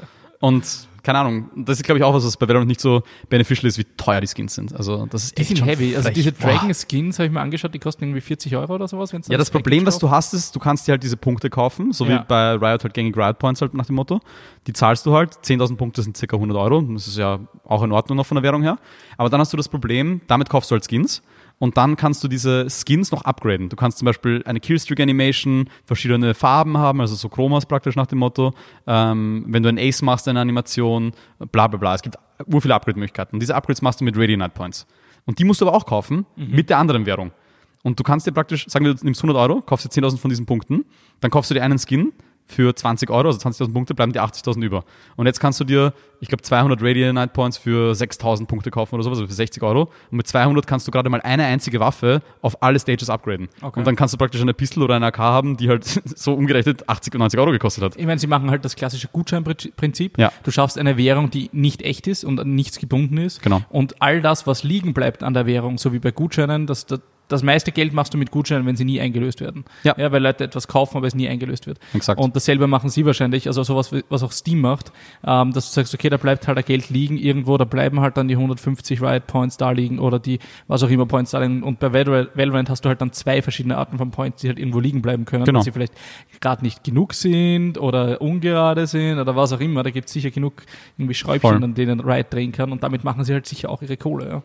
Und 0.42 0.88
keine 1.04 1.20
Ahnung, 1.20 1.50
das 1.56 1.78
ist 1.80 1.84
glaube 1.84 1.98
ich 2.00 2.04
auch 2.04 2.14
was, 2.14 2.26
was 2.26 2.38
bei 2.38 2.48
Valorant 2.48 2.68
nicht 2.68 2.80
so 2.82 3.04
beneficial 3.30 3.68
ist, 3.68 3.78
wie 3.78 3.86
teuer 3.98 4.22
die 4.22 4.28
Skins 4.28 4.56
sind. 4.56 4.74
Also 4.76 5.06
das 5.10 5.24
ist 5.26 5.38
die 5.38 5.42
echt 5.42 5.48
sind 5.50 5.58
schon 5.60 5.68
heavy. 5.68 5.96
Also 5.96 6.04
frech. 6.08 6.14
diese 6.14 6.32
Boah. 6.32 6.48
Dragon 6.48 6.74
Skins 6.74 7.20
habe 7.20 7.28
ich 7.28 7.32
mir 7.34 7.42
angeschaut, 7.42 7.74
die 7.74 7.80
kosten 7.80 8.04
irgendwie 8.04 8.22
40 8.22 8.56
Euro 8.56 8.76
oder 8.76 8.88
sowas. 8.88 9.12
wenn's 9.14 9.28
Ja, 9.28 9.38
das 9.38 9.50
Problem, 9.50 9.86
was 9.86 9.98
du 10.00 10.10
hast, 10.10 10.34
ist, 10.34 10.56
du 10.56 10.60
kannst 10.60 10.88
dir 10.88 10.94
halt 10.94 11.04
diese 11.04 11.18
Punkte 11.18 11.50
kaufen, 11.50 11.92
so 11.94 12.06
Ja. 12.06 12.20
wie 12.22 12.26
bei 12.28 12.54
Riot 12.54 12.84
halt 12.84 12.94
gängig 12.94 13.18
Riot 13.18 13.40
Points 13.40 13.62
halt 13.62 13.74
nach 13.74 13.86
dem 13.86 13.96
Motto. 13.96 14.20
Die 14.68 14.74
zahlst 14.74 15.06
du 15.06 15.14
halt, 15.14 15.34
10.000 15.44 15.78
Punkte 15.78 16.02
sind 16.04 16.16
circa 16.18 16.36
100 16.38 16.58
Euro, 16.58 16.82
das 16.82 17.08
ist 17.08 17.18
ja 17.18 17.40
auch 17.66 17.84
in 17.84 17.92
Ordnung 17.92 18.18
noch 18.18 18.26
von 18.26 18.36
der 18.36 18.44
Währung 18.44 18.62
her. 18.62 18.78
Aber 19.18 19.30
dann 19.30 19.40
hast 19.42 19.52
du 19.54 19.58
das 19.58 19.68
Problem, 19.70 20.22
damit 20.28 20.50
kaufst 20.50 20.70
du 20.72 20.74
halt 20.76 20.86
Skins 20.90 21.22
und 21.60 21.76
dann 21.76 21.97
kannst 21.97 22.24
du 22.24 22.30
diese 22.30 22.68
Skins 22.70 23.12
noch 23.12 23.24
upgraden. 23.24 23.68
Du 23.68 23.76
kannst 23.76 23.97
zum 23.97 24.05
Beispiel 24.05 24.41
eine 24.45 24.62
Killstreak 24.62 24.99
Animation, 25.01 25.70
verschiedene 25.86 26.34
Farben 26.34 26.78
haben, 26.78 27.01
also 27.01 27.16
so 27.16 27.28
Chromas 27.28 27.66
praktisch 27.66 27.97
nach 27.97 28.07
dem 28.07 28.20
Motto. 28.20 28.53
Ähm, 28.88 29.45
wenn 29.47 29.62
du 29.62 29.70
ein 29.70 29.78
Ace 29.78 30.01
machst, 30.01 30.28
eine 30.30 30.39
Animation, 30.39 31.12
bla 31.51 31.68
bla 31.68 31.78
bla. 31.78 31.95
Es 31.95 32.01
gibt 32.01 32.18
ur 32.51 32.62
viele 32.62 32.74
Upgrade-Möglichkeiten. 32.76 33.36
Und 33.36 33.41
diese 33.41 33.55
Upgrades 33.55 33.82
machst 33.82 33.99
du 33.99 34.05
mit 34.05 34.18
Radiant 34.18 34.53
Points. 34.53 34.88
Und 35.26 35.38
die 35.38 35.43
musst 35.43 35.60
du 35.60 35.68
aber 35.68 35.76
auch 35.76 35.86
kaufen 35.86 36.26
mit 36.38 36.70
der 36.70 36.78
anderen 36.78 37.05
Währung. 37.05 37.32
Und 37.84 37.99
du 37.99 38.03
kannst 38.03 38.26
dir 38.26 38.32
praktisch, 38.32 38.66
sagen 38.68 38.86
wir, 38.86 38.93
du 38.93 39.03
nimmst 39.03 39.22
100 39.22 39.38
Euro, 39.38 39.62
kaufst 39.62 39.86
dir 39.86 40.01
10.000 40.01 40.18
von 40.18 40.30
diesen 40.30 40.45
Punkten, 40.45 40.86
dann 41.20 41.30
kaufst 41.30 41.51
du 41.51 41.55
dir 41.55 41.64
einen 41.64 41.78
Skin 41.78 42.14
für 42.50 42.76
20 42.76 43.10
Euro, 43.12 43.28
also 43.28 43.39
20.000 43.39 43.74
Punkte, 43.74 43.93
bleiben 43.93 44.12
dir 44.12 44.24
80.000 44.24 44.64
über. 44.64 44.84
Und 45.16 45.28
jetzt 45.28 45.39
kannst 45.39 45.60
du 45.60 45.64
dir, 45.64 45.93
ich 46.20 46.28
glaube, 46.28 46.41
200 46.41 46.82
Radiant 46.82 47.14
Night 47.14 47.34
Points 47.34 47.58
für 47.58 47.91
6.000 47.91 48.47
Punkte 48.47 48.72
kaufen 48.72 48.95
oder 48.95 49.04
sowas, 49.04 49.20
also 49.20 49.28
für 49.28 49.34
60 49.34 49.62
Euro. 49.62 49.91
Und 50.10 50.18
mit 50.18 50.28
200 50.28 50.66
kannst 50.66 50.88
du 50.88 50.91
gerade 50.91 51.10
mal 51.10 51.22
eine 51.22 51.45
einzige 51.45 51.80
Waffe 51.80 52.22
auf 52.41 52.62
alle 52.64 52.80
Stages 52.80 53.10
upgraden. 53.10 53.50
Okay. 53.62 53.80
Und 53.80 53.86
dann 53.86 53.95
kannst 53.95 54.16
du 54.16 54.18
praktisch 54.18 54.41
eine 54.41 54.56
Pistole 54.56 54.86
oder 54.86 54.95
eine 54.95 55.06
AK 55.06 55.20
haben, 55.20 55.58
die 55.58 55.70
halt 55.70 55.86
so 56.18 56.34
umgerechnet 56.34 56.89
80 56.89 57.14
und 57.14 57.20
90 57.20 57.39
Euro 57.39 57.52
gekostet 57.52 57.84
hat. 57.84 57.95
Ich 57.95 58.06
meine, 58.06 58.20
sie 58.20 58.28
machen 58.28 58.50
halt 58.50 58.66
das 58.66 58.76
klassische 58.76 59.08
Gutscheinprinzip. 59.10 60.18
Ja. 60.18 60.32
Du 60.43 60.50
schaffst 60.50 60.78
eine 60.80 60.97
Währung, 60.97 61.30
die 61.30 61.50
nicht 61.54 61.84
echt 61.84 62.08
ist 62.08 62.24
und 62.24 62.39
an 62.39 62.56
nichts 62.56 62.80
gebunden 62.80 63.18
ist. 63.18 63.43
Genau. 63.43 63.62
Und 63.70 64.02
all 64.02 64.22
das, 64.22 64.47
was 64.47 64.64
liegen 64.64 64.93
bleibt 64.95 65.24
an 65.24 65.36
der 65.36 65.45
Währung, 65.45 65.78
so 65.78 65.93
wie 65.93 66.00
bei 66.00 66.12
Gutscheinen, 66.12 66.66
das, 66.66 66.88
das, 66.88 67.00
das 67.30 67.44
meiste 67.44 67.72
Geld 67.72 67.94
machst 67.94 68.14
du 68.14 68.18
mit 68.18 68.32
Gutscheinen, 68.32 68.66
wenn 68.66 68.76
sie 68.76 68.84
nie 68.84 69.00
eingelöst 69.00 69.40
werden. 69.40 69.64
Ja. 69.84 69.96
ja 69.98 70.12
weil 70.12 70.22
Leute 70.22 70.44
etwas 70.44 70.68
kaufen, 70.68 70.98
aber 70.98 71.08
es 71.08 71.16
nie 71.16 71.30
eingelöst 71.30 71.68
wird. 71.68 71.80
Exakt. 71.94 72.20
Und 72.20 72.36
dasselbe 72.36 72.68
machen 72.68 72.90
sie 72.90 73.06
wahrscheinlich, 73.06 73.48
also 73.48 73.64
sowas, 73.64 73.92
was 74.10 74.24
auch 74.24 74.32
Steam 74.32 74.62
macht, 74.62 74.92
ähm, 75.26 75.54
dass 75.54 75.68
du 75.70 75.74
sagst, 75.74 75.94
okay, 75.94 76.10
da 76.10 76.18
bleibt 76.18 76.48
halt 76.48 76.58
ein 76.58 76.66
Geld 76.66 76.90
liegen 76.90 77.18
irgendwo, 77.18 77.58
da 77.58 77.66
bleiben 77.66 78.02
halt 78.02 78.18
dann 78.18 78.28
die 78.28 78.36
150 78.36 79.02
Riot 79.02 79.28
Points 79.28 79.58
da 79.58 79.72
liegen 79.72 80.00
oder 80.00 80.20
die, 80.20 80.40
was 80.68 80.84
auch 80.84 80.90
immer 80.90 81.06
Points 81.06 81.32
da 81.32 81.40
liegen. 81.40 81.64
Und 81.64 81.80
bei 81.80 81.94
Valorant, 81.94 82.30
Valorant 82.36 82.70
hast 82.70 82.84
du 82.84 82.90
halt 82.90 83.00
dann 83.00 83.14
zwei 83.14 83.42
verschiedene 83.42 83.78
Arten 83.78 83.98
von 83.98 84.12
Points, 84.12 84.42
die 84.42 84.48
halt 84.48 84.58
irgendwo 84.60 84.80
liegen 84.80 85.02
bleiben 85.02 85.26
können, 85.26 85.46
Genau. 85.46 85.60
weil 85.60 85.64
sie 85.64 85.72
vielleicht 85.72 85.94
gerade 86.42 86.64
nicht 86.64 86.84
genug 86.84 87.14
sind 87.14 87.78
oder 87.78 88.22
ungerade 88.22 88.88
sind 88.88 89.20
oder 89.20 89.36
was 89.36 89.54
auch 89.54 89.60
immer. 89.60 89.84
Da 89.84 89.92
gibt 89.92 90.08
es 90.08 90.14
sicher 90.14 90.32
genug 90.32 90.64
irgendwie 90.98 91.14
Schräubchen, 91.14 91.42
Voll. 91.52 91.64
an 91.64 91.76
denen 91.76 92.00
Riot 92.00 92.34
drehen 92.34 92.52
kann 92.52 92.72
und 92.72 92.82
damit 92.84 93.04
machen 93.04 93.24
sie 93.24 93.34
halt 93.34 93.46
sicher 93.46 93.70
auch 93.70 93.82
ihre 93.82 93.98
Kohle. 93.98 94.28
Ja. 94.30 94.44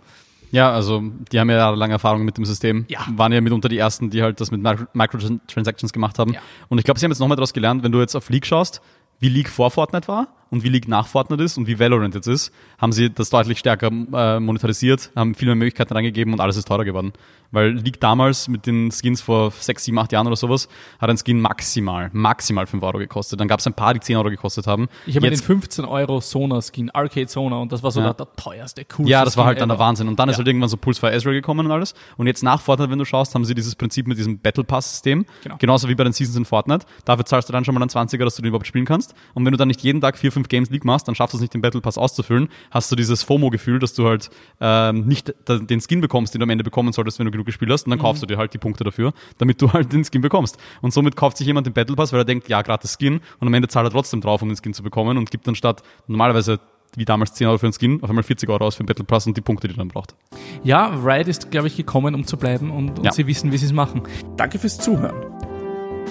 Ja, 0.54 0.72
also 0.72 1.02
die 1.32 1.40
haben 1.40 1.50
ja 1.50 1.56
jahrelange 1.56 1.94
Erfahrung 1.94 2.24
mit 2.24 2.36
dem 2.38 2.44
System. 2.44 2.84
Ja. 2.88 3.00
Waren 3.16 3.32
ja 3.32 3.40
mitunter 3.40 3.68
die 3.68 3.76
ersten, 3.78 4.08
die 4.10 4.22
halt 4.22 4.40
das 4.40 4.52
mit 4.52 4.62
Micro- 4.62 4.86
Microtransactions 4.92 5.92
gemacht 5.92 6.18
haben. 6.20 6.34
Ja. 6.34 6.40
Und 6.68 6.78
ich 6.78 6.84
glaube, 6.84 7.00
sie 7.00 7.04
haben 7.04 7.10
jetzt 7.10 7.18
nochmal 7.18 7.36
daraus 7.36 7.52
gelernt, 7.52 7.82
wenn 7.82 7.90
du 7.90 7.98
jetzt 8.00 8.14
auf 8.14 8.30
League 8.30 8.46
schaust, 8.46 8.80
wie 9.18 9.28
League 9.28 9.48
vor 9.48 9.72
Fortnite 9.72 10.06
war 10.06 10.28
und 10.50 10.62
wie 10.64 10.68
League 10.68 10.88
nach 10.88 11.06
Fortnite 11.06 11.42
ist 11.42 11.58
und 11.58 11.66
wie 11.66 11.78
Valorant 11.78 12.14
jetzt 12.14 12.26
ist, 12.28 12.52
haben 12.78 12.92
sie 12.92 13.10
das 13.10 13.30
deutlich 13.30 13.58
stärker 13.58 13.88
äh, 13.88 14.40
monetarisiert, 14.40 15.10
haben 15.16 15.34
viel 15.34 15.46
mehr 15.46 15.54
Möglichkeiten 15.56 15.92
reingegeben 15.94 16.32
und 16.32 16.40
alles 16.40 16.56
ist 16.56 16.68
teurer 16.68 16.84
geworden. 16.84 17.12
Weil 17.50 17.70
League 17.70 18.00
damals 18.00 18.48
mit 18.48 18.66
den 18.66 18.90
Skins 18.90 19.20
vor 19.20 19.52
sechs, 19.52 19.84
sieben, 19.84 19.96
acht 20.00 20.10
Jahren 20.10 20.26
oder 20.26 20.34
sowas, 20.34 20.68
hat 21.00 21.08
ein 21.08 21.16
Skin 21.16 21.40
maximal, 21.40 22.10
maximal 22.12 22.66
5 22.66 22.82
Euro 22.82 22.98
gekostet. 22.98 23.38
Dann 23.38 23.46
gab 23.46 23.60
es 23.60 23.66
ein 23.68 23.74
paar, 23.74 23.94
die 23.94 24.00
10 24.00 24.16
Euro 24.16 24.28
gekostet 24.28 24.66
haben. 24.66 24.88
Ich 25.06 25.14
habe 25.14 25.26
den 25.26 25.34
Jetzt- 25.34 25.44
15 25.44 25.84
Euro 25.84 26.20
Sona-Skin, 26.20 26.90
Arcade 26.90 27.28
Sona, 27.28 27.58
und 27.58 27.70
das 27.70 27.82
war 27.84 27.92
so 27.92 28.00
Ja. 28.00 28.12
der, 28.12 28.26
der 28.26 28.34
teuerste, 28.36 28.84
coolste 28.84 29.10
Ja, 29.12 29.24
das 29.24 29.36
war 29.36 29.44
Skin 29.44 29.48
halt 29.48 29.60
dann 29.60 29.68
der 29.68 29.76
ever. 29.76 29.84
Wahnsinn. 29.84 30.08
Und 30.08 30.18
dann 30.18 30.28
ist 30.30 30.34
Ja. 30.34 30.38
halt 30.38 30.48
irgendwann 30.48 30.68
so 30.68 30.76
Pulse 30.76 30.98
Fire 30.98 31.12
Ezreal 31.12 31.34
gekommen 31.34 31.64
und 31.66 31.70
alles. 31.70 31.94
Und 32.16 32.26
jetzt 32.26 32.42
nach 32.42 32.60
Fortnite, 32.60 32.90
wenn 32.90 32.98
du 32.98 33.04
schaust, 33.04 33.36
haben 33.36 33.44
sie 33.44 33.54
dieses 33.54 33.76
Prinzip 33.76 34.08
mit 34.08 34.18
diesem 34.18 34.38
Battle 34.40 34.64
Pass-System. 34.64 35.24
Genau. 35.44 35.56
Genauso 35.58 35.88
wie 35.88 35.94
bei 35.94 36.02
den 36.02 36.12
Seasons 36.12 36.36
in 36.36 36.44
Fortnite. 36.46 36.86
Dafür 37.04 37.24
zahlst 37.24 37.48
du 37.48 37.52
dann 37.52 37.64
schon 37.64 37.74
mal 37.74 37.82
einen 37.82 37.90
20er, 37.90 38.24
dass 38.24 38.34
du 38.34 38.42
den 38.42 38.48
überhaupt 38.48 38.66
spielen 38.66 38.84
kannst. 38.84 39.14
Und 39.34 39.44
wenn 39.44 39.52
du 39.52 39.58
dann 39.58 39.68
nicht 39.68 39.82
jeden 39.82 40.00
Tag 40.00 40.18
vier, 40.18 40.32
fünf 40.34 40.48
Games 40.48 40.68
League 40.70 40.84
machst, 40.84 41.08
dann 41.08 41.14
schaffst 41.14 41.32
du 41.32 41.38
es 41.38 41.40
nicht, 41.40 41.54
den 41.54 41.62
Battle 41.62 41.80
Pass 41.80 41.96
auszufüllen, 41.96 42.48
hast 42.70 42.92
du 42.92 42.96
dieses 42.96 43.22
FOMO-Gefühl, 43.22 43.78
dass 43.78 43.94
du 43.94 44.06
halt 44.06 44.28
ähm, 44.60 45.06
nicht 45.06 45.32
den 45.48 45.80
Skin 45.80 46.00
bekommst, 46.02 46.34
den 46.34 46.40
du 46.40 46.44
am 46.44 46.50
Ende 46.50 46.64
bekommen 46.64 46.92
solltest, 46.92 47.18
wenn 47.18 47.24
du 47.24 47.30
genug 47.32 47.46
gespielt 47.46 47.70
hast. 47.70 47.86
Und 47.86 47.90
dann 47.90 47.98
kaufst 47.98 48.22
du 48.22 48.26
dir 48.26 48.36
halt 48.36 48.52
die 48.52 48.58
Punkte 48.58 48.84
dafür, 48.84 49.12
damit 49.38 49.62
du 49.62 49.72
halt 49.72 49.92
den 49.92 50.04
Skin 50.04 50.20
bekommst. 50.20 50.58
Und 50.82 50.92
somit 50.92 51.16
kauft 51.16 51.38
sich 51.38 51.46
jemand 51.46 51.66
den 51.66 51.72
Battle 51.72 51.96
Pass, 51.96 52.12
weil 52.12 52.20
er 52.20 52.24
denkt, 52.26 52.48
ja, 52.48 52.60
gratis 52.62 52.96
Skin. 53.00 53.20
Und 53.40 53.48
am 53.48 53.54
Ende 53.54 53.68
zahlt 53.68 53.86
er 53.86 53.90
trotzdem 53.90 54.20
drauf, 54.20 54.42
um 54.42 54.48
den 54.48 54.56
Skin 54.56 54.74
zu 54.74 54.82
bekommen 54.82 55.16
und 55.16 55.30
gibt 55.30 55.46
dann 55.46 55.54
statt 55.54 55.82
normalerweise 56.06 56.60
wie 56.96 57.04
damals 57.04 57.32
10 57.34 57.48
Euro 57.48 57.58
für 57.58 57.66
einen 57.66 57.72
Skin, 57.72 58.00
auf 58.02 58.08
einmal 58.08 58.22
40 58.22 58.48
Euro 58.48 58.64
aus 58.64 58.76
für 58.76 58.84
den 58.84 58.86
Battle 58.86 59.04
Pass 59.04 59.26
und 59.26 59.36
die 59.36 59.40
Punkte, 59.40 59.66
die 59.66 59.74
er 59.74 59.78
dann 59.78 59.88
braucht. 59.88 60.14
Ja, 60.62 60.86
Riot 61.04 61.26
ist, 61.26 61.50
glaube 61.50 61.66
ich, 61.66 61.76
gekommen, 61.76 62.14
um 62.14 62.24
zu 62.24 62.36
bleiben 62.36 62.70
und, 62.70 62.98
und 62.98 63.04
Ja. 63.04 63.10
sie 63.12 63.26
wissen, 63.26 63.50
wie 63.50 63.56
sie 63.58 63.66
es 63.66 63.72
machen. 63.72 64.02
Danke 64.36 64.60
fürs 64.60 64.78
Zuhören. 64.78 65.16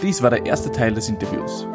Dies 0.02 0.22
war 0.22 0.30
der 0.30 0.46
erste 0.46 0.72
Teil 0.74 0.94
des 0.94 1.08
Interviews. 1.08 1.66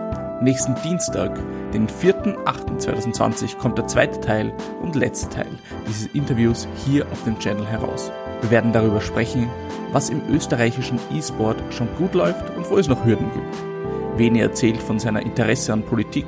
Nächsten 0.41 0.77
Dienstag, 0.85 1.35
den 1.75 1.89
4.8.2020, 1.89 3.57
kommt 3.57 3.77
der 3.77 3.89
zweite 3.89 4.21
Teil 4.21 4.53
und 4.81 4.95
letzte 4.95 5.29
Teil 5.31 5.49
dieses 5.89 6.07
Interviews 6.15 6.69
hier 6.87 7.05
auf 7.11 7.25
dem 7.25 7.37
Channel 7.41 7.67
heraus. 7.67 8.13
Wir 8.43 8.53
werden 8.53 8.73
darüber 8.73 9.01
sprechen, 9.01 9.51
was 9.91 10.11
im 10.11 10.23
österreichischen 10.31 11.01
E-Sport 11.13 11.57
schon 11.71 11.89
gut 11.97 12.15
läuft 12.15 12.57
und 12.57 12.71
wo 12.71 12.79
es 12.79 12.87
noch 12.87 13.05
Hürden 13.05 13.33
gibt. 13.33 14.19
Veni 14.19 14.39
erzählt 14.39 14.81
von 14.81 15.01
seiner 15.01 15.23
Interesse 15.23 15.73
an 15.73 15.83
Politik 15.83 16.27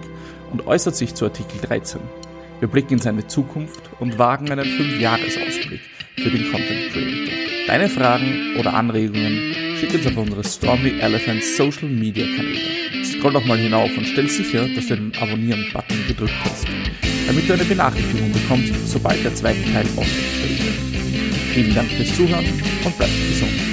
und 0.51 0.67
äußert 0.67 0.97
sich 0.97 1.15
zu 1.15 1.27
Artikel 1.27 1.61
13. 1.61 2.01
Wir 2.59 2.67
blicken 2.67 2.95
in 2.95 2.99
seine 2.99 3.29
Zukunft 3.29 3.91
und 4.01 4.19
wagen 4.19 4.51
einen 4.51 4.67
5-Jahres-Ausblick 4.67 5.83
für 6.17 6.31
den 6.31 6.51
Content 6.51 6.93
Creator. 6.93 7.35
Deine 7.69 7.89
Fragen 7.89 8.57
oder 8.59 8.75
Anregungen 8.75 9.55
schick 9.77 9.95
uns 9.95 10.07
auf 10.09 10.17
unsere 10.17 10.43
Stormy 10.43 10.99
Elephant 10.99 11.45
Social 11.45 11.89
Media 11.89 12.27
Kanäle. 12.37 13.00
Scroll 13.21 13.35
doch 13.35 13.45
mal 13.45 13.59
hinauf 13.59 13.95
und 13.99 14.07
stell 14.07 14.31
sicher, 14.31 14.67
dass 14.75 14.87
du 14.87 14.97
den 14.97 15.13
Abonnieren-Button 15.21 16.07
gedrückt 16.09 16.33
hast, 16.43 16.65
damit 17.27 17.47
du 17.47 17.53
eine 17.53 17.65
Benachrichtigung 17.67 18.33
bekommst, 18.33 18.73
sobald 18.87 19.23
der 19.23 19.35
zweite 19.35 19.63
Teil 19.75 19.85
online 19.95 20.07
gestellt 20.07 20.65
wird. 20.65 21.53
Vielen 21.53 21.75
Dank 21.75 21.91
fürs 21.91 22.17
Zuhören 22.17 22.47
und 22.83 22.97
bleibt 22.97 23.13
gesund. 23.29 23.70